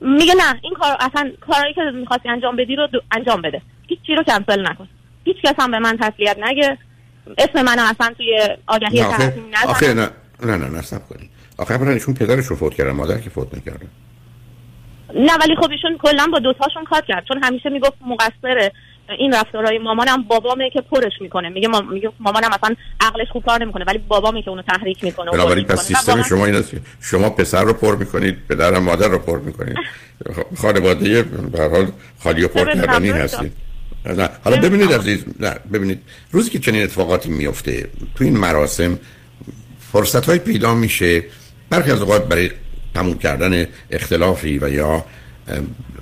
[0.00, 3.62] میگه نه این کار اصلا کارهایی که می‌خواستی انجام بدی رو انجام بده.
[3.88, 4.88] هیچ چی رو کنسل نکن.
[5.24, 6.78] هیچ کس هم به من تسلیت نگه.
[7.38, 10.10] اسم من اصلا توی آگهی تحصیل آخه نه
[10.42, 13.86] نه نه نه سب کنی آخه ایشون پدرش رو فوت کردن مادر که فوت نکرده
[15.14, 18.72] نه ولی خب ایشون کلا با دوتاشون کار کرد چون همیشه می‌گفت مقصره.
[19.18, 21.48] این رفتارهای مامانم بابامه که پرش می‌کنه.
[21.48, 25.64] میگه میگه مامانم اصلا عقلش خوب کار نمی‌کنه ولی بابامه که اونو تحریک می‌کنه بنابراین
[25.64, 29.76] پس سیستم شما این است شما پسر رو پر می‌کنید پدر مادر رو پر می‌کنید.
[30.62, 31.86] خانواده به حال
[32.22, 33.52] خالی و پر کردنی هستید.
[34.06, 36.02] نه حالا ببینید عزیز نه ببینید.
[36.30, 38.98] روزی که چنین اتفاقاتی میفته تو این مراسم
[39.92, 41.24] فرصت های پیدا میشه.
[41.70, 42.50] برخی از اوقات برای
[42.94, 45.04] تموم کردن اختلافی و یا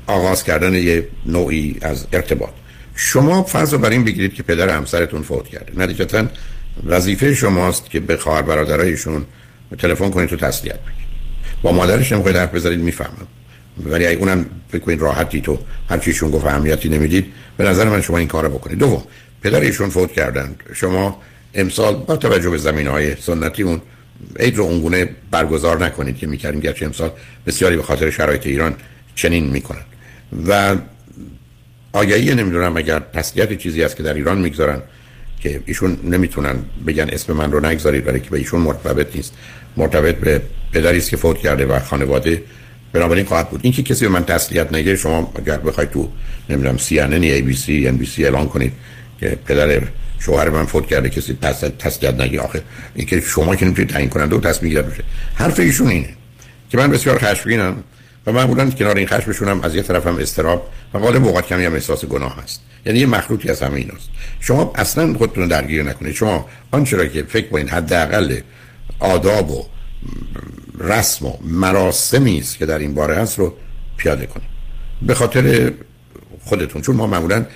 [0.07, 2.51] آغاز کردن یه نوعی از ارتباط.
[3.01, 5.83] شما فرض رو بر این بگیرید که پدر همسرتون فوت کرده.
[5.83, 6.27] نتیجتا
[6.87, 9.25] وظیفه شماست که به خواهر برادرایشون
[9.79, 11.09] تلفن کنید تو تسلیت بگید
[11.63, 13.27] با مادرش نمی‌خواید حرف بزنید می‌فهمم.
[13.85, 15.59] ولی اگه اونم فکر کنید راحتی تو
[15.91, 17.27] هر چیشون گفت اهمیتی نمی‌دید
[17.57, 18.79] به نظر من شما این کارو بکنید.
[18.79, 19.03] دوم
[19.43, 20.57] پدر ایشون فوت کردن.
[20.75, 21.23] شما
[21.55, 23.83] امسال با توجه به زمین های سنتی اون
[24.39, 27.11] عید رو اونگونه برگزار نکنید که می‌کردیم گرچه امسال
[27.47, 28.75] بسیاری به خاطر شرایط ایران
[29.15, 29.85] چنین می‌کنن
[30.49, 30.77] و
[31.93, 34.83] آگهی نمی‌دونم اگر تسلیت چیزی است که در ایران می‌گذارن
[35.41, 36.57] که ایشون نمی‌تونن
[36.87, 39.33] بگن اسم من رو نگذارید برای که به ایشون مرتبط نیست.
[39.77, 40.43] مرتبط به
[40.73, 42.43] پدری است که فوت کرده و خانواده
[42.93, 43.61] بنابراین خواهد بود.
[43.63, 46.09] اینکه کسی به من تسلیت نگه شما اگر بخواید تو
[46.51, 48.73] نمی‌دونم سی ان ای بی سی ان بی سی اعلان کنید
[49.21, 49.83] که پدر
[50.19, 51.39] شوهر من فوت کرده کسی
[51.79, 52.63] تسلیت نگه آخه
[52.95, 55.05] اینکه شما که نمی‌تونید تعیین کننده و تصمیم گیرنده بشه.
[55.35, 56.09] حرف ایشون اینه
[56.71, 57.77] که من بسیار خشمگینم
[58.27, 61.65] و معمولا کنار این خشمشون هم از یه طرف هم استراب و غالب اوقات کمی
[61.65, 64.09] هم احساس گناه هست یعنی یه مخلوطی از همه ایناست.
[64.41, 66.15] شما اصلا خودتون رو درگیر نکنید.
[66.15, 68.37] شما آنچه را که فکر کنید حداقل
[68.99, 69.65] آداب و
[70.81, 73.55] رسم و مراسمی است که در این باره هست رو
[73.97, 74.49] پیاده کنید.
[75.03, 75.73] به خاطر
[76.45, 76.83] خودتون.
[76.83, 77.47] چون ما معمولا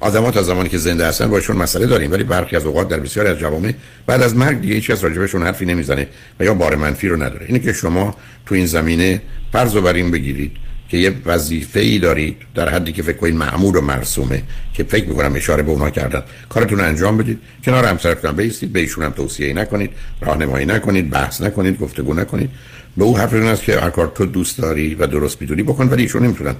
[0.00, 3.28] آدمات از زمانی که زنده هستن باشون مسئله داریم ولی برخی از اوقات در بسیاری
[3.28, 3.74] از جوامع
[4.06, 6.08] بعد از مرگ دیگه هیچ کس راجبشون حرفی نمی‌زنه
[6.40, 7.46] و یا بار منفی رو نداره.
[7.46, 9.22] اینه که شما تو این زمینه
[9.52, 10.52] فرض رو بر این بگیرید.
[10.90, 14.42] که یه وظیفه ای دارید در حدی که فکر کنید معمول و مرسومه
[14.74, 16.22] که فکر می‌کنم اشاره به اونها کردن.
[16.48, 17.38] کارتون انجام بدید.
[17.64, 19.90] کنار همسرتون بیستید به ایشون هم توصیه نکنید.
[20.20, 21.10] راهنمایی نکنید.
[21.10, 21.78] بحث نکنید.
[21.78, 22.50] گفتگو نکنید.
[22.96, 25.62] به او حرف است که هر کار تو دوست داری و درست می‌دونی.
[25.62, 26.54] بکن ولی ایشون نمی‌تونن.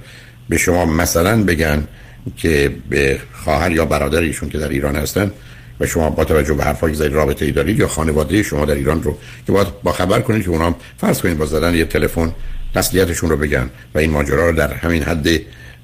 [0.49, 1.87] به شما مثلا بگن
[2.37, 5.31] که به خواهر یا برادر ایشون که در ایران هستن
[5.81, 9.03] و شما با توجه به حرفایی زیر رابطه ای دارید یا خانواده شما در ایران
[9.03, 9.17] رو
[9.47, 12.31] که باید با خبر کنید که اونا فرض کنید با زدن یه تلفن
[12.75, 15.27] تسلیتشون رو بگن و این ماجرا رو در همین حد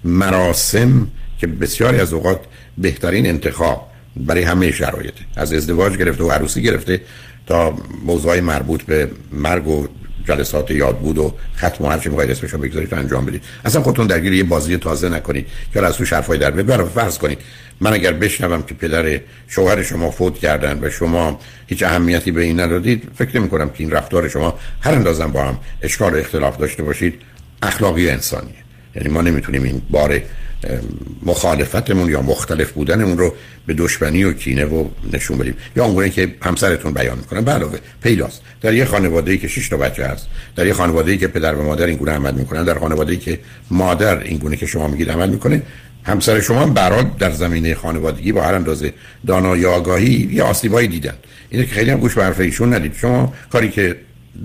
[0.03, 1.07] مراسم
[1.39, 2.39] که بسیاری از اوقات
[2.77, 5.21] بهترین انتخاب برای همه شرایطه.
[5.35, 7.01] از ازدواج گرفته و عروسی گرفته
[7.47, 9.87] تا موضوعی مربوط به مرگ و
[10.27, 13.43] جلسات یاد بود و ختم و هرچی می‌خواید اسمشو بگذارید انجام بدید.
[13.65, 17.39] اصلا خودتون درگیر یه بازی تازه نکنید که از تو حرفای در بیاد فرض کنید
[17.81, 22.59] من اگر بشنوم که پدر شوهر شما فوت کردن و شما هیچ اهمیتی به این
[22.59, 26.83] ندادید فکر نمی کنم که این رفتار شما هر اندازم با هم اشکال اختلاف داشته
[26.83, 27.13] باشید.
[27.61, 28.55] اخلاقی انسانیه.
[28.95, 30.21] یعنی ما نمی‌تونیم این بار
[31.25, 33.35] مخالفتمون یا مختلف بودنمون رو
[33.65, 35.55] به دشمنی و کینه و نشون بدیم.
[35.75, 38.41] یا اونگونه که همسرتون بیان می‌کنن علاوه پیداست.
[38.61, 41.55] در یه خانواده ای که شش تا بچه هست در یه خانواده ای که پدر
[41.55, 43.39] و مادر این گونه عمل می‌کنن در خانواده ای که
[43.71, 45.61] مادر این گونه که شما میگید عمل می‌کنه
[46.07, 48.93] همسر شما برات در زمینه خانوادگی با هر اندازه
[49.27, 51.13] دانایی آگاهی یا آسیبایی دیدن.
[51.49, 52.93] اینه که خیلی هم گوش به ایشون ندید.
[52.95, 53.95] شما کاری که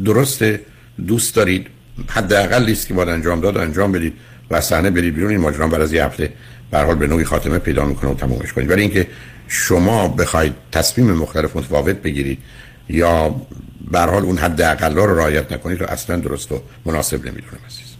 [0.04, 0.60] درسته
[1.06, 1.66] دوست دارید
[2.08, 4.12] حداقل لیست که باید انجام داد انجام بدید
[4.50, 5.30] و صحنه برید بیرون.
[5.30, 6.32] این ماجرا بعد از یه هفته
[6.70, 8.70] به به نوعی خاتمه پیدا می‌کنه و تمومش کنید.
[8.70, 9.06] ولی اینکه
[9.48, 12.38] شما بخواید تصمیم مختلف متفاوت بگیرید
[12.88, 13.34] یا
[13.90, 17.91] به حال اون حداقل رو رعایت نکنید رو اصلا درست و مناسب نمی‌دونم عزیز.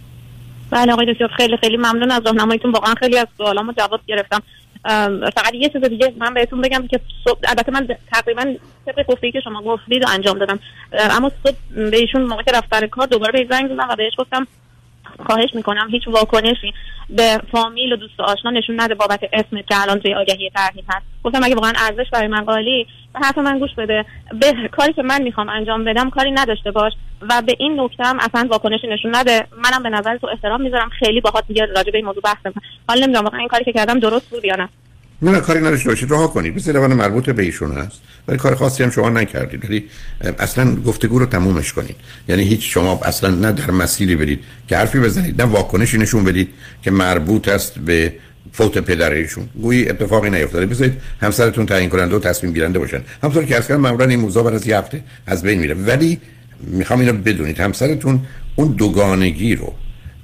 [0.73, 2.71] بله آقای دکتر خیلی خیلی ممنون از راهنماییتون.
[2.71, 4.43] واقعا خیلی از سوالامو جواب گرفتم.
[5.35, 8.55] فقط یه چیز دیگه من بهتون بگم که صبح البته من تقریبا
[8.87, 10.59] طبق گفته که شما گفتید انجام دادم.
[10.93, 11.57] اما صبح
[11.91, 14.47] به ایشون موقع که کار دوباره به زنگ زدم و بهش گفتم
[15.27, 16.75] خواهش می‌کنم هیچ واکنشی
[17.11, 20.85] به فامیل و دوست و آشنا نشون نده بابت اسم که الان توی آگهی ترهیب
[20.89, 21.07] هست.
[21.25, 24.05] گفتم اگه واقعا ارزش برای من قالی به حرف من گوش بده.
[24.41, 28.19] به کاری که من می‌خوام انجام بدم کاری نداشته باش و به این نکته هم
[28.21, 29.47] اصلا واکنشی نشون نده.
[29.59, 30.89] منم به نظر تو احترام می‌ذارم.
[30.89, 32.55] خیلی باهات دیگه راجع به این موضوع بحث
[32.89, 34.69] حالا نمی‌دونم واقعا این کاری که کردم درست بود یا نه.
[35.31, 36.57] نه کاری نداشته باشید رها کنید.
[36.57, 38.01] مثل روان مربوط به ایشون هست.
[38.29, 39.65] ولی کار خاصی هم شما نکردید.
[39.65, 39.85] ولی
[40.39, 41.97] اصلا گفتگو رو تمومش کنید.
[42.29, 46.49] یعنی هیچ شما اصلا نه در مسیری برید که حرفی بزنید نه واکنشی نشون بدید
[46.83, 48.13] که مربوط است به
[48.53, 50.67] فوت پدرشون گویی اتفاقی نیفتاده.
[50.67, 53.01] بذارید همسرتون تعیین کننده و تصمیم گیرنده باشن.
[53.23, 55.75] همونطور که اصلا معمولا این موضوع بعد از یه هفته از بین میره.
[55.75, 56.21] ولی
[56.61, 57.61] می‌خوام اینو بدونید.
[57.61, 58.21] همسرتون
[58.57, 59.75] اون دوگانگی رو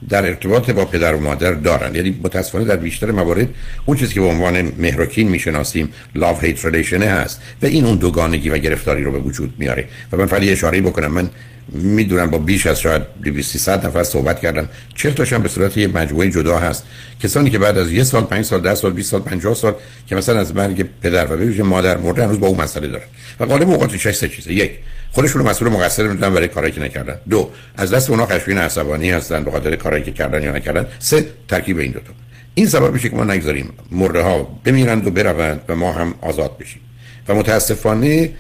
[0.09, 3.49] در ارتباط با پدر و مادر دارن یعنی متاسفانه در بیشتر موارد
[3.87, 7.85] اون چیزی که به عنوان مهر و کین می‌شناسیم love hate relation هست و این
[7.85, 9.85] اون دوگانگی و گرفتاری رو به وجود میاره.
[10.13, 11.13] و من فقط اشاره بکنم.
[11.13, 11.31] من
[11.73, 16.31] می‌دونم با بیش از شاید 200 نفر صحبت کردم چهل تاشم به صورت یه مجموعه
[16.31, 16.85] جدا هست.
[17.23, 19.75] کسانی که بعد از یه سال 5 سال 10 سال 20 سال 50 سال
[20.07, 23.05] که مثلا از مرگ پدر و مادر مرده هنوز با اون مسئله دارن.
[23.41, 24.53] و غالب اوقات سه چیزه.
[24.53, 24.71] یک
[25.13, 27.19] خودشون مسئول مقصر می‌دونن برای کارایی که نکردن.
[27.31, 30.87] دو از دست اونها خشمگین عصبانی هستن به خاطر کارایی که کردن یا نکردن.
[30.99, 32.13] سه ترکیب این دو تا
[32.55, 36.59] این سبب میشه که ما نگذاریم مرده ها بمیرند و بروند و ما هم آزاد
[36.59, 36.81] بشیم.
[37.29, 38.31] و متاسفانه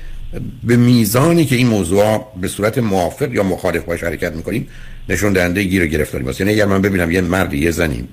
[0.65, 4.69] به میزانی که این موضوع به صورت موافق یا مخالف باش حرکت می‌کنیم
[5.09, 8.09] نشون دهنده گیر و گرفتاری باشه یعنی اگر من ببینم یه مردی یه زنی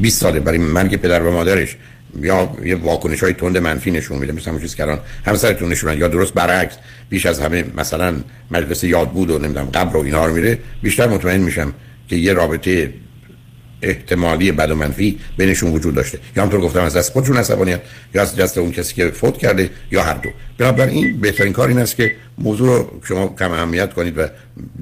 [0.00, 1.76] 20 ساله برای مرگ پدر و مادرش
[2.22, 6.08] یا یه واکنش های تند منفی نشون میده مثل همون چیز الان همسرتون نشون یا
[6.08, 6.74] درست برعکس
[7.08, 8.14] بیش از همه مثلا
[8.50, 11.74] مجلس یاد بود و نمی‌دونم قبر و اینها رو میره بیشتر مطمئن میشم
[12.08, 12.92] که یه رابطه
[13.82, 16.18] احتمالی بد و منفی بینشون وجود داشته.
[16.36, 17.80] یا همطور گفتم از دست خودشون عصبانیت
[18.14, 20.30] یا از دست اون کسی که فوت کرده یا هر دو.
[20.58, 24.26] بنابراین بهترین کار این است که موضوع رو شما کم اهمیت کنید و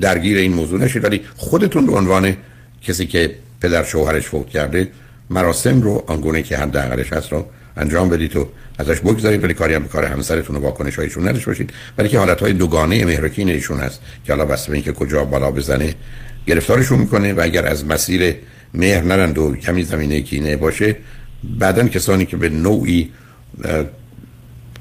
[0.01, 1.05] درگیر این موضوع نشید.
[1.05, 2.37] ولی خودتون به عنوان
[2.83, 4.89] کسی که پدر شوهرش فوت کرده
[5.31, 7.47] مراسم رو آنگونه که حداقلش هست رو
[7.77, 9.44] انجام بدید و ازش بگذارید.
[9.44, 11.70] ولی کاری هم کار همسرتون و واکنش هایشون نداشته باشید.
[11.99, 14.01] ولی که حالت های دوگانه مهرکین ایشون هست.
[14.24, 15.94] که حالا بسته به اینکه کجا بالا بزنه
[16.47, 18.35] گرفتارشون می‌کنه و اگر از مسیر
[18.74, 20.97] مهر نرند و کمی زمینه کینه باشه
[21.59, 23.11] بعدا کسانی که به نوعی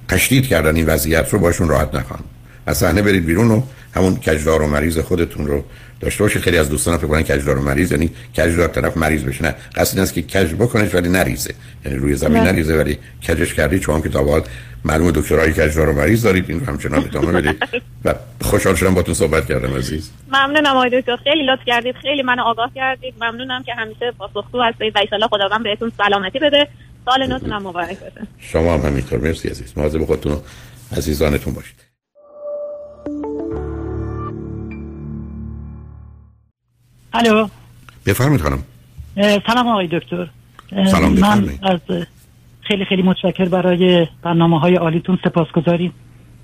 [0.07, 2.25] تشدید کردن این وضعیت رو باشون راحت نخواهند.
[2.65, 3.61] از صحنه برید بیرون و
[3.95, 5.63] همون کجدار و مریض خودتون رو
[6.01, 6.39] داشته باشه.
[6.39, 9.43] خیلی از دوستان فکر کنن کجدار و مریض یعنی کجدار طرف مریض بشه.
[9.43, 11.53] نه قصد این است که کج بکنه ولی نریزه.
[11.85, 12.97] یعنی روی زمین نریزه ولی
[13.27, 14.41] کجش کردی چون که تا حال
[14.85, 17.63] معلوم دکترای کجدار و مریض دارید این رو همچنان ادامه بدید.
[18.05, 20.11] و خوشحال شدم باتون صحبت کردم عزیز.
[20.27, 21.15] ممنونم آقای دکتر.
[21.15, 23.13] خیلی لطف کردید خیلی منو آگاه کردید.
[23.21, 26.67] ممنونم که همیشه پاسخگو هستید و ان شاء خداوند بهتون سلامتی بده.
[27.05, 29.19] سال نوتون هم مبارک بده شما هم همینطور.
[29.19, 29.73] مرسی عزیز.
[29.77, 30.39] مواظب خودتون و
[30.97, 31.90] عزیزانتون باشید.
[37.13, 37.47] الو.
[38.05, 38.63] بفرمایید خانم.
[39.47, 40.27] سلام آقای دکتر.
[40.85, 41.79] سلام من از
[42.61, 45.93] خیلی خیلی متشکر برای برنامه های عالیتون سپاسگزاریم.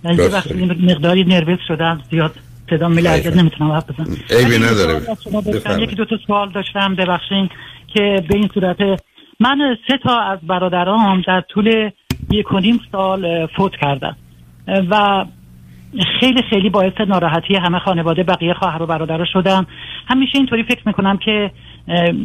[0.03, 2.35] یه وقتی مقداری نروس شدم زیاد
[2.69, 4.18] صدا میلرزه نمی‌تونم حرف بزنم.
[4.30, 5.02] عیبی نداره.
[5.84, 7.52] یکی دو تا سوال داشتم ببخشید
[7.94, 8.77] که به این صورت.
[9.39, 11.91] من سه تا از برادرام در طول
[12.30, 14.15] یک و نیم سال فوت کردم.
[14.68, 15.26] و
[16.20, 19.68] خیلی خیلی باعث ناراحتی همه خانواده بقیه خواهر و برادر شدم
[20.08, 21.52] همیشه اینطوری فکر می‌کنم که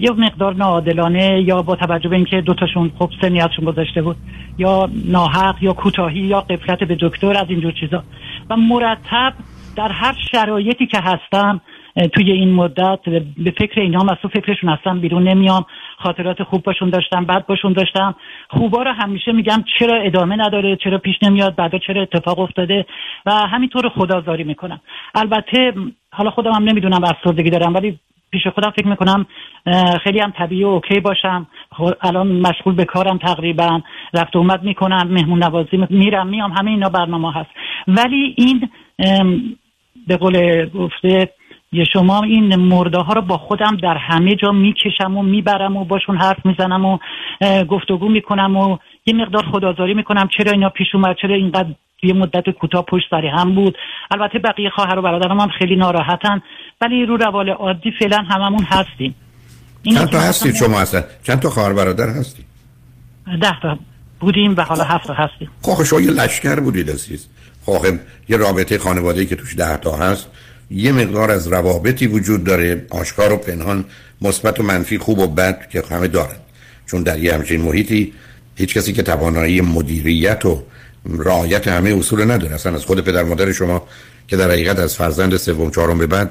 [0.01, 4.17] یه مقدار ناعادلانه یا با توجه به اینکه دوتاشون خب سنیتشون گذاشته بود
[4.59, 8.03] یا ناحق یا کوتاهی یا قفلت به دکتر از اینجور چیزا.
[8.51, 9.33] و مرتب
[9.77, 11.61] در هر شرایطی که هستم
[12.13, 13.01] توی این مدت
[13.39, 15.67] به فکر اینها از تو فکرشون هستم بیرون نمیام.
[15.99, 18.15] خاطرات خوب باشون داشتم بد باشون داشتم.
[18.49, 22.87] خوبا رو همیشه میگم چرا ادامه نداره چرا پیش نمیاد بعدا چرا اتفاق افتاده
[23.27, 24.81] و همینطور خدازاری می‌کنم.
[25.15, 25.75] البته
[26.13, 27.99] حالا خودم هم نمی‌دونم افسردگی دارم ولی
[28.31, 29.27] پیش خودم فکر می‌کنم
[30.05, 31.47] خیلی هم طبیعی و اوکی باشم.
[31.73, 33.81] خب الان مشغول به کارم تقریبا.
[34.15, 37.51] رفت اومد می‌کنم مهمون نوازی میرم میام همه اینا برنامه هست.
[37.89, 38.71] ولی این
[40.07, 41.29] به قول گفته
[41.73, 45.85] یه شما این مرده ها رو با خودم در همه جا می‌کشم و می‌برم و
[45.85, 46.99] باشون حرف می‌زنم و
[47.65, 50.29] گفتگو می‌کنم و یه مقدار خدازاری می‌کنم.
[50.39, 51.69] چرا اینا پیش اومد؟ چرا اینقدر
[52.03, 53.77] یه مدت کوتاه پشت سری هم بود؟
[54.11, 56.41] البته بقیه خواهر و برادرم هم خیلی ناراحتن
[56.81, 59.15] ولی رو روال عادی فعلا هممون هستیم.
[59.95, 62.45] چند تا هستید شما هستن؟ چند تا خواهر برادر هستید
[63.41, 63.79] ده تا
[64.21, 65.51] بودیم و حالا هفت تا هستیم.
[65.63, 67.29] خب شما یه لشکر بودید عزیز.
[67.67, 67.87] خب
[68.29, 70.31] یه رابطه خانواده‌ای که توش ده تا هست.
[70.73, 72.87] یه مقدار از روابطی وجود داره.
[72.91, 73.85] آشکار و پنهان
[74.23, 76.37] مثبت و منفی خوب و بد که همه دارن.
[76.87, 78.13] چون در یه همچین محیطی
[78.57, 80.63] هیچ کسی که توانایی مدیریت و
[81.19, 82.55] رعایت همه اصول نداره.
[82.55, 83.87] اصلا از خود پدر مادر شما
[84.29, 86.31] که در حقیقت از فرزند سوم چهارم به بعد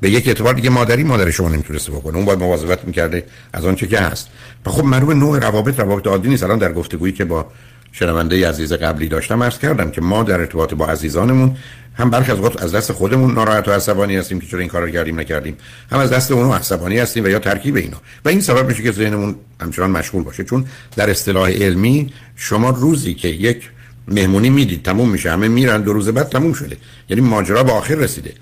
[0.00, 2.16] به یک اعتبار دیگه مادری مادر شما نمی‌تونسته بکنه.
[2.16, 4.28] اون باید مواظبت می‌کرده از آنچه که هست.
[4.66, 6.42] و خب معلوم نوع روابط روابط عادی نیست.
[6.42, 7.46] الان در گفتگویی که با
[7.92, 11.56] شنونده عزیز قبلی داشتم عرض کردم که ما در ارتباط با عزیزانمون
[11.94, 14.90] هم برخی از وقت از دست خودمون ناراحت و عصبانی هستیم که چرا این کارو
[14.90, 15.56] کردیم نکردیم.
[15.90, 17.96] هم از دست اونو عصبانی هستیم و یا ترکیب اینا.
[18.24, 20.44] و این سبب میشه که ذهنمون همچنان مشغول باشه.
[20.44, 20.64] چون
[20.96, 23.70] در اصطلاح علمی شما روزی که یک
[24.08, 26.76] مهمونی می‌دید تموم میشه همه میرن دو روز بعد تموم شده.
[27.08, 28.32] یعنی ماجرا به آخر رسیده.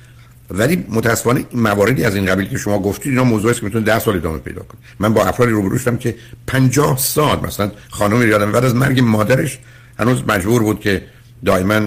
[0.51, 3.99] ولی متاسفانه مواردی از این قبیل که شما گفتید اینا موضوعی است که می‌تونه 10
[3.99, 4.81] سال ادامه پیدا کنه.
[4.99, 6.15] من با افرادی روبرو شدم که
[6.47, 9.59] 50 سال مثلا خانمی یادم بعد از مرگ مادرش
[9.99, 11.03] هنوز مجبور بود که
[11.45, 11.81] دائما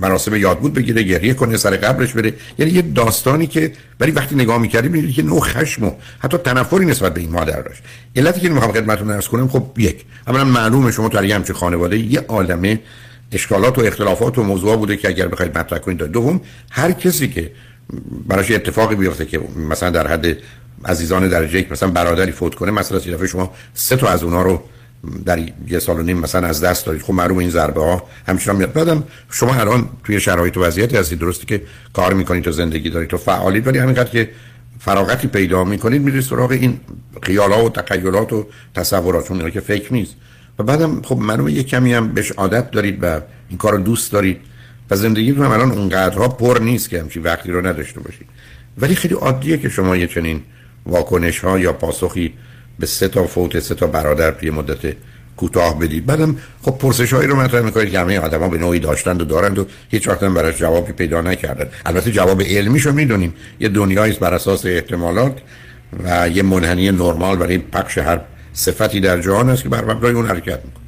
[0.00, 2.34] مراسم یاد بود بگیره گریه کنه سر قبرش بره.
[2.58, 6.86] یعنی یه داستانی که ولی وقتی نگاه می‌کردی می‌دید که نوع خشم و حتی تنفری
[6.86, 7.82] نسبت به این مادر داشت.
[8.16, 12.20] علتی که می‌خوام خدمتتون عرض کنم خب یک اولا معلومه شما تو همچین خانواده یه
[12.20, 12.80] عالمه
[13.32, 16.40] اشکالات و اختلافات و موضوع بوده که اگر بخواید مطرح کنید دوم
[16.70, 17.50] هر کسی که
[18.28, 19.40] براش اتفاقی بیفته که
[19.70, 20.36] مثلا در حد
[20.84, 24.62] عزیزان درجه یک مثلا برادری فوت کنه مثلا شما سه تا از اونها رو
[25.24, 25.38] در
[25.68, 27.02] یه سال و نیم مثلا از دست دارید.
[27.02, 28.72] خب معلوم این ضربه ها همچنان میاد.
[28.72, 33.14] بعدم شما الان توی شرایط و وضعیتی هستید درسته که کار می‌کنید و زندگی دارید
[33.14, 34.30] و فعالید ولی همینقدر که
[34.80, 36.80] فراغتی پیدا می‌کنید میرید سراغ این
[37.22, 40.14] خیالات و تخیلات و تصورات که فکر نیست.
[40.58, 44.40] و بعدم خب معلومه یه کمی هم بهش عادت دارید و این کار دوست دارید
[44.90, 48.26] و زندگیتون هم الان اونقدرها پر نیست که همچین وقتی رو نداشته باشید.
[48.78, 50.42] ولی خیلی عادیه که شما یه چنین
[50.86, 52.34] واکنش ها یا پاسخی
[52.78, 54.94] به سه تا فوت سه تا برادر توی مدت
[55.36, 56.06] کوتاه بدید.
[56.06, 59.58] بعدم خب پرسش هایی رو مطرح می‌کنید که همه آدما به نوعی داشتند و دارند
[59.58, 63.34] و هیچ وقت هم براش جوابی پیدا نکردن البته جواب علمی رو می‌دونیم.
[63.60, 65.38] یه دنیایی بر اساس احتمالات
[66.04, 68.20] و یه منحنی نرمال برای پخش هر
[68.58, 70.84] صفتی در جهان است که بر مبنای اون حرکت می‌کنه.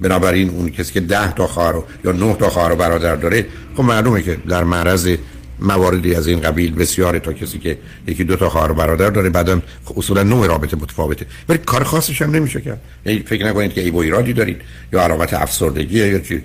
[0.00, 4.22] بنابراین اون کسی که ده تا خواهر یا نه تا خواهر برادر داره خب معلومه
[4.22, 5.16] که در معرض
[5.60, 9.62] مواردی از این قبیل بسیاره تا کسی که یکی دو تا خواهر برادر داره بعدم
[9.96, 11.26] اصولا نوع رابطه متفاوته.
[11.48, 12.80] ولی کار خاصش هم نمیشه کرد.
[13.06, 14.60] یعنی فکر نکنید که ای و ایرادی دارید
[14.92, 16.42] یا علامت افسردگی یا چی.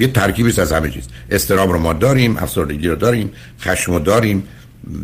[0.00, 1.04] یه ترکیبی از همه چیز.
[1.30, 3.30] استرام رو ما داریم افسردگی رو داریم
[3.60, 4.42] خشم رو داریم.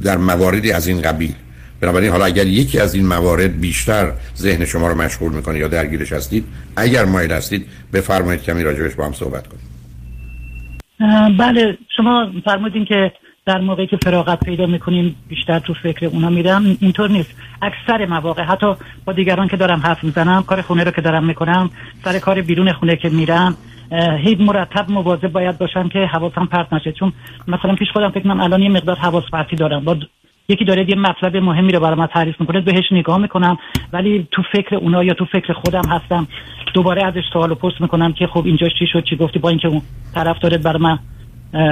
[0.02, 1.34] در مواردی از این قبیل.
[1.80, 6.12] بنابراین حالا اگر یکی از این موارد بیشتر ذهن شما رو مشغول می‌کنه یا درگیرش
[6.12, 6.44] هستید
[6.76, 9.62] اگر مایل هستید بفرمایید کمی راجبش با هم صحبت کنیم.
[11.36, 13.12] بله شما فرمودین که
[13.46, 16.76] در موقعی که فراغت پیدا می‌کنیم بیشتر تو فکر اونا میرم.
[16.80, 17.30] اینطور نیست.
[17.62, 18.74] اکثر مواقع حتی
[19.04, 21.70] با دیگران که دارم حرف می‌زنم کار خونه رو که دارم می‌کنم
[22.04, 23.56] سر کار بیرون خونه که میرم
[24.24, 26.92] هیچ مرتب مواظب باید باشم که حواسم پرت نشه.
[26.92, 27.12] چون
[27.48, 29.84] مثلا پیش خودم فکر کنم الان یه مقدار حواس پرتی دارم.
[29.84, 29.96] با
[30.50, 33.58] یکی داره یه مطلب مهمی رو برای من تعریف می‌کنه بهش نگاه می‌کنم
[33.92, 36.28] ولی تو فکر اونا یا تو فکر خودم هستم.
[36.74, 39.82] دوباره ازش سوال پرس می‌کنم که خب اینجا چی شد چی گفتی؟ با اینکه اون
[40.14, 40.98] طرف داره برای من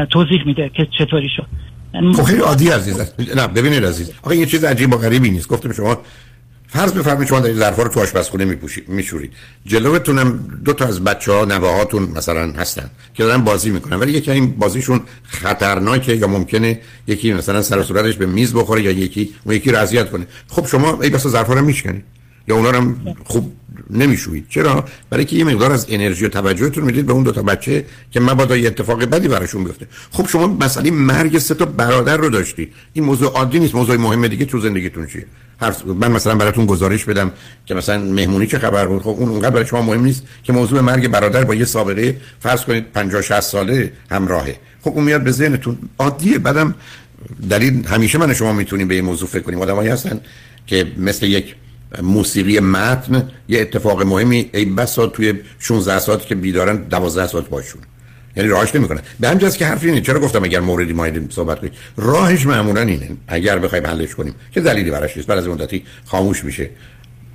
[0.06, 1.46] توضیح میده که چطوری شد.
[2.16, 4.14] خب خیلی عادی عزیز نه ببینید عزیز.
[4.22, 5.48] آخه یه چیز عجیب و غریبی نیست.
[5.48, 5.98] گفتم شما
[6.68, 9.32] فرض بفرمایید شما در ظرفا رو تو آشپزخونه میپوشید میشورید
[9.66, 13.96] جلوتونم دو تا از بچه ها نواهاتون مثلا هستن که دارن بازی می‌کنن.
[13.96, 18.90] ولی یکی این بازیشون خطرناکه یا ممکنه یکی مثلا سر صورتش به میز بخوره یا
[18.90, 20.26] یکی اون یکی رو اذیت کنه.
[20.48, 22.04] خب شما ای بس ظرفا رو میشکنید
[22.48, 22.94] یا اونا رو
[23.24, 23.52] خوب
[23.90, 27.42] نمی‌شوید چرا؟ برای که یه مقدار از انرژی و توجهتون می‌دید به اون دو تا
[27.42, 29.86] بچه که مبادا یه اتفاق بدی براشون بیفته.
[30.10, 32.72] خب شما مسئله مرگ سه تا برادر رو داشتی.
[32.92, 33.74] این موضوع عادی نیست.
[33.74, 35.26] موضوع مهم دیگه تو زندگیتون چیه؟
[35.60, 37.32] هر من مثلا براتون گزارش بدم
[37.66, 39.02] که مثلا مهمونی چه خبر بود.
[39.02, 42.64] خب اون اونقدر برای شما مهم نیست که موضوع مرگ برادر با یه سابقه فرض
[42.64, 44.56] کنید 50 60 ساله همراهه.
[44.82, 45.78] خب اون میاد به ذهنتون.
[45.98, 46.38] عادیه.
[46.38, 46.74] بعدم
[47.50, 49.60] دلیل همیشه من شما می‌تونیم به این موضوع فکر کنیم.
[49.60, 50.20] آدمایی هستن
[50.66, 51.54] که مثل یک
[52.02, 57.80] موسیقی متن یه اتفاق مهمی ای بسا توی 16 ساعت که بیدارن 12 ساعت باشون.
[58.36, 60.00] یعنی راهش نمی‌کنن به همین که حرف اینه.
[60.00, 63.08] چرا گفتم اگر موردی ما صحبت کنیم؟ راهش معمولا اینه.
[63.28, 64.34] اگر بخوایم حلش کنیم.
[64.52, 65.28] که دلیلی براش نیست.
[65.28, 66.70] بعد از مدتی خاموش میشه.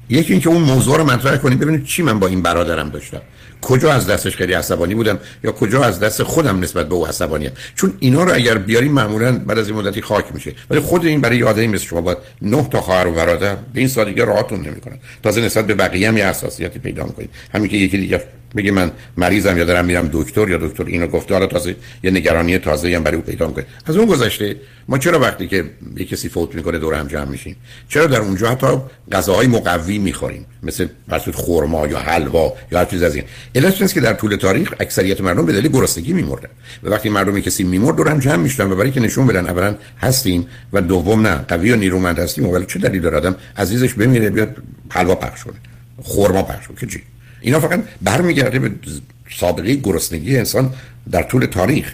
[0.10, 3.22] یکی اینکه اون موضوع رو مطرح کنید ببینید چی من با این برادرم داشتم.
[3.61, 7.51] کجا از دستش خیلی عصبانی بودم یا کجا از دست خودم نسبت به او عصبانیم
[7.75, 10.53] چون اینا رو اگر بیاریم معمولا بعد از این مدتی خاک میشه.
[10.69, 13.88] ولی خود این برای آدمی مثل شما باید نه تا خواهر و برادر به این
[13.88, 14.99] سادگی راحتون نمی‌کنن.
[15.23, 18.23] تازه نسبت به بقیه هم یه حساسیتی پیدا می‌کنید همین که یکی دیگه
[18.55, 22.57] بگه من مریضم یا دارم میرم دکتر یا دکتر اینو گفته حالا تازه یه نگرانی
[22.57, 23.65] تازه هم برای او پیدا می‌کنه.
[23.85, 24.55] از اون گذشته
[24.91, 25.65] ما چرا وقتی که
[25.97, 27.55] یه کسی فوت می‌کنه دور هم جمع میشیم؟
[27.89, 28.68] چرا در اونجا حتی
[29.11, 33.23] غذاهای مقوی می‌خوریم؟ مثل فرض خرما یا حلوا یا هر چیز از این.
[33.65, 36.49] است که در طول تاریخ اکثریت مردم به دلیل گرسنگی میمردن.
[36.84, 39.76] و وقتی مردمی کسی میمرد دور هم جمع می‌شدن و برای که نشون بدن اولا
[40.01, 44.30] هستیم و دوم نه قوی و نیرومند هستیم ولی چه دلیل داره آدم عزیزش بمیره
[44.30, 44.55] بیاد
[44.89, 45.55] حلوا پخش کنه
[46.03, 47.03] خرما پخش کنه؟ چی؟
[47.41, 48.72] اینا فقط برمیگرده به
[49.39, 50.73] سابقه گرسنگی انسان
[51.11, 51.93] در طول تاریخ.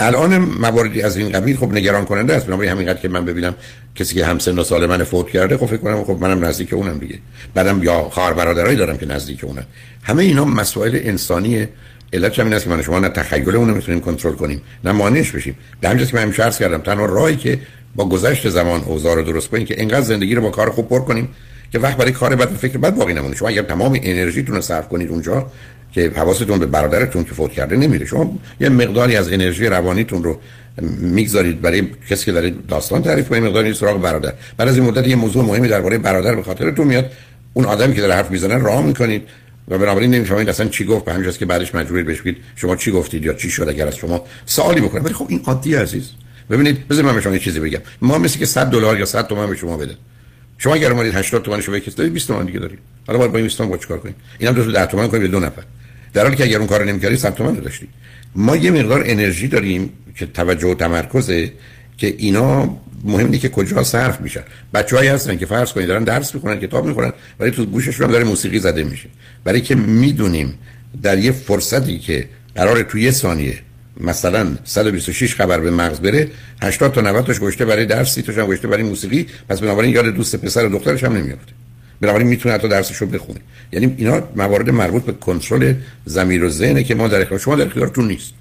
[0.00, 2.46] الان مواردی از این قبیل خب نگران کننده است.
[2.46, 3.54] بنابراین همینقدر که من ببینم
[3.94, 6.72] کسی که هم سن و سال من فوت کرده خب فکر کنم خب منم نزدیک
[6.72, 7.18] اونم دیگه.
[7.54, 9.66] بعدم یا خواهر برادرایی دارم که نزدیک اونم
[10.02, 11.66] همه اینا مسائل انسانی
[12.12, 15.56] علت همین است که من شما نه تخیل اون می‌تونیم کنترل کنیم نه مانعش بشیم.
[15.80, 17.58] به همین که من همیشه کردم تنها راهی که
[17.96, 21.00] با گذشت زمان اوضاع رو درست کنیم که انقدر زندگی رو با کار خوب پر
[21.00, 21.28] کنیم
[21.72, 23.36] که وقت برای کار بد فکر بد باقی نمونه.
[23.36, 25.46] شما اگر تمام انرژیتون رو صرف کنید اونجا
[25.96, 28.06] که حواستون به برادرتون که فوت کرده نمیره.
[28.06, 30.40] شما یه مقداری از انرژی روانیتون رو
[31.00, 34.32] می‌گذارید برای کسی که داره داستان تعریف کنه مقداری سراغ برادر.
[34.56, 37.10] بعد از این مدت یه موضوع مهمی درباره برادر به خاطرتون میاد.
[37.52, 39.22] اون آدمی که داره حرف می‌زنه راه می‌کنید
[39.68, 41.04] و بنابراین نمی‌فهمید اصلا چی گفت.
[41.04, 43.96] به همین که بعدش مجبورید بهش بگید شما چی گفتید یا چی شد اگر از
[43.96, 45.00] شما سوالی بکنه.
[45.00, 46.10] ولی خب این عادی عزیز.
[46.50, 47.80] ببینید بذار من به شما یه چیزی بگم.
[48.02, 49.94] ما مثل که 100 دلار یا 100 تومن به شما بده
[50.58, 52.78] شما اگر اومدید 80 تومن شما کسی دارید 20 تومن دیگه دارید.
[53.06, 55.28] حالا باید با این 20 تومن چیکار کنید اینم دو تا 10 تومن کنید به
[55.28, 55.62] دو نفر.
[56.16, 57.88] در حالی که اگر اون کارو نمی‌کردی 100 تومن داشتی.
[58.34, 61.52] ما یه مقدار انرژی داریم که توجه و تمرکزه
[61.98, 64.40] که اینا مهم نیست که کجا صرف میشن.
[64.74, 68.24] بچه‌هایی هستن که فرض کنید دارن درس می‌خونن کتاب می‌خونن ولی تو گوششون هم داره
[68.24, 69.08] موسیقی زده میشه.
[69.44, 70.58] برای که می‌دونیم
[71.02, 73.58] در یه فرصتی که قرار تو یه ثانیه
[74.00, 76.28] مثلا 126 خبر به مغز بره
[76.62, 79.94] 80 تا 90 تاش گشته برای درس 30 تاش هم گشته برای موسیقی پس بنابراین
[79.94, 81.52] یاد دوست پسر و دخترش هم نمیافته
[82.00, 83.40] بنابراین می‌تونه حتی درسش رو بخونه.
[83.72, 85.74] یعنی اینا موارد مربوط به کنترل
[86.08, 88.32] ضمیر و ذهنه که ما در اختیار شما در اختیارتون نیست.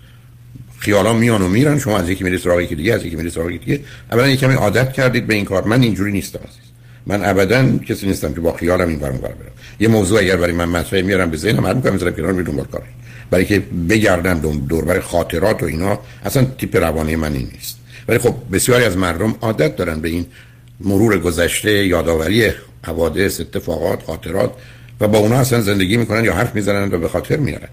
[0.79, 3.49] خیالا میان و میرن شما از یکی میرید سراغ یکی دیگه از یکی میرید سراغ
[3.49, 3.79] یکی دیگه.
[4.11, 5.63] اولا یکمی عادت کردید به این کار.
[5.63, 6.65] من اینجوری نیستم عزیز.
[7.05, 9.33] من ابدا کسی نیستم که با خیالم این برام برم
[9.79, 12.83] یه موضوع اگر برای من مطرح میارم به ذهنم هر می‌کنم می‌ذارم کنار میرم کار
[13.31, 13.59] برای که
[13.89, 17.77] بگردم دور برای خاطرات و اینا اصلا تیپ روانی من این نیست.
[18.07, 20.25] ولی خب بسیاری از مردم عادت دارن به این
[20.79, 22.51] مرور گذشته یادآوری
[22.85, 24.51] حوادث اتفاقات خاطرات
[24.99, 27.67] و با اونا اصلا زندگی می‌کنن یا حرف می‌زنن و به خاطر میارن.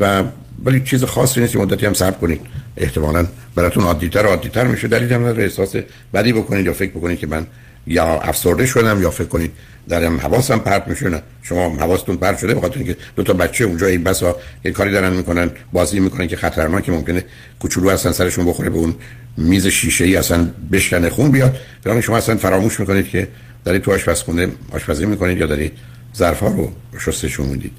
[0.00, 0.24] و
[0.64, 2.40] ولی چیز خاصی نیست مدتی هم صبر کنید.
[2.76, 4.88] احتمالا براتون عادیتر و عادیتر میشه.
[4.88, 5.76] دلیل هم احساس
[6.14, 7.46] بدی بکنید یا فکر بکنید که من
[7.86, 9.52] یا افسرده شدم یا فکر کنید
[9.88, 11.08] دارم حواسم پرت میشه.
[11.08, 14.90] نه شما حواستون پرت شده بخاطر اینکه دو تا بچه اونجا این بسا یه کاری
[14.90, 17.24] دارن می‌کنن بازی می‌کنن که خطرناکه ممکنه
[17.60, 18.94] کوچولو اصلا سرشون بخوره به اون
[19.36, 21.56] میز شیشه ای اصلا بشکنه خون بیاد.
[21.84, 23.28] برای شما اصلا فراموش می‌کنید که
[23.64, 25.72] دارید تو آشپزخونه آشپزی می‌کنید یا دارید
[26.16, 27.72] ظرفا رو شستشون می‌دید.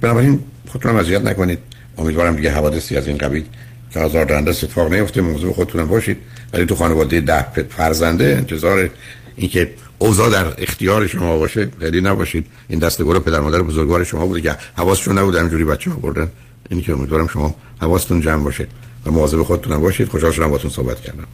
[0.00, 1.58] بنابراین خودتون اذیت نکنید.
[1.98, 3.44] امیدوارم دیگه حوادثی از این قبیل
[3.90, 6.16] که آزاردهنده اتفاق نیفته موضوع خودتون باشید.
[6.52, 8.90] ولی تو خانواده ده فرزنده انتظار
[9.36, 12.46] اینکه اوضاع در اختیار شما باشه خیلی نباشید.
[12.68, 16.28] این دست گل پدر مادر بزرگوار شما بوده که حواسشون نبود همینجوری بچه ها بردن.
[16.70, 18.66] اینی که امیدوارم شما حواستون جمع باشه.
[19.06, 20.08] و مواظب خودتون باشید.
[20.08, 21.26] خوشحال شدم باهاتون صحبت کردم.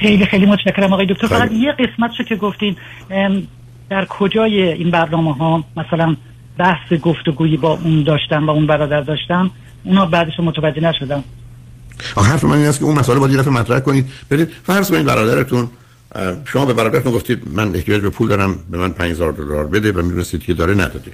[0.00, 1.26] خیلی خیلی متشکرم آقای دکتر.
[1.26, 2.76] فقط یه قسمت که گفتین
[3.90, 6.16] در کجای این برنامه ها مثلا
[6.58, 9.50] بحث گفتگویی با اون داشتم با اون برادر داشتم
[9.84, 11.24] اونا بعدش متوجه نشدم.
[12.16, 14.06] حرف من این است که اون مسئله باید یه مطرح کنید.
[14.30, 15.68] برید فرض کنید برادرتون
[16.44, 20.02] شما به برادرتون گفتید من احتیاج به پول دارم به من 5000 دلار بده و
[20.02, 21.12] می‌دونستید که داره نداده.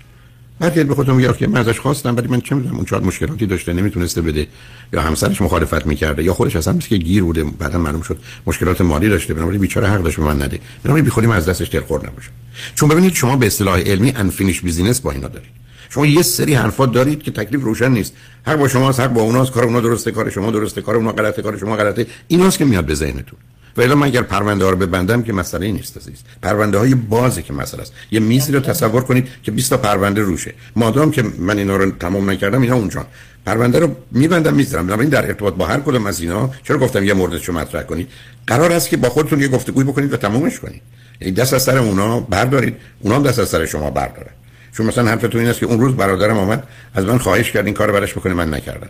[0.61, 3.47] بعد به خودم میگه که من ازش خواستم ولی من چه می‌دونم اون چقدر مشکلاتی
[3.47, 4.47] داشته نمی‌تونسته بده
[4.93, 9.09] یا همسرش مخالفت می‌کرده یا خودش اصلا که گیر بوده بعدا معلوم شد مشکلات مالی
[9.09, 10.61] داشته بنابراین بیچاره حق داشت به من نده.
[10.85, 12.31] بنابراین بی خودی از دستش دلخور نباشه
[12.75, 15.51] چون ببینید شما به اصطلاح علمی انفینیش بیزینس با اینا دارید.
[15.91, 18.13] شما یه سری حرفات دارید که تکلیف روشن نیست.
[18.47, 21.43] حق با شماست حق با اوناست کار اونا درسته کار شما درسته کار اونا غلطه
[21.43, 22.07] کار شما غلطه.
[22.29, 23.39] ایناست که میاد به ذهنتون.
[23.77, 26.23] و من اگر پرونده ها رو ببندم که مسئله نیست عزیز.
[26.43, 27.93] پرونده های بازه که مسئله است.
[28.11, 30.55] یه میزی رو تصور کنید که 20 تا پرونده روشه.
[30.77, 33.07] مادام که من اینا رو تمام نکردم اینا اونجا
[33.47, 34.87] پرونده رو میبندم می‌ذارم.
[34.87, 38.09] بنابراین در ارتباط با هر کدوم از اینا چرا گفتم یه موردش رو مطرح کنید؟
[38.47, 40.83] قرار است که با خودتون یه گفتگوی بکنید و تمومش کنید.
[41.21, 42.77] یعنی دست از سر اونا بردارید.
[43.01, 44.31] اونا هم دست از سر شما بردارن
[44.73, 46.63] چون مثلا حرفتون این است که اون روز برادرم آمد
[46.95, 48.89] از من خواهش کرد این کارو براش بکنه من نکردم.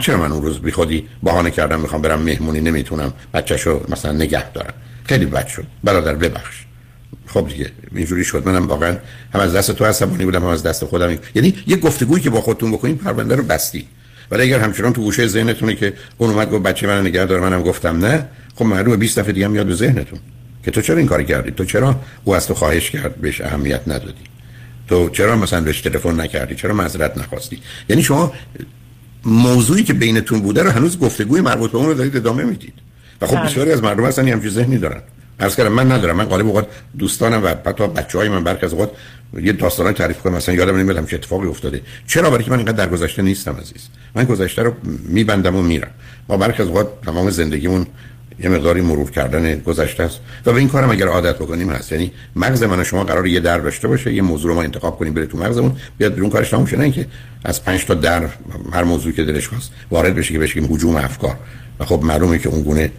[0.00, 4.52] چرا من اون روز بی خودی بهانه کردم می‌خوام برم مهمونی نمی‌تونم بچه‌شو مثلا نگه
[4.52, 4.74] دارم؟
[5.04, 5.64] خیلی بد شد.
[5.84, 6.64] برادر ببخش.
[7.26, 8.46] خب دیگه اینجوری شد.
[8.46, 8.96] منم واقعا
[9.34, 11.18] هم از دست تو عصبانی بودم هم از دست خودم.
[11.34, 13.86] یعنی یه گفتگویی که با خودتون بکنین پرونده رو بستی.
[14.30, 17.62] ولی اگر همچنان تو گوشه ذهنتونه که اون اومد گفت بچه من نگه داره منم
[17.62, 20.18] گفتم نه خب معلومه 20 دفعه دیگه میاد به ذهنتون.
[20.64, 23.80] که تو چرا این کاری کردی؟ تو چرا او از تو خواهش کرد بهش اهمیت
[23.86, 24.24] ندادی؟
[24.88, 28.32] تو چرا مثلا بهش تلفن نکردی؟ چرا معذرت نخواستی؟ یعنی شما
[29.24, 32.74] موضوعی که بینتون بوده رو هنوز گفتگوی مربوط به اون رو دارید ادامه می‌دید.
[33.20, 33.44] و خب بله.
[33.44, 35.00] بسیاری از مردم هستن همچین ذهنی دارن.
[35.40, 36.16] عرض کردم من ندارم.
[36.16, 36.66] من غالب اوقات
[36.98, 38.90] دوستانم و حتی بچهای من برخی از اوقات
[39.42, 41.80] یه داستانای تعریف کنم مثلا یادم نمیاد چه اتفاقی افتاده.
[42.06, 43.88] چرا؟ برای که من اینقدر در گذشته نیستم عزیز.
[44.14, 44.72] من گذشته رو
[45.08, 45.90] میبندم و میرم.
[46.28, 47.86] ما برخی از اوقات تمام زندگیمون
[48.42, 50.20] یه مقداری مرور کردن گذشته است.
[50.46, 51.92] و به این کارم اگر عادت بکنیم هست.
[51.92, 54.98] یعنی مغز من و شما قرار یه در داشته باشه یه موضوع رو ما انتخاب
[54.98, 56.80] کنیم بره تو مغزمون بیاد بیرون کارش تموم شه.
[56.80, 57.06] اینکه
[57.44, 58.28] از 5 تا در
[58.72, 61.36] هر موضوعی که دلش خواست وارد بشه که بشه هجوم افکار.
[61.80, 62.90] و خب معلومه که اون گونه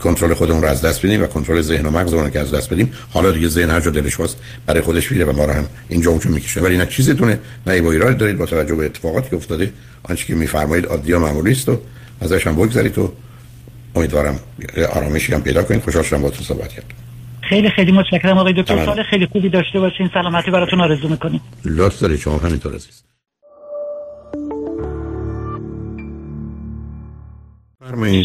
[0.00, 2.72] کنترل خودمون رو از دست بدیم و کنترل ذهن و مغز رو که از دست
[2.72, 2.92] بدیم.
[3.10, 4.36] حالا دیگه ذهن هر جا دلش خواست
[4.66, 6.60] برای خودش میره و ما رو هم اینجا اونجا می‌کشه.
[6.60, 9.72] ولی نه چیزتونه نه با ایراد دارید با توجه به اتفاقاتی که افتاده.
[10.02, 11.78] آنچه که میفرمایید عادی و معمولی است و
[12.20, 13.12] ازش هم بگذارید تو
[13.94, 14.40] امیدوارم
[14.94, 15.82] آرامشی هم پیدا کنید.
[15.82, 16.88] خوشحال شدم باهاتون صحبت کردم.
[17.48, 18.86] خیلی خیلی متشکرم آقای دکتر.
[18.86, 20.10] سال خیلی خوبی داشته باشین.
[20.14, 21.40] سلامتی براتون آرزو می‌کنیم.
[21.64, 22.18] لطف دارید.
[22.18, 23.02] شما همینطور عزیز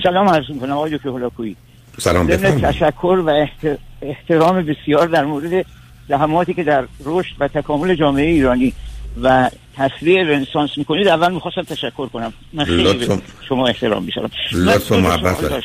[0.04, 1.56] سلام عرض می‌کنم آقای دکتر هولاکویی.
[2.00, 2.66] سلام بفرمایید.
[2.66, 3.46] تشکر و
[4.02, 5.66] احترام بسیار در مورد
[6.10, 8.74] زحماتی که در رشد و تکامل جامعه ایرانی
[9.24, 12.34] و تصویر رنسانس می‌کنید اول می‌خواستم تشکر کنم.
[12.54, 13.08] من خیلی
[13.50, 15.64] شما احترام میشارم لطفا محبت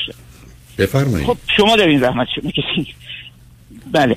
[0.79, 1.27] بفرمایید.
[1.27, 2.51] خب شما در این زحمت شما
[3.93, 4.17] بله.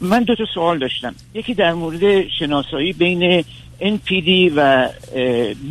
[0.00, 1.14] من دو تا سوال داشتم.
[1.34, 3.44] یکی در مورد شناسایی بین
[3.80, 4.88] NPD و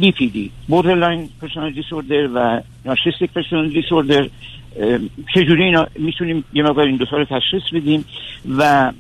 [0.02, 0.38] BPD
[0.70, 4.30] Borderline Personality Disorder و Narcissistic Personality Disorder.
[5.36, 8.06] چجوری اینا می‌تونیم یه مقدار این دو رو تشخیص بدیم؟
[8.58, 8.92] و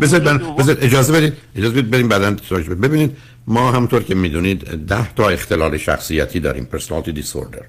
[0.00, 0.42] بذارید من
[0.80, 2.36] اجازه بدید اجازه بدید بریم بعدن
[2.82, 3.16] ببینید
[3.46, 7.64] ما همطور که می‌دونید ده تا اختلال شخصیتی داریم personality disorder.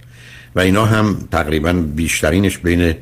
[0.55, 2.95] و اینا هم تقریبا بیشترینش بین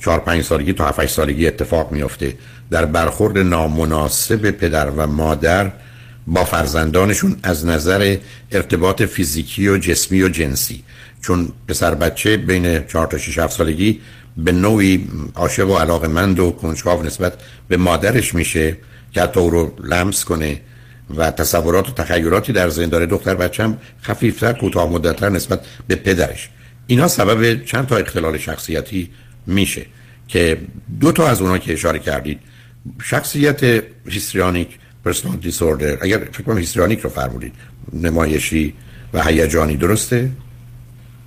[0.00, 2.34] 4 5 سالگی تا 7 سالگی اتفاق میفته
[2.70, 5.72] در برخورد نامناسب پدر و مادر
[6.26, 8.16] با فرزندانشون از نظر
[8.52, 10.82] ارتباط فیزیکی و جسمی و جنسی.
[11.20, 14.00] چون پسر بچه بین 4 تا 6 7 سالگی
[14.36, 17.32] به نوعی عاشق و علاقمند و کنجکاو نسبت
[17.68, 18.76] به مادرش میشه
[19.12, 20.60] که حتی او رو لمس کنه
[21.16, 23.06] و تصورات و تخیلاتی در ذهن داره.
[23.06, 26.48] دختر بچم خفیفتر کوتاه مدتتر نسبت به پدرش.
[26.86, 29.10] اینا سبب چند تا اختلال شخصیتی
[29.46, 29.86] میشه
[30.28, 30.58] که
[31.00, 32.40] دو تا از اونها که اشاره کردید.
[33.02, 34.68] شخصیت هیستریانیک
[35.04, 35.98] پرسونال دیسوردر.
[36.00, 37.52] اگر فکر کنم هیستریانیک رو فرمودید.
[37.92, 38.74] نمایشی
[39.14, 39.76] و هیجانی.
[39.76, 40.30] درسته؟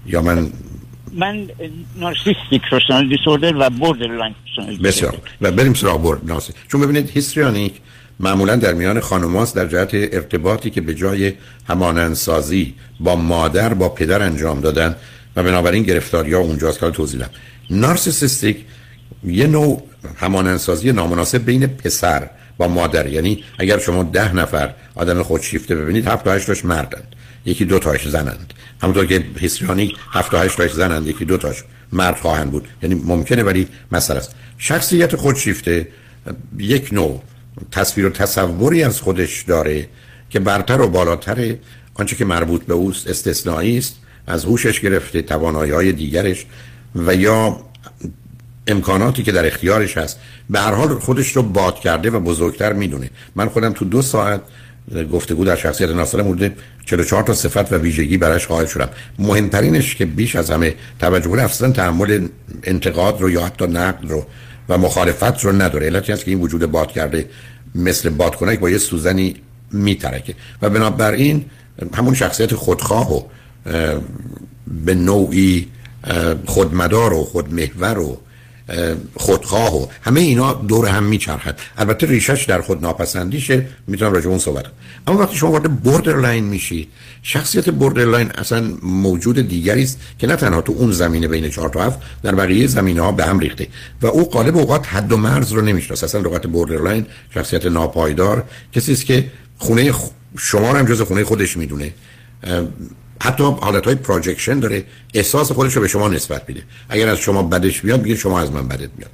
[0.05, 0.51] یا من
[1.13, 1.49] من
[1.95, 4.35] narcissistic personal disorder و borderline
[4.83, 7.73] بسیار و بریم سراغ border narcissi چون ببینید histrionic
[8.19, 11.33] معمولا در میان خانماست در جهت ارتباطی که به جای
[11.67, 14.95] همانندسازی با مادر با پدر انجام دادن
[15.35, 17.25] و بنابراین گرفتاری ها اونجاست که توضیح
[17.69, 18.57] narcissistic
[19.23, 19.83] یه نوع
[20.17, 23.07] همانندسازی نامناسب بین پسر با مادر.
[23.07, 27.15] یعنی اگر شما ده نفر آدم خودشیفته ببینید هفت تا هشتاش مردند.
[27.45, 28.53] یکی دو تاش زنند.
[28.81, 32.67] همونطور که هیستریانی هفت تا هشت تاش زنند یکی دو تاش مرد خواهند بود.
[32.83, 34.35] یعنی ممکنه ولی مسئله است.
[34.57, 35.87] شخصیت خودشیفته
[36.57, 37.21] یک نوع
[37.71, 39.87] تصویر و تصوری از خودش داره
[40.29, 41.55] که برتر و بالاتر
[41.93, 43.95] آنچه که مربوط به اوست استثنایی است
[44.27, 46.45] از هوشش گرفته توانایی های دیگرش
[46.95, 47.61] و یا
[48.67, 50.19] امکاناتی که در اختیارش هست.
[50.49, 53.09] به هر حال خودش رو باد کرده و بزرگتر می‌دونه.
[53.35, 54.41] من خودم تو دو ساعت
[55.11, 56.51] گفتگو در شخصیت ناصر مورد
[56.85, 58.89] 44 تا صفت و ویژگی براش قائل شدم.
[59.19, 62.27] مهمترینش که بیش از همه توجه اصلا تحمل
[62.63, 64.25] انتقاد رو یا حتی نقد رو
[64.69, 65.85] و مخالفت رو نداره.
[65.85, 67.25] علتی هست که این وجود باد کرده
[67.75, 69.35] مثل بادکنک با یه سوزنی
[69.71, 70.35] میترکه.
[70.61, 71.45] و بنابراین
[71.93, 73.21] همون شخصیت خودخواه و
[74.85, 75.67] به نوعی
[76.45, 78.17] خودمدار و خودمحور و
[79.15, 81.59] خودخواه و همه اینا دور هم میچرخد.
[81.77, 83.65] البته ریشش در خود ناپسندیشه.
[83.87, 84.65] می‌تونم راجع اون صحبت
[85.07, 86.87] اما وقتی شما وارد borderline میشید
[87.23, 91.83] شخصیت borderline اصلا موجود دیگری است که نه تنها تو اون زمینه بین 4 تا
[91.83, 93.67] 7 در بقیه زمینه ها به هم ریخته.
[94.01, 96.05] و او غالب اوقات حد و مرز رو نمی‌شناسه.
[96.05, 98.43] اصلا لغت borderline شخصیت ناپایدار
[98.73, 99.93] کسی است که خونه
[100.37, 101.93] شما رو هم جز خونه خودش می‌دونه.
[103.21, 104.83] حتی حالت های projection داره
[105.13, 106.63] احساس خودش رو به شما نسبت میده.
[106.89, 109.11] اگر از شما بدش بیاد میگه شما از من بدت میاد.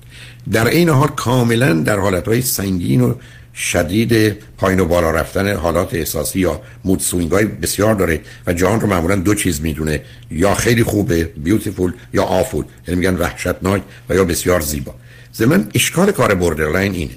[0.51, 3.13] در این حال کاملا در حالت های سنگین و
[3.53, 8.81] شدید پایین و بالا رفتن حالات احساسی یا mood swing های بسیار داره و جهان
[8.81, 10.01] رو معمولا دو چیز می‌دونه.
[10.31, 14.95] یا خیلی خوبه beautiful یا awful یعنی میگن وحشتناک و یا بسیار زیبا.
[15.31, 17.15] زمین اشکال کار borderline اینه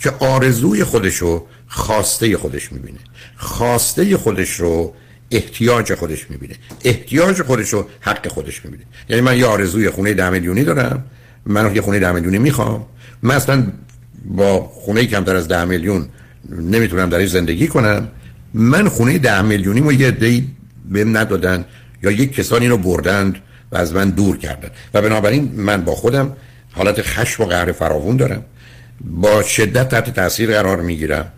[0.00, 2.98] که آرزوی خودش رو خواسته خودش می‌بینه.
[3.36, 4.94] خواسته خودش رو
[5.30, 6.54] احتیاج خودش می‌بینه.
[6.84, 8.84] احتیاج خودش رو حق خودش می‌بینه.
[9.08, 11.04] یعنی من یه آرزوی خونه ده میلیونی دارم.
[11.46, 12.86] من یه خونه ده میلیونی می‌خوام.
[13.22, 13.66] من اصلا
[14.24, 16.08] با خونه کمتر از ده میلیون
[16.50, 18.08] نمی‌تونم در زندگی کنم.
[18.54, 20.48] من خونه ده میلیونی و یه دی
[20.90, 21.64] بهم ندادن
[22.02, 23.36] یا یک کسانی رو بردند
[23.72, 24.68] و از من دور کردن.
[24.94, 26.36] و بنابراین من با خودم
[26.72, 28.44] حالت خشم و قهر فراوون دارم.
[29.00, 31.32] با شدت تحت تاثیر قرار می‌گیرم.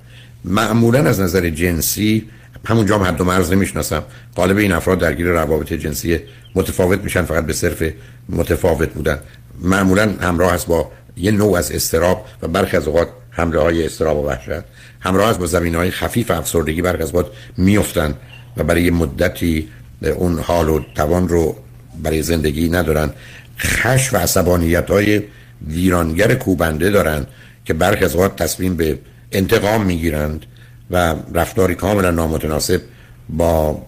[0.44, 2.28] معمولا از نظر جنسی
[2.64, 4.02] همونجا هم حد و مرز نمی‌شناسم.
[4.36, 6.20] غالب این افراد درگیر روابط جنسی
[6.54, 7.82] متفاوت میشن فقط به صرف
[8.28, 9.18] متفاوت بودن.
[9.60, 14.18] معمولا همراه است با یه نوع از استراب و برخی از اوقات حمله های استراب
[14.18, 14.64] و وحشت.
[15.00, 17.26] همراه است با زمین های خفیف افسردگی برخی از اوقات
[17.56, 18.14] میفتن
[18.56, 19.68] و برای مدتی
[20.16, 21.56] اون حال و توان رو
[22.02, 23.10] برای زندگی ندارن
[23.58, 25.22] خش و عصبانیت های
[25.66, 27.26] ویرانگر کوبنده دارن
[27.64, 28.98] که برخی از اوقات تصمیم به
[29.32, 30.46] انتقام می‌گیرند.
[30.90, 32.80] و رفتاری کاملا نامتناسب
[33.28, 33.82] با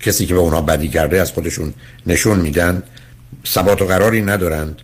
[0.00, 1.74] کسی که به اونها بدی کرده از خودشون
[2.06, 2.82] نشون میدن.
[3.46, 4.82] ثبات و قراری ندارند.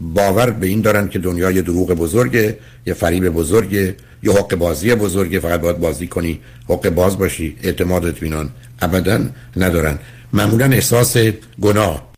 [0.00, 4.94] باور به این دارند که دنیا یه دروغ بزرگه یه فریب بزرگه یه حق بازی
[4.94, 5.40] بزرگه.
[5.40, 7.56] فقط باید بازی کنی حق باز باشی.
[7.62, 8.50] اعتماد اطمینان
[8.80, 9.20] ابدا
[9.56, 9.98] ندارن
[10.32, 11.16] معمولا احساس
[11.60, 12.12] گناه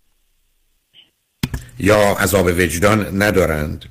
[1.78, 3.84] یا عذاب وجدان ندارند.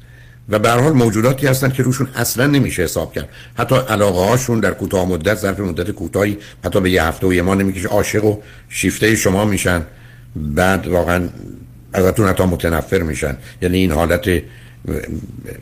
[0.50, 3.30] و به حال موجوداتی هستند که روشون اصلا نمیشه حساب کرد.
[3.58, 7.42] حتی علاقه هاشون در کوتاه مدت ظرف مدت کوتاهی حتی به یه هفته و یه
[7.42, 8.38] ماه نمی‌کشه عاشق و
[8.70, 9.82] شیفته شما میشن.
[10.36, 11.30] بعد واقعا
[11.94, 13.38] ازتون حتی متنفر میشن.
[13.62, 14.30] یعنی این حالت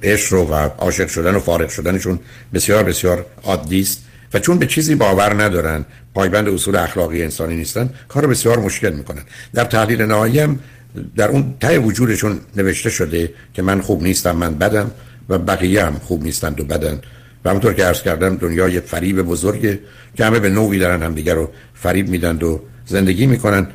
[0.04, 2.20] عشق رو و عاشق شدن و فارغ شدنشون
[2.54, 4.02] بسیار بسیار عادی است.
[4.34, 9.22] و چون به چیزی باور ندارن پایبند اصول اخلاقی انسانی نیستن کار بسیار مشکل می‌کنن.
[9.54, 10.60] در تحلیل نهایی هم
[11.16, 14.92] در اون ته وجودشون نوشته شده که من خوب نیستم من بدم
[15.30, 17.00] و بقیه هم خوب نیستند و بدن.
[17.46, 19.80] و همونطور که عرض کردم دنیا یه فریب بزرگه
[20.16, 23.68] که همه به نوعی دارن هم دیگر رو فریب میدن و زندگی می‌کنن.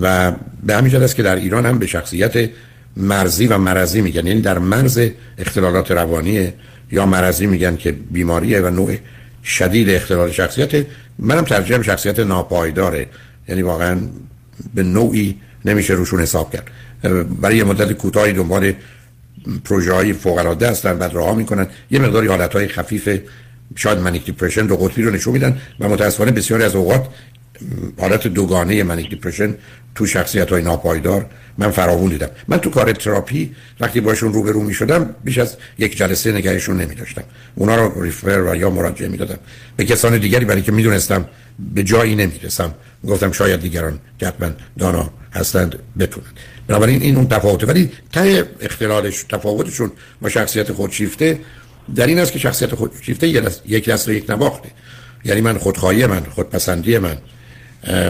[0.00, 0.32] و
[0.62, 2.50] به همین است که در ایران هم به شخصیت
[2.96, 4.26] مرزی و مرزی میگن.
[4.26, 5.00] یعنی در مرز
[5.38, 6.52] اختلالات روانی
[6.92, 8.96] یا مرزی میگن که بیماریه و نوع
[9.44, 10.86] شدید اختلال شخصیت.
[11.18, 13.06] منم ترجیحم شخصیت ناپایداره.
[13.48, 13.98] یعنی واقعا
[14.74, 16.70] به نوعی نمیشه روشون حساب کرد.
[17.40, 18.72] برای یه مدت کوتاهی دنبال
[19.64, 21.66] پروژه های فوق العاده هستن بعد راه می‌کنن.
[21.90, 23.20] یه مقداری حالت های خفیف
[23.76, 27.06] شاید منیک دیپرشن دو قطبی رو نشون میدن و متاسفانه بسیاری از اوقات
[27.98, 29.54] حالت دوگانه منیک دیپرشن
[29.94, 31.26] تو شخصیت های ناپایدار
[31.58, 32.30] من فراوون دیدم.
[32.48, 36.94] من تو کار تراپی وقتی باشون روبرو می شدم بیش از یک جلسه نگهشون نمی
[36.94, 37.22] داشتم
[37.54, 39.38] اونا رو ریفر و یا مراجعه می دادم
[39.76, 41.24] به کسان دیگری برای که می دونستم
[41.74, 42.74] به جایی نمی رسم
[43.08, 44.32] گفتم شاید دیگران که
[44.78, 46.26] دانا هستند بتونن.
[46.66, 47.66] بنابراین این اون تفاوته.
[47.66, 51.40] ولی ته اختلالش تفاوتشون با شخصیت خودشیفته
[51.94, 53.28] در این است که شخصیت خودشیفته
[53.66, 54.68] یک دست یک نواخته.
[55.24, 57.16] یعنی من خودخواهی من خودپسندی من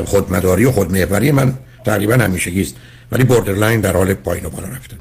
[0.04, 1.54] خودمداری و خودمحوری من
[1.84, 2.80] تقریبا همیشه است.
[3.12, 4.96] ولی borderline در حال پایین و بالا رفتن.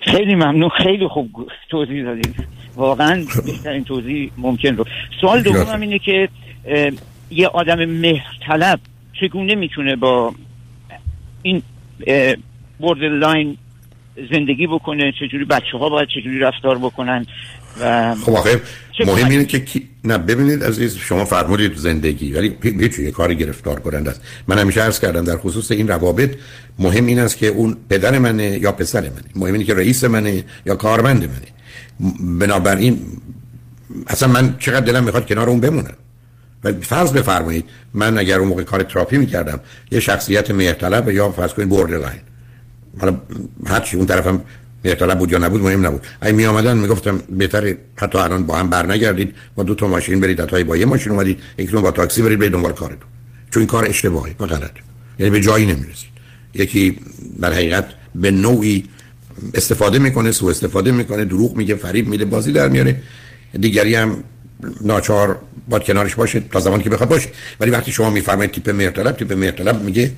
[0.00, 0.68] خیلی ممنون.
[0.68, 2.34] خیلی خوب توضیح دادید
[2.76, 4.84] واقعا بهترین توضیح ممکن رو.
[5.20, 6.28] سوال دوم اینه که
[7.30, 8.80] یه آدم مهرطلب
[9.20, 10.34] چگونه می‌تونه با
[11.42, 11.62] این
[12.78, 13.56] borderline
[14.32, 17.26] زندگی بکنه؟ چجوری بچه ها باید چجوری رفتار بکنن؟
[17.80, 18.60] و خب آخه
[19.06, 19.88] مهم اینه که کی...
[20.04, 24.20] نه ببینید عزیز شما فرمودید زندگی ولی هیچ یه کاری گرفتار کننده است.
[24.48, 26.30] من همیشه عرض کردم در خصوص این روابط
[26.78, 29.24] مهم این است که اون پدر منه یا پسر منه.
[29.34, 31.56] مهم اینه که رئیس منه یا کارمند منه.
[32.38, 33.00] بنابراین
[34.06, 35.94] اصلا من چقدر دلم می‌خواد کنار اون بمونم.
[36.64, 41.52] و فرض بفرمایید من اگر اون موقع کار تراپی می‌کردم یه شخصیت مهرطلب یا فرض
[41.52, 42.20] کنید borderline
[43.00, 43.16] حالا
[43.66, 44.42] هرچی اون طرفم
[44.84, 46.06] مهرطلب بود یا نبود مهم نبود.
[46.20, 50.40] اگه می آمدن می‌گفتم بهتر حتی الان با هم برنگردید با دو تا ماشین برید
[50.40, 53.08] حتی با یه ماشین اومدید یکیتون با تاکسی برید برید دنبال کارتون.
[53.50, 54.70] چون این کار اشتباهی و غلط
[55.18, 56.10] یعنی به جایی نمی‌رسید.
[56.54, 56.98] یکی
[57.40, 57.84] در حقیقت
[58.14, 58.84] به نوعی
[59.54, 63.02] استفاده می‌کنه سو استفاده می‌کنه دروغ میگه فریب میده بازی در میاره
[63.60, 64.24] دیگری هم
[64.80, 65.38] ناچار
[65.68, 67.28] با کنارش باشه تا زمانی که بخواد باشه.
[67.60, 70.12] ولی وقتی شما میفرمایید تیپ مهرطلب تیپ مهرطلب میگه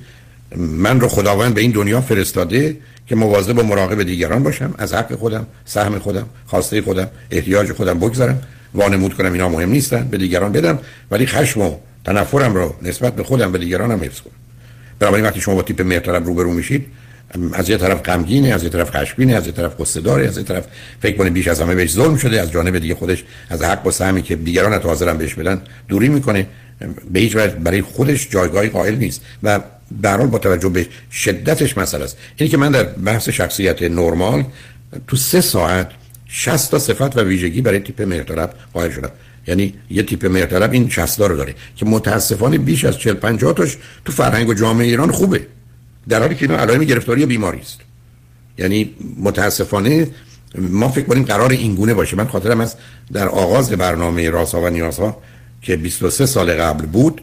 [0.55, 2.77] من رو خداوند به این دنیا فرستاده
[3.07, 7.99] که مواظب و مراقب دیگران باشم از حق خودم سهم خودم خواسته خودم احتیاج خودم
[7.99, 8.41] بگذارم
[8.73, 10.79] وانمود کنم اینا مهم نیستن به دیگران بدم
[11.11, 14.33] ولی خشم و تنفرم رو نسبت به خودم به دیگرانم حفظ کنم.
[14.99, 16.85] بنابراین وقتی شما با تیپ مهرطلب روبرو میشید
[17.53, 20.43] از یه طرف غمگینه از یه طرف خشمگینه از یه طرف قصه داره از یه
[20.43, 20.65] طرف
[21.01, 23.91] فکر کنه بیش از همه بهش ظلم شده از جانب دیگه خودش از حق و
[23.91, 26.47] سهمی که دیگران حاضرن بهش بدن دوری می‌کنه.
[27.11, 29.59] به هیچ وجه برای خودش جایگاهی قائل نیست و
[30.01, 32.17] به با توجه به شدتش مسئله است.
[32.37, 34.45] اینی که من در بحث شخصیت نرمال
[35.07, 35.91] تو سه ساعت
[36.27, 39.11] 60 تا صفت و ویژگی برای تیپ مهرطلب قائل شدم.
[39.47, 43.77] یعنی یه تیپ مهرطلب این 60 رو داره که متاسفانه بیش از 40 50 تاش
[44.05, 45.47] تو فرهنگ و جامعه ایران خوبه.
[46.09, 47.79] در حالی که اینا علائم گرفتاری بیماری است.
[48.57, 50.07] یعنی متاسفانه
[50.55, 52.17] ما فکر کنیم قرار این گونه باشه.
[52.17, 52.75] من خاطرم از
[53.13, 55.21] در آغاز برنامه راسا و نیازها
[55.61, 57.21] که 23 سال قبل بود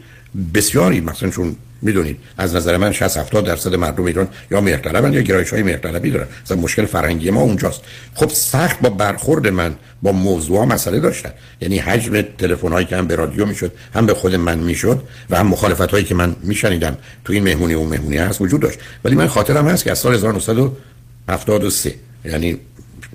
[0.54, 5.20] بسیاری مثلا چون می‌دونید از نظر من 60 70 درصد مردم ایران یا مهرطلبن یا
[5.20, 6.26] گرایش های مهرطلبی دارن.
[6.44, 7.80] مثلا مشکل فرهنگی ما اونجاست.
[8.14, 11.30] خب سخت با برخورد من با موضوع مسئله داشتن.
[11.60, 15.36] یعنی حجم تلفن هایی که هم به رادیو می‌شد هم به خود من می‌شد و
[15.38, 18.78] هم مخالفت هایی که من میشنیدم تو این مهمونی و مهمونی هست وجود داشت.
[19.04, 21.94] ولی من خاطرم هست که از سال 1973
[22.24, 22.58] یعنی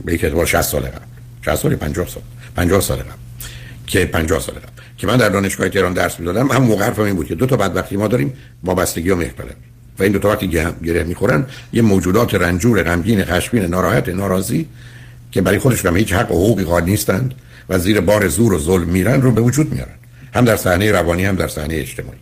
[0.05, 1.05] به یک اعتبار 60 سال قبل.
[1.45, 2.23] 60 سال 50 سال؟
[2.55, 3.30] 50 سال قبل.
[3.91, 7.15] که 50 سال قبل که من در دانشگاه تهران درس می‌دادم هم موقع حرفم این
[7.15, 9.49] بود که دو تا بدبختی ما داریم وابستگی و مهربانی.
[9.99, 10.47] و این دو تا وقتی
[10.83, 14.67] گره می‌خورن یه موجودات رنجور غمگین خشمگین ناراحت ناراضی
[15.31, 17.33] که برای خودشون هم هیچ حق و حقوقی قائل نیستند
[17.69, 19.95] و زیر بار زور و ظلم میرن رو به وجود میارن.
[20.33, 22.19] هم در صحنه روانی هم در صحنه اجتماعی.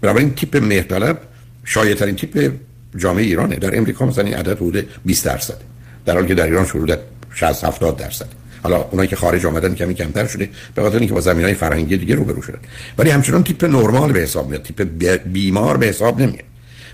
[0.00, 1.18] بنابراین تیپ مهرطلب
[1.64, 2.52] شایع تیپ
[2.96, 3.56] جامعه ایرانه.
[3.56, 5.56] در امریکا مثلا این عدد حدود 20 درصد
[6.06, 6.98] در حالی که در ایران حدود
[7.34, 8.41] 60 70 درصد.
[8.62, 12.14] حالا اونایی که خارج آمدن کمی کمتر شده به خاطر اینکه با زمینای فرهنگی دیگه
[12.14, 12.58] روبرو شدن.
[12.98, 14.82] ولی همچنان تیپ نرمال به حساب میاد تیپ
[15.26, 16.44] بیمار به حساب نمیاد.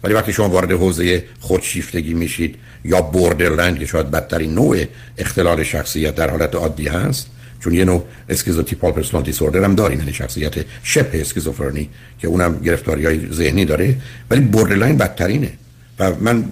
[0.05, 2.55] ولی وقتی شما وارد حوزه خودشیفتگی میشید
[2.85, 4.85] یا بوردرلند که شاید بدترین نوع
[5.19, 7.27] اختلال شخصیت در حالت عادی هست
[7.61, 11.89] چون یه نوع schizotypal personality disorder هم داریم یعنی شخصیت شبه اسکیزوفرنی
[12.19, 13.97] که اونم گرفتاری های ذهنی داره
[14.31, 15.51] ولی borderline بدترینه.
[16.01, 16.45] و من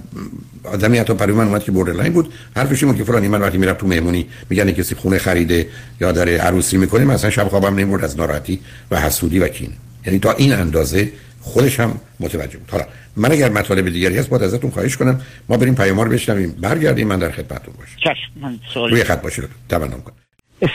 [0.65, 2.33] آدمی حتی برای من اومد که borderline بود.
[2.57, 5.69] حرفش این بود که فلانی من وقتی میرم تو مهمونی میگن کسی خونه خریده
[6.01, 8.61] یا داره عروسی می‌کنه مثلا شب خوابم نمی‌برد از ناراحتی
[8.91, 9.73] و حسودی و کین.
[10.07, 12.71] یعنی تا این اندازه خودش هم متوجه بود.
[12.71, 12.85] حالا
[13.17, 15.21] من اگر مطالب دیگری هست باید ازتون خواهش کنم.
[15.49, 16.51] ما بریم پیام رو بشنویم.
[16.61, 17.97] برگردیم من در خدمتتون باشم.
[17.97, 19.45] چشم من سوال روی خط باشید.
[19.69, 20.15] تمام کنم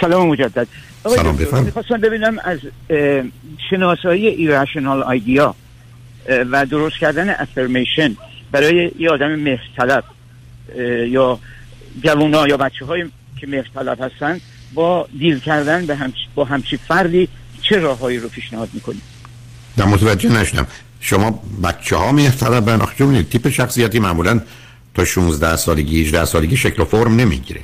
[0.02, 0.68] سلام مجدد.
[1.04, 1.66] سلام بفرمایید.
[1.66, 2.60] می‌خواستم ببینم از
[3.70, 5.56] شناسایی ایراشنال آیدیا
[6.52, 8.16] و درست کردن افرمیشن
[8.52, 10.04] برای یه آدم مهرطلب
[11.08, 11.40] یا
[12.04, 13.06] جوونا یا بچه های
[13.40, 14.40] که مهرطلب هستن
[14.74, 16.16] با دیل کردن به همچ...
[16.36, 17.28] با همچی فردی
[17.62, 19.02] چه راههایی رو پیشنهاد می‌کنید؟
[19.78, 20.68] در متوجه نشدم.
[21.00, 22.86] شما بچه ها مهرطلب
[23.22, 24.42] تیپ شخصیتی معمولا
[24.94, 27.62] تا 16 سالگی 18 سالگی شکل و فرم نمی‌گیره.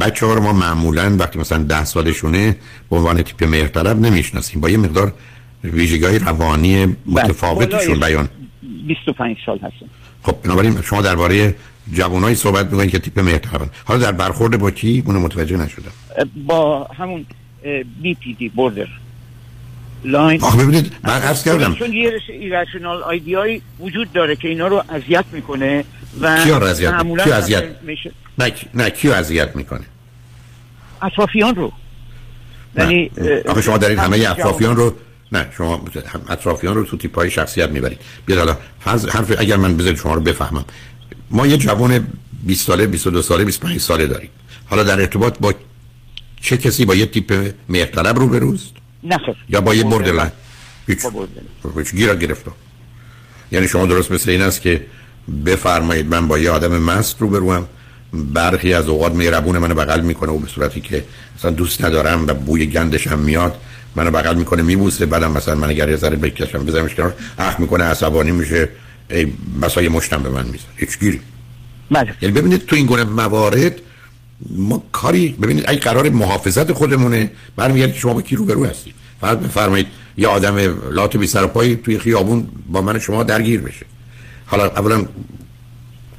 [0.00, 2.56] بچه ها رو ما معمولا وقتی مثلا 10 سالشونه
[2.90, 4.60] به عنوان تیپ مهرطلب نمی‌شناسیم.
[4.60, 5.12] با یه مقدار
[5.64, 6.96] ویژگی روانی بله.
[7.06, 8.28] متفاوتشون بیان.
[8.86, 9.86] 25 سال هستن.
[10.22, 11.54] خب بنابراین شما درباره
[11.92, 15.92] جوانایی صحبت می‌کنید که تیپ مهرطلبن حالا در برخورد با کی؟ اونو متوجه نشدم.
[16.46, 17.26] با همون
[18.02, 21.74] BPD borderline آخه ببینید من عرض کردم.
[21.74, 25.84] چون یه irrational idea یی وجود داره که اینا رو اذیت می‌کنه
[26.20, 29.84] و کیا رو اذیت معمولاً کیو اذیت میشه- نه نه کیو اذیت می‌کنه؟
[31.02, 31.72] اطرافیان رو.
[32.76, 33.10] یعنی
[33.48, 34.94] آخه شما دارید همه همه اطرافیان رو
[35.32, 35.84] نه شما
[36.28, 37.98] اطرافیان رو تو تیپای شخصیت می‌برید.
[38.26, 40.64] بیاد حالا حرف اگر من بذارید شما رو بفهمم.
[41.30, 42.06] ما یه جوان
[42.42, 44.30] 20 ساله 22 ساله 25 ساله داریم.
[44.66, 45.54] حالا در ارتباط با
[46.40, 49.36] چه کسی؟ با یه تیپ مهرطلب رو بروست نه خیر.
[49.48, 49.84] یا با یه
[50.86, 51.02] هیچ.
[51.02, 51.42] با بوردر.
[51.78, 52.50] هیچ گیر گرفته
[53.52, 54.86] یعنی شما درست مثل این است که
[55.46, 57.68] بفرمایید من با یه آدم مست رو بروم.
[58.12, 61.04] برخی از اوقات مهربون منو بغل می‌کنه و به صورتی که
[61.38, 63.54] مثلا دوست ندارم و بوی گندش هم میاد.
[63.96, 67.84] منو بغل می‌کنه میبوسه بعدم مثلا من اگر یه ذره بکشم بزنمش کنار اخ می‌کنه
[67.84, 68.68] عصبانی میشه
[69.10, 70.70] ای بسا یه مشتم به من می‌زنه.
[70.76, 71.20] هیچ گیری
[71.90, 72.14] بله.
[72.22, 73.74] یعنی ببینید تو این گونه موارد
[74.50, 78.94] ما کاری ببینید اگه قرار محافظت خودمونه برمیگرد که شما با کی روبرو هستید.
[79.20, 79.86] فقط بفرمایید
[80.16, 80.56] یه آدم
[80.90, 83.86] لات بی سر و پایی توی خیابون با من شما درگیر بشه.
[84.46, 85.04] حالا اولا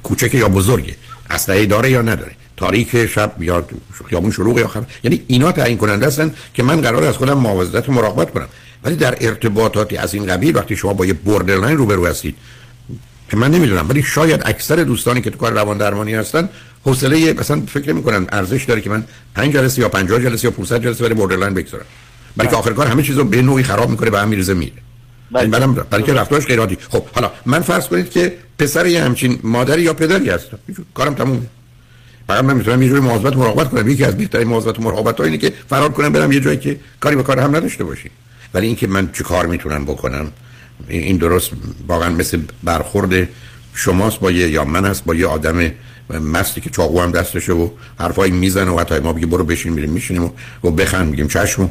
[0.02, 0.96] کوچک یا بزرگه؟
[1.30, 2.32] اسلحه داره یا نداره؟
[2.62, 3.64] تاریک شب یا
[4.08, 7.64] خیابون شلوغ یا خبر یعنی اینا تعیین کننده هستن که من قرار از خودم و
[7.88, 8.48] مراقبت کنم.
[8.84, 12.36] ولی در ارتباطاتی از این قبیل وقتی شما با یه borderline روبرو هستید
[13.30, 16.48] که من نمی‌دونم ولی شاید اکثر دوستانی که تو کار روان درمانی هستن
[16.84, 20.82] حوصله مثلا فکر می‌کنن ارزش داره که من 5 جلسه یا 50 جلسه یا 500
[20.84, 21.84] جلسه برای borderline بگذارم.
[22.36, 24.72] بلکه آخر کار همه چیزو به نوعی خراب می‌کنه و به هم میریزه میره.
[25.30, 25.42] بله.
[25.42, 26.78] این بعدم برای که رفتارش غیر عادی.
[26.90, 30.58] خب حالا من فرض کنید که پسر یه همچین مادری یا پدری هستم.
[30.94, 31.46] کارم تمومه
[32.26, 35.38] فقط من می‌تونم یه جوری مواظبت مراقبت کنم یکی از بهترین مواظبت و مراقبت اینه
[35.38, 38.10] که فرار کنم برم یه جایی که کاری به کار هم نداشته باشی.
[38.54, 40.32] ولی اینکه من چه کار می‌تونم بکنم
[40.88, 41.50] این درست
[41.88, 43.28] واقعا مثل برخورد
[43.74, 45.70] شماست با یه یا من هست با یه آدم
[46.10, 47.68] مستی که چاقو هم دستشه و
[47.98, 50.30] حرفایی می‌زنه و حتی ما بگی برو بشین میریم میشینیم
[50.64, 51.70] و, بخند میگیم چشم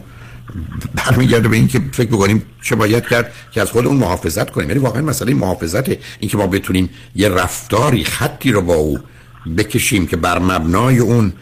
[0.96, 4.68] برمیگرده به اینکه فکر بکنیم چه باید کرد که از خودمون محافظت کنیم.
[4.70, 6.00] یعنی واقعا مسئله محافظته.
[6.20, 9.00] اینکه ما بتونیم یه رفتاری خطی رو با او
[9.58, 11.34] بکشیم که بر مبنای اون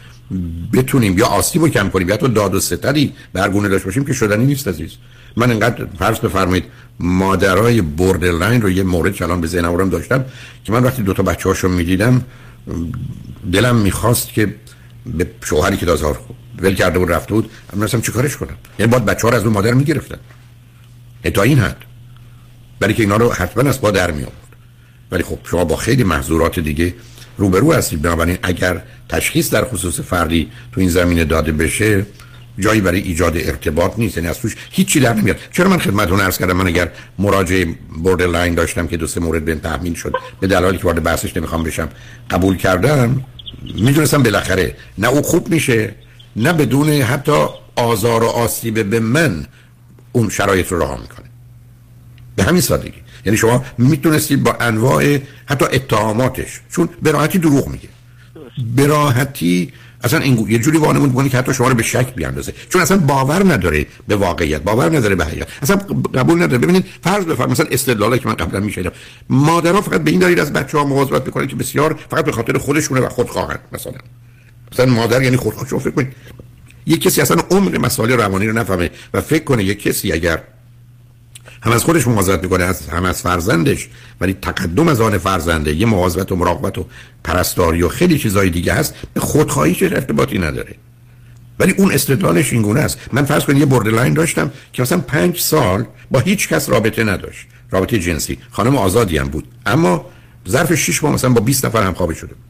[0.74, 4.14] بتونیم یا آسیب رو کم کنیم یا تو داد و ستدی برگونه داشت باشیم که
[4.14, 4.92] شدنی نیست عزیز.
[5.36, 6.64] من انقدر فرض بفرمایید
[7.00, 10.26] مادرای بوردرلاین رو یه مورد چلان به ذهنم داشتم
[10.64, 12.24] که من وقتی دو تا بچه هاشو می‌دیدم
[13.54, 14.56] دلم می‌خواست که
[15.06, 16.20] به شوهری که دازار
[16.60, 19.74] ول کرده بود رفته بود مثلا چیکارش کنم؟ یعنی باید بچه رو از اون مادر
[19.74, 20.18] می‌گرفتن.
[21.34, 21.78] تا این حد.
[22.80, 24.26] برای که اینا رو حتما از با در می
[25.12, 26.94] ولی خب شما با خیلی محضورات دیگه
[27.40, 32.06] روبرو هستید بنابراین اگر تشخیص در خصوص فردی تو این زمینه داده بشه
[32.60, 34.18] جایی برای ایجاد ارتباط نیست.
[34.18, 35.38] یعنی از توش هیچی در نمیاد.
[35.52, 37.76] چرا من خدمتتون عرض کردم؟ من اگر مراجعه
[38.20, 41.64] لاین داشتم که دو سه مورد بهم تحمیل شد به دلایلی که وارد بحثش نمی‌خوام
[41.64, 41.90] بشم
[42.30, 43.26] قبول کردم.
[43.76, 45.96] می‌دونستم بالاخره نه او خوب میشه
[46.36, 47.46] نه بدون حتی
[47.76, 49.46] آزار و آسیب به من
[50.12, 51.26] اون شرایط رو راه می‌کنه.
[52.36, 53.02] به همین سادگی.
[53.30, 57.90] یعنی شما می‌تونستید با انواع حتی اتهاماتش چون به راحتی دروغ میگه.
[58.76, 59.74] به راحتی
[60.04, 62.54] اصلا این یه جوری وانمود می‌کنه که حتی شما رو به شک بیاندازه.
[62.70, 65.48] چون اصلا باور نداره به واقعیت باور نداره به حقیقت.
[65.62, 65.76] اصلا
[66.14, 66.58] قبول نداره.
[66.58, 68.92] ببینید فرض بفرمایید مثلا استدلالی که من قبلا میشیدم
[69.30, 73.02] مادرها فقط به این دلیل از بچه‌ها مواظبت می‌کنن که بسیار فقط به خاطر خودشونه
[73.02, 73.94] و خودخواهند مثلا.
[74.72, 75.68] مثلا مادر یعنی خودخواه.
[75.70, 76.14] شما فکر کنید
[76.86, 80.42] یه کسی اصلا عمر مسائل روانی رو نفهمه و فکر کنه یه کسی اگر
[81.64, 83.88] هم از خودش مواظبت می‌کنه از هم از فرزندش
[84.22, 85.76] ولی تقدم از آن فرزنده.
[85.76, 86.86] یه مواظبت و مراقبت و
[87.24, 90.76] پرستاری و خیلی چیزای دیگه هست به خودخواهیش ارتباطی نداره.
[91.60, 93.00] ولی اون استدلالش این گونه است.
[93.12, 97.48] من فرض کنید یه borderline داشتم که مثلا پنج سال با هیچ کس رابطه نداشت.
[97.72, 98.38] رابطه جنسی.
[98.52, 99.48] خانم آزادی هم بود.
[99.66, 100.06] اما
[100.50, 102.50] ظرف 6 ماه مثلا با 20 نفر هم خوابه شده بود.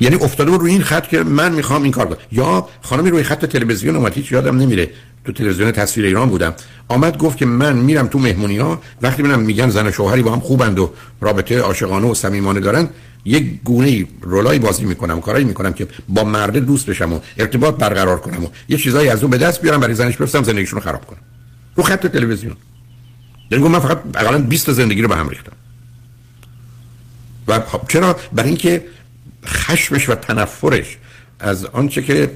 [0.00, 2.18] یعنی افتاده بود روی این خط که من می‌خوام این کار کنم.
[2.32, 4.90] یا خانمی روی خط تلویزیون اومد هیچ یادم نمیره.
[5.24, 6.54] تو تلویزیون تصویر ایران بودم.
[6.88, 10.32] آمد گفت که من میرم تو مهمونی ها وقتی منم میگن زن و شوهری با
[10.32, 12.88] هم خوبند و رابطه عاشقانه و صمیمانه دارن
[13.24, 18.20] یک گونه رولای بازی می‌کنم کارایی می‌کنم که با مرد دوست بشم و ارتباط برقرار
[18.20, 21.06] کنم و یه چیزایی از اون به دست بیارم برای زنش بفرستم زندگیشون رو خراب
[21.06, 21.18] کنم.
[21.76, 22.56] رو خط تلویزیون.
[23.50, 25.52] یعنی من فقط اقلا 20 زندگی رو به هم ریختم.
[27.48, 28.84] و خب چرا؟ برای اینکه
[29.46, 30.98] خشمش و تنفرش
[31.40, 32.30] از آنچه که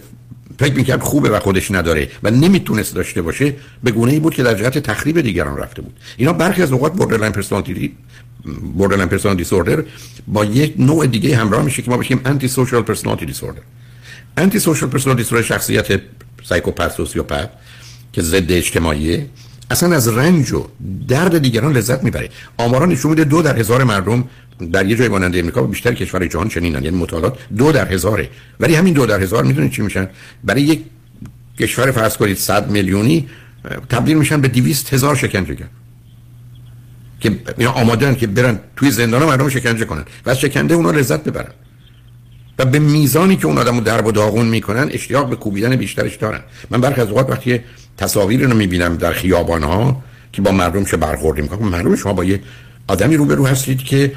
[0.59, 4.43] فکر می‌کرد خوبه و خودش نداره و نمی‌تونست داشته باشه به گونه ای بود که
[4.43, 5.97] در جهت تخریب دیگران رفته بود.
[6.17, 7.93] اینا برخی از اوقات borderline personality
[8.79, 9.85] personality disorder
[10.27, 13.63] با یک نوع دیگه همراه میشه که ما بگیم antisocial personality disorder
[14.37, 16.01] antisocial personality disorder شخصیت
[16.45, 17.51] psychopath sociopath
[18.13, 19.27] که ضد اجتماعیه.
[19.75, 20.61] اصلا از رنج و
[21.09, 22.29] درد دیگران لذت می‌بره.
[22.57, 24.25] آمارا نشون میده دو در هزار مردم
[24.73, 28.29] در یه جای مانند امریکا و بیشتر کشور جهان چنینن یعنی مطالعات دو در هزاره.
[28.61, 30.09] ولی همین دو در هزار می‌دونید چی میشن؟
[30.45, 30.81] برای یک
[31.59, 33.29] کشور فرض کنید 100 میلیونی
[33.91, 35.69] تبدیل میشن به 200 هزار شکنجهگر
[37.21, 40.05] که اینا آمادن که برن توی زندان مردم شکنجه کنن.
[40.27, 41.53] و از شکنده اونا لذت ببرن.
[42.59, 46.41] و به میزانی که اون آدمو درب و داغون می‌کنن اشتیاق به کوبیدن بیشترش دارن.
[46.71, 47.61] من برخی از اوقات وقتی
[47.97, 50.03] تصاویر رو می‌بینم در خیابان ها
[50.33, 52.41] که با مردم چه برخوردی می‌کنن خب معلومه شما با یه
[52.89, 54.13] آدمی روبرو هستید که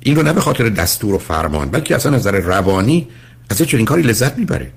[0.00, 3.08] این رو نه به خاطر دستور و فرمان بلکه اصلا از نظر روانی
[3.50, 4.72] از چنین کاری لذت می‌بره.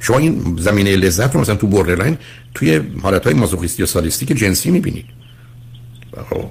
[0.00, 2.18] شما این زمینه لذت رو مثلا تو borderline
[2.54, 5.06] توی حالت های مازوخیستی و sadistic جنسی می‌بینید.
[6.30, 6.44] خب،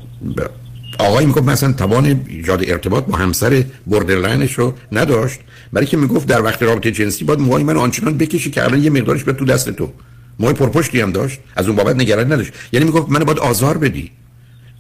[1.00, 5.40] آقای می‌گفت مثلا توان ایجاد ارتباط با همسر borderline ش رو نداشت.
[5.74, 8.90] برای که می‌گفت در وقت رابطه جنسی باید موهای من آنچنان بکشی که الان یه
[8.90, 9.92] مقدارش به تو دست تو.
[10.40, 11.40] موهای پرپشتی هم داشت.
[11.56, 12.54] از اون بابت نگران نداشت.
[12.72, 14.12] یعنی می‌گفت من باید آزار بدی.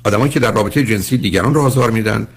[0.03, 2.27] آدمایی که در رابطه جنسی دیگران رو آزار میدن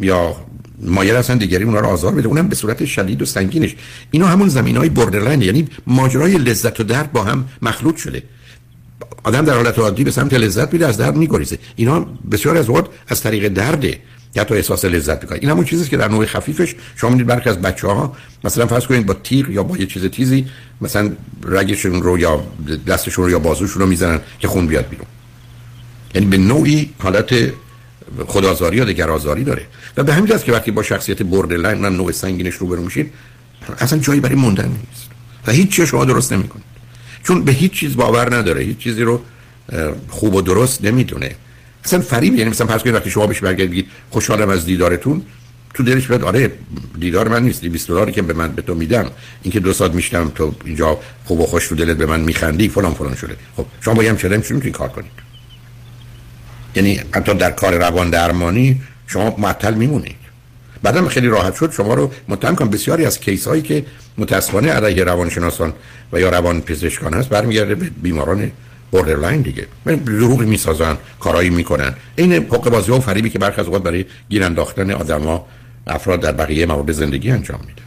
[0.00, 0.36] یا
[0.82, 3.74] مایل هستن دیگری اونها رو آزار بده اونم به صورت شدید و سنگینش.
[4.10, 8.22] اینا همون زمین های بردرلاین یعنی ماجرای لذت و درد با هم مخلوط شده.
[9.24, 11.58] آدم در حالت عادی به سمت لذت میره از درد میگریزه.
[11.76, 13.98] اینا بسیار از وقت از طریق درده
[14.34, 17.58] یا تو احساس لذت می‌کنه این همون که در نوع خفیفش شما می‌دید برخی از
[17.58, 20.46] بچه ها مثلا فرض کنید با تیر یا با یه چیز تیزی
[20.80, 21.12] مثلا
[21.44, 22.44] رگشون رو یا
[22.86, 25.06] دستشون رو یا بازوشون رو می‌زنن که خون بیاد بیرون.
[26.14, 27.34] یعنی به نوعی حالت
[28.26, 29.66] خدازاری یا دگرازاری داره.
[29.96, 33.12] و به همین که وقتی با شخصیت بردرلاین نوع سنگینش روبرو میشید
[33.78, 35.08] اصلا جایی برای موندن نیست.
[35.46, 36.75] و هیچ شما درست نمی‌کنید.
[37.26, 39.22] چون به هیچ چیز باور نداره هیچ چیزی رو
[40.08, 41.34] خوب و درست نمی‌دونه.
[41.84, 45.22] اصلا فریب یعنی مثلا فرض کنید وقتی شما بهش برگردید خوشحالم از دیدارتون
[45.74, 46.52] تو دلش بیاد آره
[47.00, 49.10] دیدار من نیست 20 دلاری که به من به تو میدم
[49.42, 52.94] اینکه دو ساعت میشتم تو اینجا خوب و خوش تو دلت به من میخندی فلان
[52.94, 53.36] فلان شده.
[53.56, 55.10] خب شما با هم چرا می‌تونید کار کنید
[56.74, 60.25] یعنی حتی در کار روان درمانی شما معطل میمونید
[60.86, 61.72] بعدم خیلی راحت شد.
[61.72, 63.84] شما رو متهم کنم بسیاری از کیس هایی که
[64.18, 65.72] متاسفانه علیه روانشناسان
[66.12, 68.50] و یا روان پزشکان هست برمیگرده به بیماران
[68.90, 69.66] بوردرلاین دیگه.
[70.06, 71.94] دروغ می‌سازن کارایی می‌کنن.
[72.16, 75.46] این حق بازی و فریبی که برخی از اوقات برای گیر انداختن آدما
[75.86, 77.82] افراد در بقیه موارد زندگی انجام میده.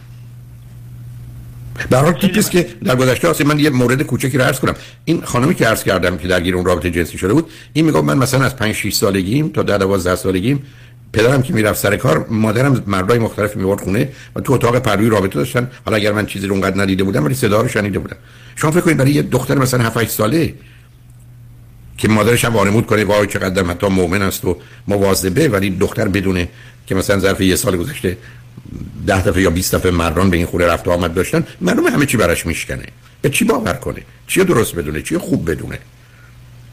[1.90, 4.76] در که در گذشته اصلا من یه مورد کوچکی رو عرض کنم.
[5.06, 8.18] این خانمی که عرض کردم که درگیر اون رابطه جنسی شده بود این میگه من
[8.18, 10.64] مثلا از 5 6 سالگیم تا 12 سالگیم
[11.14, 15.36] پدرم که می‌رفت سر کار مادرم مردای مختلف میورد خونه و تو اتاق پروی رابطه
[15.36, 15.72] داشتن.
[15.86, 18.18] حالا اگر من چیزی رو اونقدر ندیده بودم ولی صدا رو شنیده بودم.
[18.56, 20.53] شما فکر کنید برای یه دختر مثلا 7 8 ساله
[21.98, 24.57] که مادرش هم وانمود کنه وای چقدر حتی مؤمن است و
[24.88, 26.48] مواظبه ولی دختر بدونه
[26.88, 28.18] که مثلا ظرف یه سال گذشته
[29.07, 32.06] ده دفعه یا 20 دفعه مردان به این خوره رفت و آمد داشتن معلومه همه
[32.06, 32.84] چی براش میشکنه.
[33.22, 35.80] به چی باور کنه؟ چی درست بدونه؟ چی خوب بدونه؟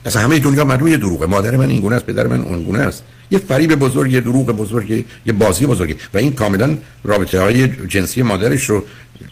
[0.06, 1.26] اصلا همه دنیا معلومه یه دروغه.
[1.26, 3.04] مادر من این گونه است پدر من اون گونه است.
[3.30, 5.94] یه فریب بزرگ یه دروغ بزرگ یه بازی بزرگی.
[6.14, 8.84] و این کاملا رابطه های جنسی مادرش رو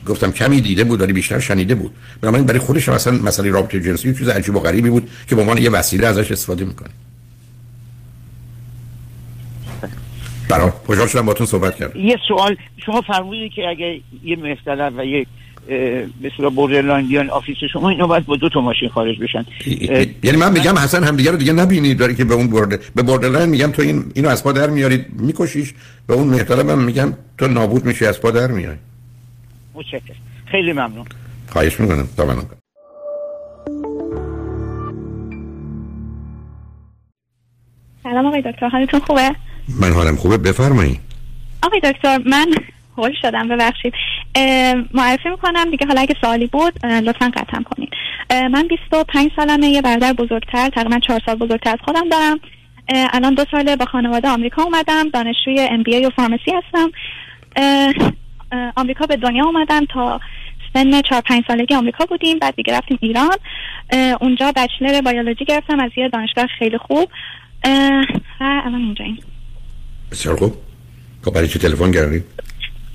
[0.06, 1.92] گفتم کمی دیده بود ولی بیشتر شنیده بود.
[2.20, 5.40] بنابراین برای خودش اصلا مسئله رابطه جنسی یه چیز عجیب و غریبی بود که به
[5.40, 6.90] عنوان یه وسیله ازش استفاده می‌کنه.
[10.48, 12.00] برای خوشحال شدم باتون صحبت کردم.
[12.00, 12.56] یه سوال.
[12.86, 15.28] شما فرمودید که اگه یه مختلف و یک
[16.20, 19.46] مثلا بوردرلاین بیان آفیس شما اینا باید با دو تا ماشین خارج بشن.
[20.22, 23.02] یعنی من میگم حسن هم دیگه رو دیگه نبینید داری که به اون برده به
[23.02, 25.74] بوردرلاین میگم تو این اینو از پا در میارید میکشیش.
[26.06, 28.76] به اون هم میگم تو نابود میشی از پا در میای.
[29.74, 30.16] متشکرم.
[30.46, 31.06] خیلی ممنون.
[31.48, 32.08] خواهش می‌کنم.
[32.16, 32.36] تا من
[38.02, 39.30] سلام آقای دکتر حالتون خوبه؟
[39.80, 40.36] من حالم خوبه.
[40.36, 41.00] بفرمایید.
[41.62, 42.54] آقای دکتر من
[42.98, 43.94] هول شدم ببخشید.
[44.94, 47.90] معرفی می‌کنم دیگه حالا اگه سوالی بود لطفا قطعم کنید
[48.30, 52.40] من 25 سالمه یه برادر بزرگتر تقریبا 4 سال بزرگتر از خودم دارم.
[52.88, 56.90] الان دو ساله با خانواده آمریکا اومدم دانشجوی ام بی و فارمسی هستم.
[58.76, 60.20] آمریکا به دنیا اومدم تا
[60.74, 63.36] سن 4 5 سالگی آمریکا بودیم بعد دیگه رفتیم ایران.
[64.20, 67.10] اونجا بچلر بیولوژی گرفتم از یه دانشگاه خیلی خوب.
[67.64, 69.18] و الان اینجاییم
[70.10, 70.56] بسیار خوب.
[71.24, 72.24] خب برای تلفن کردی؟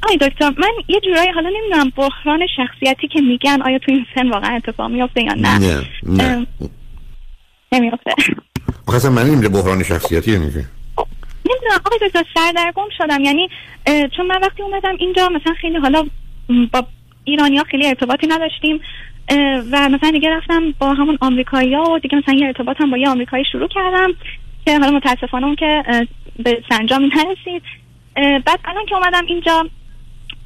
[0.10, 4.30] آی دکتر من یه جورایی حالا نمی‌دونم بحران شخصیتی که میگن آیا تو این سن
[4.30, 6.48] واقعا اتفاق میافته یا نه؟ نه نه.
[7.72, 8.12] نمیافته.
[8.88, 10.66] اصلا من نمیده بحران شخصیتی میگه.
[11.46, 13.22] نمی‌دونم آقای دکتر سردرگم شدم.
[13.22, 13.50] یعنی
[14.18, 16.06] چون من وقتی اومدم اینجا مثلا خیلی حالا
[16.74, 16.88] با
[17.24, 18.82] ایرانیا خیلی ارتباطی نداشتیم
[19.72, 22.98] و مثلا دیگه رفتم با همون آمریکایی ها و دیگه مثلا یه ارتباط هم با
[22.98, 24.14] یه آمریکایی شروع کردم
[24.66, 25.84] که حالا متاسفانه اون که
[26.40, 27.64] به سنجام نرسید.
[28.16, 29.70] بعد الان که اومدم اینجا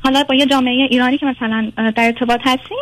[0.04, 2.78] حالا با یه جامعه ایرانی که مثلا در ارتباط هستیم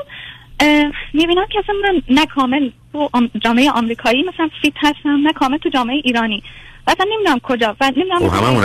[1.13, 5.69] می‌بینم که اصلا من نه کامل تو جامعه آمریکایی مثلا فیت هستم نه کامل تو
[5.69, 6.43] جامعه ایرانی.
[6.87, 8.63] و اصلا نمی‌دونم کجا و نمی‌دونم خب، هممون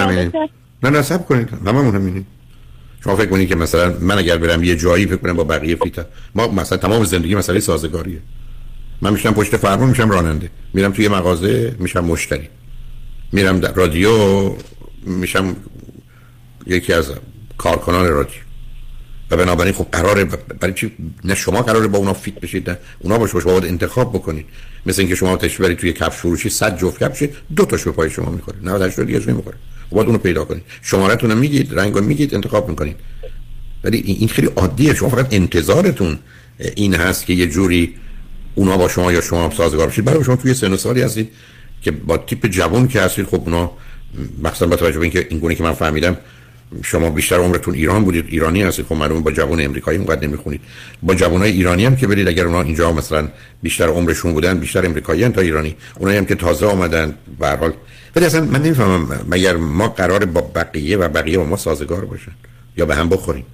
[0.83, 2.24] نه نه سب کنید هممون همینه
[3.05, 6.07] شما فکر کنید که مثلا من اگر برم یه جایی فکر کنم با بقیه فیت
[6.35, 8.19] ما مثلا تمام زندگی مسئله سازگاریه.
[9.03, 10.51] من میشم پشت فرمون میشم راننده.
[10.74, 12.49] میرم توی مغازه میشم مشتری.
[13.33, 14.11] میرم در رادیو
[15.03, 15.57] میشم
[16.66, 17.12] یکی از
[17.59, 18.45] کارکنان رادیو.
[19.31, 20.93] و بنابراین خب قراره برای چی
[21.24, 24.47] نه شما قراره با اونا فیت بشید نه اونا شما باید انتخاب بکنید.
[24.86, 28.31] مثل اینکه شما تشبری توی کفش فروشی 100 جفت کفش دو تاش به پای شما
[28.31, 28.57] می‌خوره.
[28.62, 29.57] 98 دیگه نمی‌خوره
[29.90, 30.62] خب باید اونو پیدا کنید.
[30.82, 32.97] شمارهتون رو میگید رنگو میگید انتخاب می‌کنید.
[33.85, 34.94] ولی این خیلی عادیه.
[34.94, 36.19] شما فقط انتظارتون
[36.77, 37.94] این هست که یه جوری
[38.55, 40.05] اونا با شما یا شما سازگار بشید.
[40.05, 41.31] برای شما توی سن و سالی هستید
[41.82, 43.70] که با تیپ جوان که هستید خب اونا
[44.43, 46.16] مثلا با توجه به اینکه این گونه که من فهمیدم
[46.84, 48.86] شما بیشتر عمرتون ایران بودید ایرانی هستید.
[48.86, 50.60] خب معلومه با جوان امریکایی اونقدر نمی‌خونید.
[51.02, 53.28] با جوانای ایرانی هم که برید اگر اونا اینجا مثلا
[53.62, 55.76] بیشتر عمرشون بودن بیشتر امریکایی تا ایرانی.
[55.98, 57.72] اونایی هم که تازه آمدن به هر حال.
[58.16, 62.32] ولی اصلا من نمی‌فهمم مگر ما قرار با بقیه و بقیه با ما سازگار باشن
[62.76, 63.47] یا به هم بخوریم؟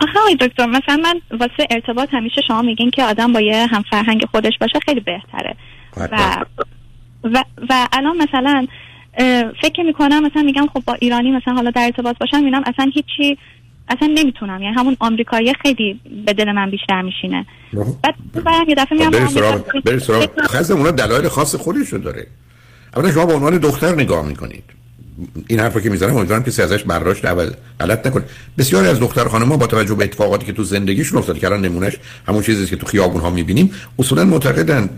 [0.00, 4.24] آها دکتر مثلا من واسه ارتباط همیشه شما میگین که آدم با یه هم فرهنگ
[4.30, 5.56] خودش باشه خیلی بهتره.
[5.96, 6.44] و
[7.24, 8.66] و, و الان مثلا
[9.62, 13.38] فکر می‌کنم مثلا میگم خب با ایرانی مثلا حالا در ارتباط باشم می‌بینم اصلا هیچی
[13.88, 14.62] اصلا نمی‌تونم.
[14.62, 17.46] یعنی همون آمریکایی خیلی به دل من بیشتر میشینه.
[18.02, 18.14] بعد
[18.44, 22.26] بعد یه دفعه میام سراغ برید سراغ خاص اونا دلایل خاص خودشو داره.
[22.96, 24.64] اولا شما به عنوان دختر نگاه می‌کنید.
[25.46, 27.50] این حرفو که می‌زنم امیدوارم کسی ازش برداشت اول
[27.80, 28.24] غلط نکنه
[28.58, 31.96] بسیاری از دختر خانم با توجه به اتفاقاتی که تو زندگیشون افتاد کردن نمونهش
[32.28, 34.90] همون چیزی که تو خیابون ها می‌بینیم اصولا معتقدن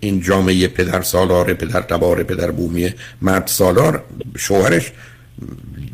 [0.00, 4.04] این جامعه پدر سالار پدر تبار پدر بومی مرد سالار
[4.36, 4.92] شوهرش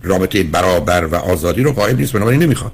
[0.03, 2.73] رابطه برابر و آزادی رو قائل نیست بنابراین نمی‌خواد.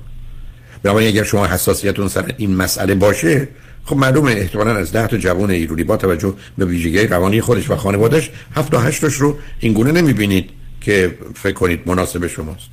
[0.82, 3.48] بنابراین اگر شما حساسیتون سر این مسئله باشه
[3.85, 7.77] خب معلومه احتمالا از ده تا جوان ایرانی با توجه به ویژگی روانی خودش و
[7.77, 10.51] خانوادهش هفت تا هشتش رو اینگونه نمی‌بینید.
[10.81, 12.69] که فکر کنید مناسب شماست.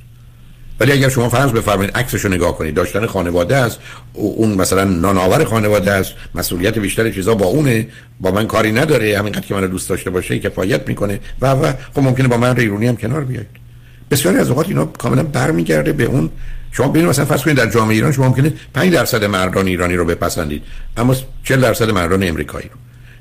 [0.80, 3.78] ولی اگر شما فرض بفرمایید عکسش رو نگاه کنید داشتن خانواده است
[4.12, 7.86] اون مثلا نانآور خانواده است مسئولیت بیشتر چیزا با اونه
[8.20, 11.20] با من کاری نداره همینقدر که من دوست داشته باشه کفایت می‌کنه.
[11.40, 13.46] و و خب ممکنه با من ریرونی هم کنار بیاید.
[14.10, 16.30] بسیاری از اوقات اینا کاملا برمیگرده به اون
[16.72, 20.04] شما ببینید مثلا فرض کنید در جامعه ایران شما ممکنه 5 درصد مردان ایرانی رو
[20.04, 20.62] بپسندید
[20.96, 22.78] اما 40 درصد مردان امریکایی رو.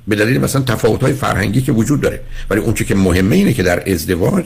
[0.07, 2.19] به دلیل مثلا تفاوت های فرهنگی که وجود داره.
[2.49, 4.45] ولی اون که مهمه اینه که در ازدواج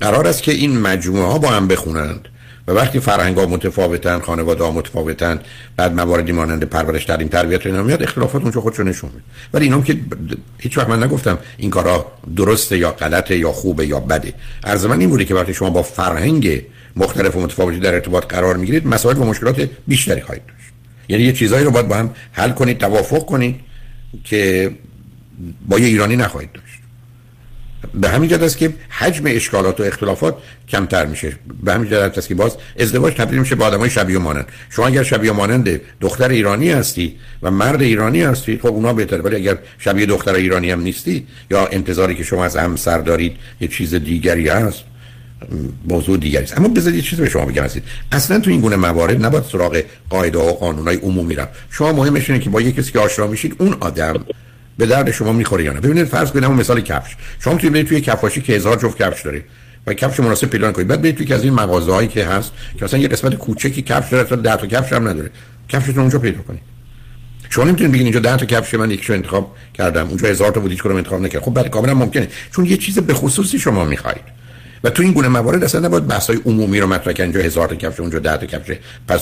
[0.00, 2.28] قرار است که این مجموعه ها با هم بخونند
[2.68, 5.40] و وقتی فرهنگ ها متفاوتن خانواده ها متفاوتن
[5.76, 9.22] بعد مواردی مانند پرورش این تربیت اینا میاد اختلافات اونجا خودشو نشون میده.
[9.54, 9.96] ولی اینا که
[10.58, 14.32] هیچ وقت من نگفتم این کارا درسته یا غلطه یا خوبه یا بده.
[14.64, 16.62] عرض من این بوده که وقتی شما با فرهنگ
[16.96, 20.72] مختلف و متفاوتی در ارتباط قرار می‌گیرید مسائل و مشکلات بیشتری خواهید داشت.
[21.08, 23.60] یعنی یه چیزایی رو باید با هم حل کنید توافق کنید
[24.24, 24.70] که
[25.68, 26.65] با یه ایرانی نخواهید داشت.
[27.94, 30.36] به همین جهت است که حجم اشکالات و اختلافات
[30.68, 31.32] کمتر میشه.
[31.62, 34.46] به همین جهت است که باز ازدواج تبدیل میشه به آدمای شبیه مانند.
[34.70, 39.22] شما اگر شبیه مانند دختر ایرانی هستی و مرد ایرانی هستی خب اونا بهتره.
[39.22, 43.68] ولی اگر شبیه دختر ایرانی هم نیستی یا انتظاری که شما از همسر دارید یه
[43.68, 44.84] چیز دیگری هست
[45.88, 46.58] موضوع دیگری است.
[46.58, 47.82] اما بذارید چیزی به شما بگم هستید
[48.12, 51.52] اصلا تو این گونه موارد نباید سراغ قاعده و قانونای عمومی رفت.
[51.70, 54.24] شما مهمش اینه که با یه کسی که آشنا میشید اون آدم
[54.78, 57.16] به درد شما می‌خوره یا نه؟ ببینید فرض کنید همون مثال کفش.
[57.40, 59.44] شما می‌تونید برید توی کفاشی که هزار جفت کفش داره
[59.86, 62.84] و کفش مناسب پیدا کنید بعد برید توی از این مغازه هایی که هست که
[62.84, 65.30] مثلا یه قسمت کوچکی کفش داره تا 10 تا کفش هم نداره.
[65.68, 66.60] کفشتون اونجا پیدا کنید.
[67.50, 70.70] شما نمی‌تونید بگید اینجا 10 تا کفش من یکشو انتخاب کردم اونجا هزار تا بود
[70.70, 72.28] هیچ کدوم انتخاب نکردم خب بعد کاملا ممکنه.
[72.52, 74.36] چون یه چیز به خصوصی شما می‌خواید.
[74.84, 77.20] و تو این گونه موارد اصلا نباید بحث‌های عمومی رو مطرح کنید.
[77.20, 78.76] اینجا هزار تا کفش اونجا 10 تا کفش
[79.08, 79.20] پس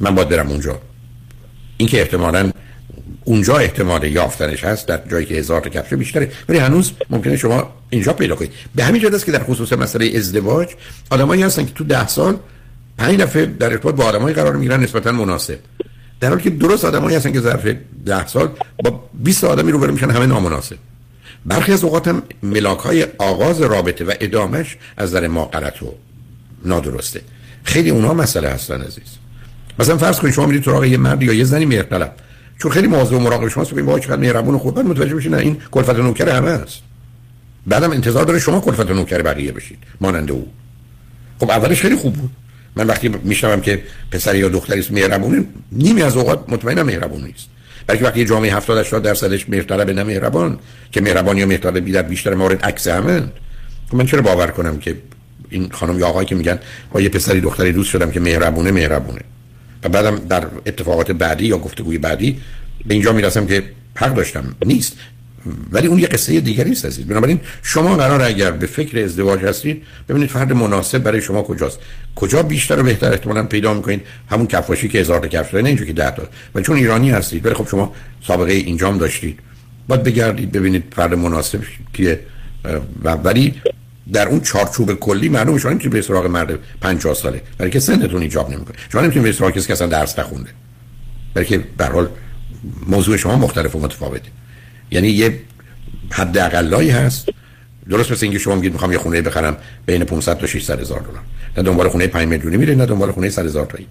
[0.00, 0.80] من باید برم اونجا.
[1.76, 2.50] این که احتمالاً
[3.30, 6.30] اونجا احتمال یافتنش هست در جایی که هزار تا کفش بیشتره.
[6.48, 8.52] ولی هنوز ممکنه شما اینجا پیدا کنید.
[8.74, 10.68] به همین است که در خصوص مسئله ازدواج
[11.10, 12.36] آدمایی هستن که تو ده سال
[12.98, 15.58] پنج دفعه در ارتباط با آدمایی قرار می‌گیرن نسبتا مناسب.
[16.20, 17.66] در حالی که درست آدمایی هستن که ظرف
[18.06, 18.48] ده سال
[18.84, 20.76] با 20 آدمی روبرو میشن همه نامناسب.
[21.46, 25.94] برخی از اوقات هم ملاک های آغاز رابطه و ادامش از نظر ما غلط و
[26.64, 27.20] نادرسته.
[27.64, 29.16] خیلی اونها مسئله هستن عزیز.
[29.78, 32.14] مثلا فرض کنید شما میرید سراغ یه مرد یا یه زنی مهرطلب.
[32.62, 33.70] چون خیلی مواظب و مراقب شماست.
[33.70, 36.78] بگید وای چقدر مهربون و خوب متوجه بشین این کلفت نوکر همه است.
[37.66, 40.48] بعدم انتظار داره شما کلفت نوکر بقیه بشید مانند او.
[41.40, 42.30] خب اولش خیلی خوب بود.
[42.76, 47.46] من وقتی میشنوم که پسر یا دختری است مهربونه نیمی از اوقات مطمئنم مهربون نیست.
[47.86, 50.58] بلکه وقتی جامعه 70 80 درصدش مهرطلب نه مهربان
[50.92, 54.96] که مهربان یا مهرطلب بیشتر بیشتر مورد عکس خب من چرا باور کنم که
[55.50, 56.58] این خانم یا آقایی که میگن
[56.92, 59.20] با یه پسری دختری دوست شدم که مهربونه مهربونه.
[59.84, 62.40] و بعدم در اتفاقات بعدی یا گفتگوی بعدی
[62.86, 63.62] به اینجا می‌رسم که
[63.94, 64.44] حق داشتم.
[64.66, 64.96] نیست.
[65.72, 67.06] ولی اون یه قصه دیگری است عزیز.
[67.06, 71.78] بنابراین شما قرار اگر به فکر ازدواج هستید ببینید فرد مناسب برای شما کجاست.
[72.16, 75.86] کجا بیشتر و بهتر احتمالاً پیدا می‌کنید؟ همون کفاشی که هزار تا کفش نه اینجوری
[75.86, 76.22] که 10 تا.
[76.54, 77.94] ولی چون ایرانی هستید ولی خب شما
[78.26, 79.38] سابقه اینجام داشتید.
[79.88, 81.60] باید بگردید ببینید فرد مناسب
[81.92, 82.20] کیه.
[83.04, 83.54] و ولی
[84.12, 87.42] در اون چارچوب کلی معلومه شما نمی‌تونید به سراغ مرد 50 ساله.
[87.58, 88.76] برای که سنتون ایجاب نمی‌کنه.
[88.92, 90.50] شما نمی‌تونید به سراغ کسی که اصلا درس نخونده.
[91.34, 92.08] برای که به حال
[92.86, 94.28] موضوع شما مختلف و متفاوته.
[94.90, 95.40] یعنی یه
[96.10, 97.28] حد اقلایی هست.
[97.88, 99.56] درست مثل اینکه شما میگید می‌خوام یه خونه بخرم
[99.86, 101.22] بین 500 تا 600 هزار دلار.
[101.56, 103.86] نه دنبال خونه 5 میلیونی میره نه دنبال خونه 100 هزار تایی.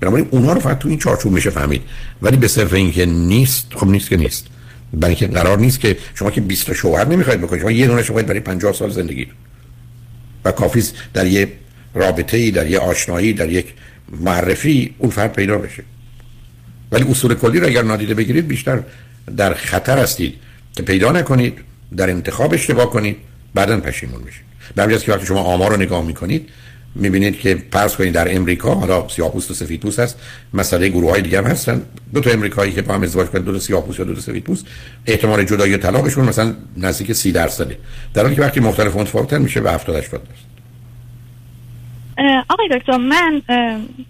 [0.00, 1.82] بنابراین اونها رو فقط تو این چارچوب میشه فهمید.
[2.22, 4.46] ولی به صرف اینکه نیست خب نیست که نیست.
[4.92, 8.02] برای اینکه قرار نیست که شما که 20 تا شوهر نمی‌خواید بکنید شما یه دونه
[8.02, 9.26] شما برای 50 سال زندگی
[10.44, 10.84] و کافی
[11.14, 11.48] در یه
[11.94, 13.74] رابطه ای در یه آشنایی در یک
[14.20, 15.82] معرفی اون فرد پیدا بشه.
[16.92, 18.82] ولی اصول کلی رو اگر نادیده بگیرید بیشتر
[19.36, 20.34] در خطر هستید
[20.76, 21.58] که پیدا نکنید
[21.96, 23.16] در انتخاب اشتباه کنید
[23.54, 26.48] بعدا پشیمون میشید به که وقتی شما آمار رو نگاه می‌کنید
[26.94, 30.20] می‌بینید که فرض کنید در امریکا حالا سیاه‌پوست و سفیدپوست هست
[30.54, 31.82] مسئله گروه های دیگه هم هستن.
[32.14, 34.66] دو تا امریکایی که با هم ازدواج کردن دو تا سیاه‌پوست یا دو تا سفیدپوست
[35.06, 37.78] احتمال جدایی و طلاقشون مثلا نزدیک 30 درصده.
[38.14, 40.50] در حالی که وقتی مختلف متفاوتن میشه به 70 80 درصد.
[42.48, 43.42] آقای دکتر من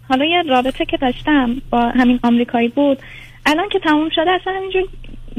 [0.09, 2.99] حالا یه رابطه که داشتم با همین آمریکایی بود.
[3.47, 4.83] الان که تموم شده اصلا همینجور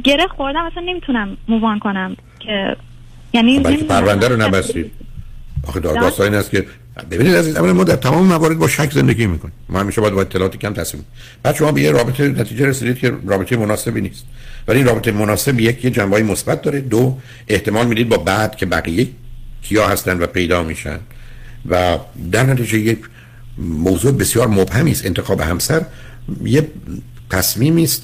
[0.04, 2.18] گره خوردم اصلا نمی‌تونم مووان کنم.
[2.40, 2.76] که
[3.34, 4.92] یعنی خب، پرونده رو نبستید.
[5.68, 6.66] آخه داستان؟ این است که
[7.12, 10.22] ببینید عزیز اولا ما در تمام موارد با شک زندگی می‌کنیم ما همیشه باید با
[10.22, 11.06] اطلاعاتی کم تصمیم
[11.44, 14.24] بعد شما به یه رابطه نتیجه رسیدید که رابطه مناسبی نیست.
[14.68, 16.80] ولی این رابطه مناسب یک یه جنبه مثبت داره.
[16.80, 19.08] دو احتمال می‌دید با بعد که بقیه
[19.62, 21.00] کیا هستن و پیدا میشن.
[21.70, 21.98] و
[22.32, 23.00] در نتیجه یک
[23.58, 25.06] موضوع بسیار مبهمی است.
[25.06, 25.82] انتخاب همسر
[26.44, 26.68] یه
[27.30, 28.04] تصمیمی است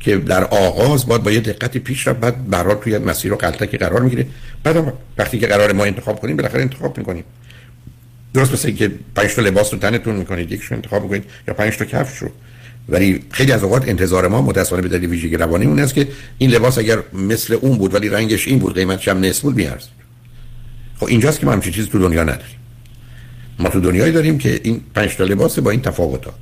[0.00, 3.76] که در آغاز باید با یه دقتی پیش رفت بعد برای توی مسیر و قلتکی
[3.76, 4.26] قرار می‌گیره.
[4.64, 7.24] بعد وقتی که قرار ما انتخاب کنیم بالاخره انتخاب می‌کنیم.
[8.34, 11.84] درست مثل که پنج تا لباس رو تنتون می‌کنید یکشو انتخاب می‌کنید یا پنج تا
[11.84, 12.30] کفش رو.
[12.88, 16.50] ولی خیلی از اوقات انتظار ما متأسفانه به دلیل ویژگی روانی اون است که این
[16.50, 19.98] لباس اگر مثل اون بود ولی رنگش این بود قیمتش هم نصف بود میارزید
[21.00, 22.58] خب اینجاست که ما همچین چیزی تو دنیا نداریم.
[23.58, 26.34] ما تو دنیایی داریم که این پنج تا لباس با این تفاوت ها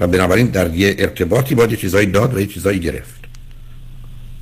[0.00, 3.20] و بنابراین در یه ارتباطی باید چیزایی داد و یه چیزایی گرفت.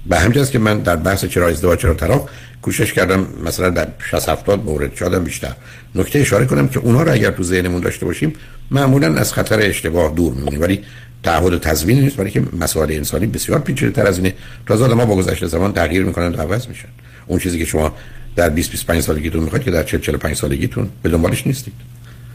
[0.06, 2.30] به همجاست که من در بحث چرا ازدواج چرا طلاق
[2.62, 5.52] کوشش کردم مثلا در 60 70 مورد شادم بیشتر.
[5.94, 8.32] نکته اشاره کنم که اونها رو اگر تو ذهنمون داشته باشیم
[8.70, 10.60] معمولا از خطر اشتباه دور میمونیم.
[10.60, 10.84] ولی
[11.22, 14.34] تعهد و تضمین نیست برای که مسائل انسانی بسیار پیچیده تر از اینه.
[14.66, 16.88] تازه ما با گذشته زمان تغییر می‌کنن و عوض میشن.
[17.26, 17.94] اون چیزی که شما
[18.36, 21.74] در 20 25 سالگیتون می‌خواید که در 40 45 سالگیتون به دنبالش نیستید.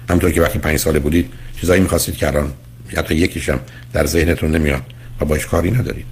[0.09, 1.29] همونطور که وقتی 5 ساله بودید
[1.59, 2.53] چیزایی می‌خواستید که الان
[2.97, 3.59] حتی یکیشم
[3.93, 4.83] در ذهنتون نمیاد
[5.21, 6.05] و باش کاری ندارید.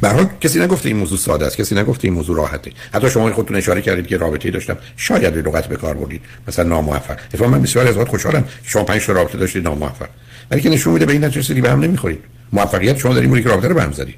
[0.00, 2.72] به حال کسی نگفته این موضوع ساده است کسی نگفته این موضوع راحته.
[2.92, 4.76] حتی شما خودتون اشاره کردید که رابطه‌ای داشتم.
[4.96, 6.20] شاید لغت به کار بردید.
[6.48, 7.16] مثلا ناموفق.
[7.28, 8.44] اتفاقا من بسیار از وقت خوشحالم.
[8.62, 10.08] شما پنج تا رابطه داشتید ناموفق.
[10.50, 12.20] ولی که نشون میده به این نتیجه به هم نمی‌خورید.
[12.52, 14.14] موفقیت شما دارید که رابطه رو به هم زدید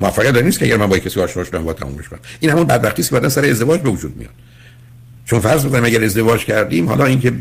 [0.00, 2.64] موفقیت در نیست که اگر من با کسی آشنا شدم با تمومش کنم این همون
[2.64, 4.30] بدبختی است که بعدا سر ازدواج به وجود میاد.
[5.24, 7.32] چون فرض بکنیم اگر ازدواج کردیم حالا اینکه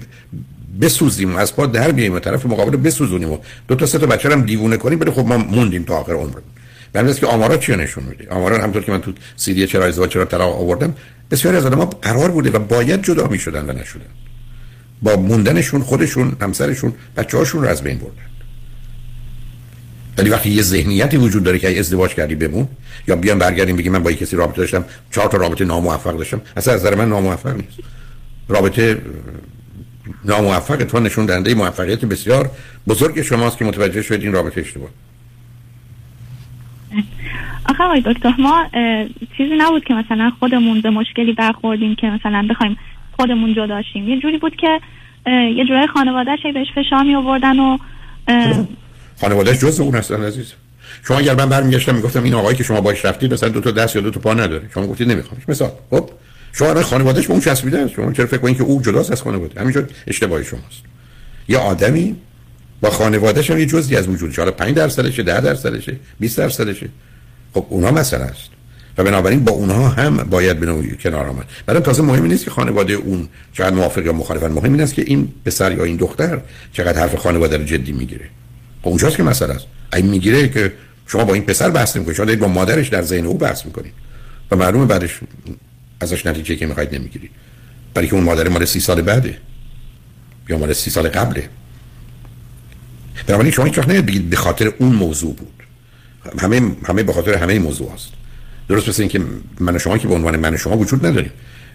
[0.81, 3.37] بسوزیم از پا در بیایم و طرف مقابل بسوزونیم و
[3.67, 6.41] دو تا سه تا بچه هم دیوونه کنیم بده خب ما موندیم تا آخر عمرمون.
[7.03, 10.09] به که آمارا چی نشون میده؟ آمارا همونطور که من تو سی دی چرا ازدواج
[10.09, 10.95] چرا طلاق آوردم
[11.31, 14.05] بسیاری از آدم‌ها قرار بوده و باید جدا می‌شدن و نشدن.
[15.01, 18.27] با موندنشون خودشون همسرشون بچه‌هاشون رو از بین بردن.
[20.17, 22.67] ولی وقتی یه ذهنیتی وجود داره که ازدواج کردی بمون
[23.07, 26.73] یا بیان برگردیم بگیم من با کسی رابطه داشتم چهار تا رابطه ناموفق داشتم اصلا
[26.73, 27.79] از نظر من ناموفق نیست.
[28.47, 29.01] رابطه
[30.25, 32.51] ناموفق تو نشون دهنده موفقیت بسیار
[32.87, 34.89] بزرگ شماست که متوجه شدید این رابطه اشتباه.
[37.69, 38.65] آخه دکتر ما
[39.37, 42.77] چیزی نبود که مثلا خودمون به مشکلی برخوردیم که مثلا بخوایم
[43.15, 44.09] خودمون جدا شیم.
[44.09, 44.79] یه جوری بود که
[45.29, 47.77] یه جورای خانوادهش بهش فشار می آوردن و
[49.21, 50.53] خانوادهش جز اون هستن عزیز.
[51.07, 53.95] شما اگر من برمیگشتم می‌گفتم این آقایی که شما باش رفتید مثلا دو تا دست
[53.95, 54.69] یا دو تا پا نداره.
[54.73, 56.09] شما گفتید نمیخوامش مثلا خب؟
[56.53, 57.93] شما الان خانوادهش به اون چسبیده است.
[57.93, 60.83] شما چرا فکر کنید که او جداست از خانواده؟ همینجور اشتباهی شماست.
[61.47, 62.15] یه آدمی
[62.81, 66.89] با خانوادهش هم یه جزئی از وجودش حالا 5 درصدشه 10 درصدشه 20 درصدشه.
[67.53, 68.49] خب اونها مسئله است.
[68.97, 71.45] و بنابراین با اونها هم باید به نوعی کنار آمد.
[71.65, 74.47] بعدم تازه مهم نیست که خانواده اون چقدر موافق یا مخالفن.
[74.47, 76.41] مهم این است که این پسر یا این دختر
[76.73, 78.25] چقدر حرف خانواده رو جدی می‌گیره.
[78.81, 79.65] خب اونجاست که مسئله است.
[79.93, 80.73] این می‌گیره که
[81.07, 83.93] شما با این پسر بحث می‌کنید شما با مادرش در ذهن او بحث می‌کنید.
[84.51, 85.19] و معلومه بعدش
[85.99, 87.31] ازش نتیجه که می‌خواید نمی‌گیرید.
[87.93, 89.37] برای که اون مادر مال سی سال بعده
[90.49, 91.49] یا مال سی سال قبله.
[93.27, 95.53] بنابراین شما هیچ بگید به خاطر اون موضوع بود.
[96.39, 98.09] همه همه به خاطر همه موضوع است
[98.69, 99.21] درست مثل اینکه
[99.59, 101.31] من و شما که به عنوان من شما وجود نداریم.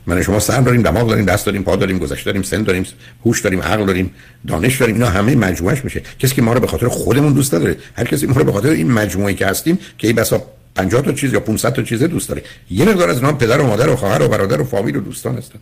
[0.06, 2.86] من و شما سر داریم دماغ داریم دست داریم پا داریم گذشته داریم سن داریم
[3.24, 4.10] هوش داریم عقل داریم
[4.46, 6.02] دانش داریم اینا همه مجموعش میشه.
[6.18, 8.68] کسی که ما رو به خاطر خودمون دوست نداره هر کسی ما رو به خاطر
[8.68, 10.42] این مجموعه که هستیم که این بسا
[10.74, 12.42] 50 تا چیز یا 500 تا چیز دوست داره.
[12.70, 15.38] یه مقدار از نام پدر و مادر و خواهر و برادر و فامیل و دوستان
[15.38, 15.58] هستن.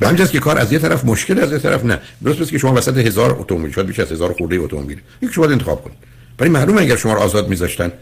[0.00, 1.98] به همجاست که کار از یه طرف مشکل از یه طرف نه.
[2.24, 5.00] درست که شما وسط هزار اتومبیل شاید بیش از هزار خورده اتومبیل.
[5.22, 5.98] یک شما انتخاب کنید.
[6.38, 7.92] ولی معلومه اگر شما رو آزاد میذاشتن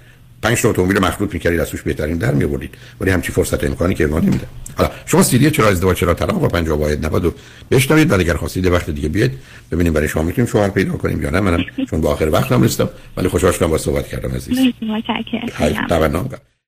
[0.42, 2.74] پنج تا اتومبیل مخلوط می‌کردید از توش بهترین در میآوردید.
[3.00, 4.46] ولی همچی فرصت امکانی که ایمان نمیده
[4.76, 7.34] حالا شما سیدی چرا ازدواج چرا طلاق و 50 واحد 90
[7.70, 9.32] بشنوید بعد اگر خواستید وقت دیگه بیاید
[9.72, 11.40] ببینیم برای شما می‌تونیم شوهر پیدا کنیم یا نه.
[11.40, 14.58] منم چون با آخر وقتم رسیدم ولی خوشحال شدم با صحبت کردم عزیز.
[14.82, 16.28] متشکرم.